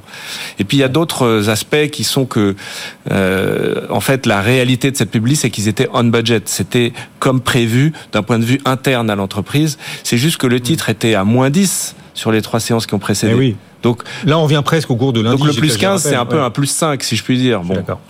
Et 0.58 0.64
puis 0.64 0.76
il 0.76 0.80
y 0.80 0.84
a 0.84 0.88
d'autres 0.88 1.48
aspects 1.48 1.85
qui 1.90 2.04
sont 2.04 2.26
que, 2.26 2.54
euh, 3.10 3.86
en 3.90 4.00
fait, 4.00 4.26
la 4.26 4.40
réalité 4.40 4.90
de 4.90 4.96
cette 4.96 5.10
publicité, 5.10 5.48
c'est 5.48 5.50
qu'ils 5.50 5.68
étaient 5.68 5.88
on 5.92 6.04
budget. 6.04 6.42
C'était 6.46 6.92
comme 7.18 7.40
prévu 7.40 7.92
d'un 8.12 8.22
point 8.22 8.38
de 8.38 8.44
vue 8.44 8.60
interne 8.64 9.10
à 9.10 9.16
l'entreprise. 9.16 9.78
C'est 10.02 10.18
juste 10.18 10.38
que 10.38 10.46
le 10.46 10.60
titre 10.60 10.88
était 10.88 11.14
à 11.14 11.24
moins 11.24 11.50
10 11.50 11.94
sur 12.14 12.32
les 12.32 12.42
trois 12.42 12.60
séances 12.60 12.86
qui 12.86 12.94
ont 12.94 12.98
précédé. 12.98 13.32
Eh 13.34 13.38
oui. 13.38 13.56
Donc 13.82 14.02
là, 14.24 14.38
on 14.38 14.46
vient 14.46 14.62
presque 14.62 14.90
au 14.90 14.96
cours 14.96 15.12
de 15.12 15.20
lundi. 15.20 15.36
Donc 15.36 15.46
le 15.46 15.52
plus 15.52 15.76
15, 15.76 16.02
c'est 16.02 16.16
un 16.16 16.24
peu 16.24 16.40
un 16.40 16.50
plus 16.50 16.66
5, 16.66 17.02
si 17.02 17.14
je 17.14 17.22
puis 17.22 17.38
dire. 17.38 17.60
Bon. 17.62 17.74
D'accord. 17.74 18.00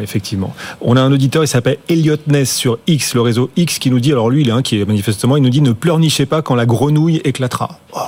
effectivement. 0.00 0.54
On 0.80 0.96
a 0.96 1.00
un 1.00 1.12
auditeur, 1.12 1.44
il 1.44 1.48
s'appelle 1.48 1.78
Elliot 1.88 2.16
Ness 2.28 2.54
sur 2.54 2.78
X, 2.86 3.14
le 3.14 3.20
réseau 3.20 3.50
X, 3.56 3.78
qui 3.78 3.90
nous 3.90 4.00
dit, 4.00 4.12
alors 4.12 4.30
lui, 4.30 4.42
il 4.42 4.48
est 4.48 4.52
inquiet, 4.52 4.84
manifestement, 4.86 5.36
il 5.36 5.42
nous 5.42 5.50
dit 5.50 5.60
ne 5.60 5.72
pleurnichez 5.72 6.26
pas 6.26 6.42
quand 6.42 6.54
la 6.54 6.64
grenouille 6.64 7.20
éclatera. 7.24 7.80
Oh. 7.92 7.98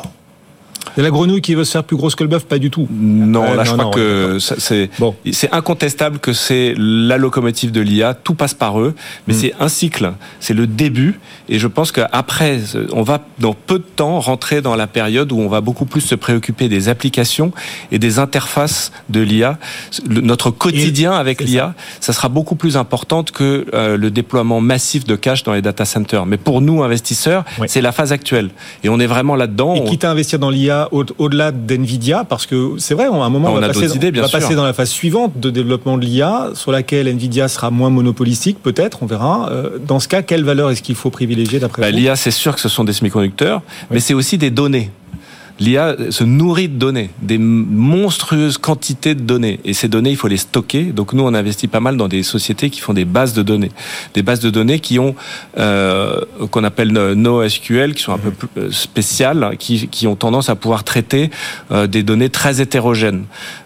Et 0.97 1.03
la 1.03 1.11
grenouille 1.11 1.41
qui 1.41 1.55
veut 1.55 1.65
se 1.65 1.73
faire 1.73 1.85
plus 1.85 1.97
grosse 1.97 2.15
que 2.15 2.25
le 2.25 2.29
bœuf, 2.29 2.45
pas 2.45 2.59
du 2.59 2.71
tout. 2.71 2.89
Non, 2.91 3.45
euh, 3.45 3.55
là 3.55 3.65
je 3.65 3.73
crois 3.73 3.91
que 3.91 4.39
c'est 4.41 4.91
bon. 4.99 5.15
incontestable 5.53 6.19
que 6.19 6.33
c'est 6.33 6.75
la 6.77 7.19
locomotive 7.19 7.73
de 7.73 7.81
l'IA, 7.81 8.15
tout 8.15 8.35
passe 8.35 8.55
par 8.55 8.81
eux, 8.81 8.95
mais 9.27 9.35
mm. 9.35 9.37
c'est 9.37 9.55
un 9.61 9.69
cycle, 9.69 10.13
c'est 10.41 10.55
le 10.55 10.67
début, 10.67 11.21
et 11.49 11.59
je 11.59 11.67
pense 11.67 11.93
qu'après, 11.93 12.61
on 12.93 13.03
va 13.03 13.21
dans 13.39 13.55
peu 13.55 13.79
de 13.79 13.85
temps 13.85 14.21
rentrer 14.21 14.61
dans 14.61 14.77
la 14.77 14.87
période 14.87 15.33
où 15.33 15.39
on 15.39 15.49
va 15.49 15.61
beaucoup 15.61 15.85
plus 15.85 16.01
se 16.01 16.15
préoccuper 16.15 16.69
des 16.69 16.89
applications 16.89 17.53
et 17.93 17.99
des 17.99 18.19
interfaces 18.19 18.93
de 19.09 19.21
l'IA. 19.21 19.59
Notre 20.09 20.51
quotidien 20.51 21.13
avec 21.13 21.41
l'IA, 21.41 21.75
ça. 22.01 22.13
sera 22.13 22.29
beaucoup 22.29 22.57
plus 22.57 22.77
importante 22.77 23.31
que 23.31 23.67
euh, 23.75 23.97
le 23.97 24.11
déploiement 24.11 24.61
massif 24.61 25.05
de 25.05 25.17
cash 25.17 25.45
dans 25.45 25.53
les 25.53 25.63
data 25.63 25.85
centers. 25.85 26.27
Mais 26.27 26.37
pour 26.37 26.61
nous 26.61 26.83
investisseurs, 26.83 27.45
c'est 27.67 27.81
la 27.81 27.93
phase 27.93 28.13
actuelle, 28.13 28.51
et 28.83 28.89
on 28.89 28.99
est 28.99 29.07
vraiment 29.07 29.37
là-dedans. 29.37 29.75
Et 29.75 29.85
quitte 29.85 30.05
à 30.05 30.11
investir 30.11 30.39
dans 30.39 30.51
l'IA 30.51 30.68
au-delà 30.91 31.53
d'NVIDIA 31.53 32.25
Parce 32.25 32.47
que 32.47 32.75
c'est 32.79 32.95
vrai, 32.95 33.05
à 33.05 33.09
un 33.09 33.29
moment, 33.29 33.53
on, 33.53 33.61
va, 33.61 33.69
passer, 33.69 33.87
va 33.87 34.29
passer, 34.29 34.55
dans 34.55 34.65
la 34.65 34.73
phase 34.73 34.91
suivante 34.91 35.39
de 35.39 35.51
développement 35.51 35.99
de 35.99 36.05
l'IA, 36.05 36.51
sur 36.55 36.73
laquelle 36.73 37.07
NVIDIA 37.09 37.49
sera 37.49 37.71
moins 37.71 37.91
monopolistique, 37.91 38.59
peut-être, 38.63 39.03
on 39.03 39.07
verra. 39.07 39.51
Euh, 39.51 39.79
dans 39.79 40.01
ce 40.01 40.09
cas, 40.09 40.23
quelle 40.23 40.45
valeur 40.45 40.71
est-ce 40.71 40.83
qu'il 40.83 40.95
faut 40.95 41.11
privilégier 41.11 41.59
d'après 41.59 41.83
bah, 41.83 41.91
vous? 41.91 41.97
L'IA, 41.97 42.17
c'est 42.17 42.31
sûr 42.31 42.55
que 42.55 42.61
ce 42.61 42.69
sont 42.69 42.85
des 42.85 42.93
semi-conducteurs, 42.93 43.63
mais 43.91 44.01
c'est 44.01 44.15
aussi 44.15 44.39
des 44.39 44.51
données 44.51 44.91
l'IA 45.61 45.97
se 46.11 46.25
nourrit 46.25 46.69
de 46.69 46.77
données, 46.77 47.11
des 47.21 47.39
monstrueuses 47.39 48.59
quantités 48.59 49.15
de 49.15 49.23
données. 49.23 49.61
Et 49.65 49.75
ces 49.75 49.89
données, 49.89 50.11
il 50.11 50.17
faut 50.17 50.29
les 50.29 50.37
stocker. 50.37 50.85
Donc 50.85 51.13
nous, 51.13 51.23
on 51.25 51.35
investit 51.35 51.69
pas 51.69 51.81
mal 51.81 51.97
dans 51.97 52.09
des 52.09 52.23
sociétés 52.23 52.71
qui 52.71 52.81
font 52.81 52.95
des 52.95 53.05
bases 53.05 53.35
de 53.35 53.43
données. 53.43 53.71
Des 54.15 54.23
bases 54.23 54.41
de 54.41 54.51
données 54.51 54.81
qui 54.81 54.99
ont, 54.99 55.15
euh, 55.59 56.21
qu'on 56.51 56.65
appelle 56.65 56.93
NoSQL, 56.93 57.95
qui 57.95 58.03
sont 58.03 58.13
un 58.13 58.19
peu 58.19 58.31
plus 58.31 58.49
euh, 58.57 58.71
spéciales, 58.71 59.57
qui, 59.59 59.89
qui 59.89 60.07
ont 60.07 60.17
tendance 60.17 60.49
à 60.49 60.57
pouvoir 60.57 60.85
traiter 60.85 61.31
euh, 61.71 61.87
des 61.87 62.03
données 62.03 62.31
très 62.31 62.61
hétérogènes. 62.61 63.25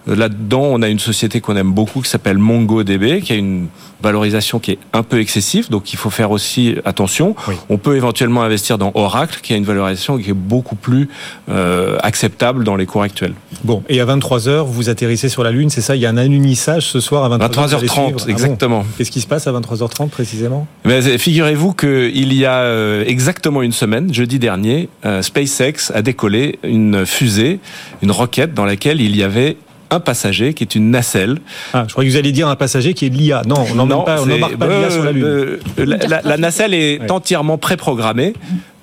Euh, 0.08 0.16
là-dedans, 0.16 0.62
on 0.62 0.82
a 0.82 0.88
une 0.88 0.98
société 0.98 1.40
qu'on 1.40 1.56
aime 1.56 1.72
beaucoup 1.72 2.00
qui 2.00 2.08
s'appelle 2.08 2.38
MongoDB, 2.38 3.20
qui 3.20 3.32
a 3.32 3.36
une 3.36 3.68
valorisation 4.02 4.58
qui 4.58 4.72
est 4.72 4.78
un 4.92 5.02
peu 5.02 5.20
excessive, 5.20 5.70
donc 5.70 5.92
il 5.92 5.96
faut 5.96 6.10
faire 6.10 6.30
aussi 6.30 6.76
attention. 6.84 7.34
On 7.68 7.78
peut 7.78 7.96
éventuellement 7.96 8.42
investir 8.42 8.78
dans 8.78 8.92
Oracle, 8.94 9.40
qui 9.42 9.54
a 9.54 9.56
une 9.56 9.64
valorisation 9.64 10.18
qui 10.18 10.30
est 10.30 10.34
beaucoup 10.34 10.76
plus 10.76 11.08
euh, 11.48 11.98
acceptable 12.02 12.64
dans 12.64 12.76
les 12.76 12.86
cours 12.86 13.02
actuels. 13.02 13.34
Bon, 13.64 13.82
et 13.88 14.00
à 14.00 14.06
23h, 14.06 14.64
vous 14.64 14.88
atterrissez 14.88 15.28
sur 15.28 15.44
la 15.44 15.50
Lune, 15.50 15.70
c'est 15.70 15.80
ça? 15.80 15.96
Il 15.96 16.02
y 16.02 16.06
a 16.06 16.10
un 16.10 16.16
alunissage 16.16 16.86
ce 16.88 17.00
soir 17.00 17.30
à 17.30 17.38
23h30. 17.38 18.16
23h30, 18.16 18.28
exactement. 18.30 18.84
Qu'est-ce 18.98 19.10
qui 19.10 19.20
se 19.20 19.26
passe 19.26 19.46
à 19.46 19.52
23h30 19.52 20.08
précisément? 20.08 20.66
Mais 20.84 21.00
Figurez-vous 21.18 21.72
qu'il 21.74 22.34
y 22.34 22.44
a 22.44 22.58
euh, 22.60 23.04
exactement 23.06 23.62
une 23.62 23.72
semaine, 23.72 24.12
jeudi 24.12 24.38
dernier, 24.38 24.88
euh, 25.04 25.22
SpaceX 25.22 25.92
a 25.94 26.02
décollé 26.02 26.58
une 26.62 27.06
fusée, 27.06 27.60
une 28.02 28.10
roquette 28.10 28.54
dans 28.54 28.64
laquelle 28.64 29.00
il 29.00 29.16
y 29.16 29.22
avait 29.22 29.56
un 29.92 30.00
passager 30.00 30.54
qui 30.54 30.64
est 30.64 30.74
une 30.74 30.90
nacelle. 30.90 31.38
Ah, 31.74 31.84
je 31.86 31.92
croyais 31.92 32.08
que 32.08 32.14
vous 32.14 32.18
alliez 32.18 32.32
dire 32.32 32.48
un 32.48 32.56
passager 32.56 32.94
qui 32.94 33.06
est 33.06 33.08
l'IA. 33.10 33.42
Non, 33.46 33.64
on 33.70 33.74
n'embarque 33.74 34.06
pas, 34.06 34.48
pas 34.58 34.66
l'IA 34.66 34.90
sur 34.90 35.04
la 35.04 35.12
Lune. 35.12 35.24
Euh, 35.24 35.58
la, 35.78 36.36
nacelle 36.38 36.74
est 36.74 37.10
entièrement 37.10 37.58
préprogrammée 37.58 38.32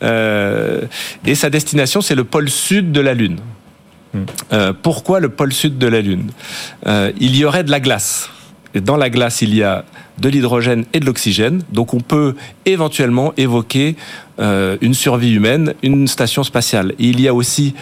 euh, 0.04 0.82
et 1.26 1.36
sa 1.36 1.50
destination, 1.50 2.02
c'est 2.02 2.16
le 2.16 2.24
pôle 2.24 2.50
sud 2.50 2.92
de 2.92 3.02
la 3.02 3.14
Lune. 3.14 3.40
Hmm. 4.14 4.20
Euh, 4.54 4.74
pourquoi 4.80 5.20
le 5.20 5.30
pôle 5.30 5.52
sud 5.52 5.78
de 5.78 5.88
la 5.88 6.02
Lune? 6.02 6.30
Il 7.20 7.36
y 7.36 7.44
aurait 7.44 7.64
de 7.64 7.72
la 7.72 7.80
glace. 7.80 8.30
Et 8.76 8.82
dans 8.82 8.98
la 8.98 9.10
glace, 9.10 9.42
il 9.42 9.56
y 9.56 9.64
a 9.64 9.84
de 10.20 10.30
l'hydrogène 10.30 10.86
et 10.94 11.00
de 11.00 11.06
l'oxygène. 11.06 11.64
Donc 11.72 11.96
on 11.96 12.02
peut 12.02 12.36
éventuellement 12.66 13.34
évoquer 13.36 13.96
une 14.38 14.94
survie 14.94 15.34
humaine, 15.34 15.74
une 15.82 16.08
station 16.08 16.44
spatiale. 16.44 16.94
il 17.00 17.20
y 17.20 17.28
a 17.28 17.34
aussi 17.34 17.74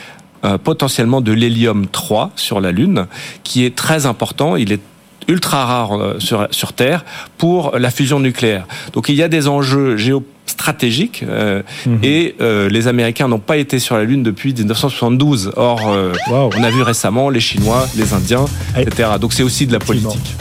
euh, 0.45 0.57
potentiellement 0.57 1.21
de 1.21 1.31
l'hélium 1.31 1.87
3 1.87 2.31
sur 2.35 2.61
la 2.61 2.71
Lune, 2.71 3.07
qui 3.43 3.65
est 3.65 3.75
très 3.75 4.05
important. 4.05 4.55
Il 4.55 4.71
est 4.71 4.81
ultra 5.27 5.65
rare 5.65 5.97
euh, 5.97 6.19
sur, 6.19 6.47
sur 6.51 6.73
Terre 6.73 7.03
pour 7.37 7.77
la 7.77 7.89
fusion 7.89 8.19
nucléaire. 8.19 8.65
Donc 8.93 9.09
il 9.09 9.15
y 9.15 9.23
a 9.23 9.27
des 9.27 9.47
enjeux 9.47 9.97
géostratégiques 9.97 11.23
euh, 11.27 11.63
mhm. 11.85 11.99
et 12.03 12.35
les 12.39 12.87
Américains 12.87 13.27
n'ont 13.27 13.39
pas 13.39 13.57
été 13.57 13.79
sur 13.79 13.95
la 13.95 14.03
Lune 14.03 14.23
depuis 14.23 14.53
1972. 14.53 15.53
Or, 15.55 15.81
on 16.29 16.63
a 16.63 16.69
vu 16.69 16.81
récemment 16.81 17.29
les 17.29 17.39
Chinois, 17.39 17.87
les 17.95 18.13
Indiens, 18.13 18.45
etc. 18.77 19.09
Donc 19.19 19.33
c'est 19.33 19.43
aussi 19.43 19.65
de 19.67 19.73
la 19.73 19.79
politique. 19.79 20.35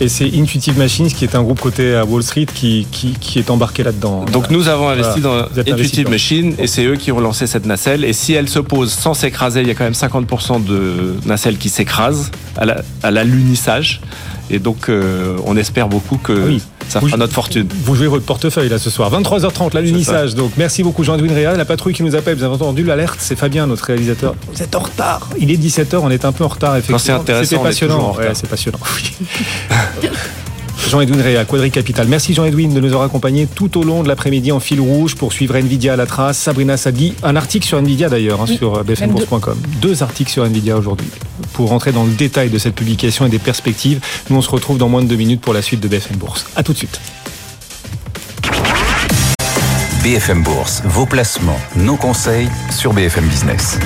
Et 0.00 0.08
c'est 0.08 0.26
Intuitive 0.26 0.76
Machines 0.78 1.08
qui 1.08 1.24
est 1.24 1.34
un 1.34 1.42
groupe 1.42 1.60
côté 1.60 1.94
à 1.94 2.04
Wall 2.04 2.22
Street 2.22 2.46
qui, 2.52 2.86
qui, 2.90 3.38
est 3.38 3.50
embarqué 3.50 3.82
là-dedans. 3.82 4.24
Donc 4.26 4.50
nous 4.50 4.68
avons 4.68 4.88
investi 4.88 5.20
dans 5.20 5.46
Intuitive 5.56 6.10
Machines 6.10 6.54
et 6.58 6.66
c'est 6.66 6.84
eux 6.84 6.96
qui 6.96 7.12
ont 7.12 7.20
lancé 7.20 7.46
cette 7.46 7.64
nacelle. 7.64 8.04
Et 8.04 8.12
si 8.12 8.34
elle 8.34 8.48
se 8.48 8.58
pose 8.58 8.92
sans 8.92 9.14
s'écraser, 9.14 9.62
il 9.62 9.68
y 9.68 9.70
a 9.70 9.74
quand 9.74 9.84
même 9.84 9.92
50% 9.94 10.64
de 10.64 11.14
nacelles 11.24 11.56
qui 11.56 11.70
s'écrasent 11.70 12.30
à 12.56 13.10
l'alunissage. 13.10 14.00
Et 14.50 14.58
donc, 14.58 14.88
euh, 14.88 15.36
on 15.44 15.56
espère 15.56 15.88
beaucoup 15.88 16.18
que 16.18 16.58
ça 16.88 17.00
fera 17.00 17.16
notre 17.16 17.32
fortune. 17.32 17.68
Vous 17.84 17.94
jouez 17.94 18.06
votre 18.06 18.24
portefeuille 18.24 18.68
là 18.68 18.78
ce 18.78 18.90
soir. 18.90 19.10
23h30, 19.12 19.74
l'alunissage. 19.74 20.34
Donc, 20.34 20.52
merci 20.56 20.82
beaucoup 20.82 21.04
Jean-Edwin 21.04 21.32
Réal. 21.32 21.56
La 21.56 21.64
patrouille 21.64 21.94
qui 21.94 22.02
nous 22.02 22.14
appelle, 22.14 22.36
vous 22.36 22.44
avez 22.44 22.54
entendu 22.54 22.84
l'alerte, 22.84 23.18
c'est 23.20 23.36
Fabien, 23.36 23.66
notre 23.66 23.84
réalisateur. 23.84 24.34
Vous 24.52 24.62
êtes 24.62 24.74
en 24.74 24.80
retard. 24.80 25.28
Il 25.38 25.50
est 25.50 25.56
17h, 25.56 25.96
on 25.96 26.10
est 26.10 26.24
un 26.24 26.32
peu 26.32 26.44
en 26.44 26.48
retard, 26.48 26.76
effectivement. 26.76 26.98
C'est 26.98 27.12
intéressant. 27.12 27.62
passionnant. 27.62 28.16
c'est 28.34 28.48
passionnant. 28.48 28.78
Jean-Edwin 30.88 31.20
Réa, 31.20 31.44
Quadri 31.44 31.70
Capital. 31.70 32.06
Merci 32.08 32.34
Jean-Edwin 32.34 32.72
de 32.72 32.80
nous 32.80 32.88
avoir 32.88 33.02
accompagnés 33.02 33.46
tout 33.46 33.78
au 33.78 33.82
long 33.82 34.02
de 34.02 34.08
l'après-midi 34.08 34.52
en 34.52 34.60
fil 34.60 34.80
rouge 34.80 35.16
pour 35.16 35.32
suivre 35.32 35.56
Nvidia 35.56 35.94
à 35.94 35.96
la 35.96 36.06
trace. 36.06 36.38
Sabrina 36.38 36.76
Sadi, 36.76 37.14
un 37.22 37.36
article 37.36 37.66
sur 37.66 37.78
Nvidia 37.78 38.08
d'ailleurs, 38.08 38.40
hein, 38.40 38.46
sur 38.46 38.84
bfmbourse.com. 38.84 39.58
Deux 39.80 40.02
articles 40.02 40.30
sur 40.30 40.44
Nvidia 40.44 40.76
aujourd'hui. 40.76 41.08
Pour 41.54 41.70
rentrer 41.70 41.92
dans 41.92 42.04
le 42.04 42.12
détail 42.12 42.50
de 42.50 42.58
cette 42.58 42.74
publication 42.74 43.26
et 43.26 43.28
des 43.28 43.38
perspectives, 43.38 44.00
nous 44.30 44.36
on 44.36 44.42
se 44.42 44.50
retrouve 44.50 44.78
dans 44.78 44.88
moins 44.88 45.02
de 45.02 45.08
deux 45.08 45.16
minutes 45.16 45.40
pour 45.40 45.54
la 45.54 45.62
suite 45.62 45.80
de 45.80 45.88
BFM 45.88 46.16
Bourse. 46.18 46.46
A 46.54 46.62
tout 46.62 46.72
de 46.72 46.78
suite. 46.78 47.00
BFM 50.02 50.44
Bourse, 50.44 50.82
vos 50.84 51.04
placements, 51.04 51.58
nos 51.74 51.96
conseils 51.96 52.48
sur 52.70 52.92
BFM 52.92 53.26
Business. 53.26 53.78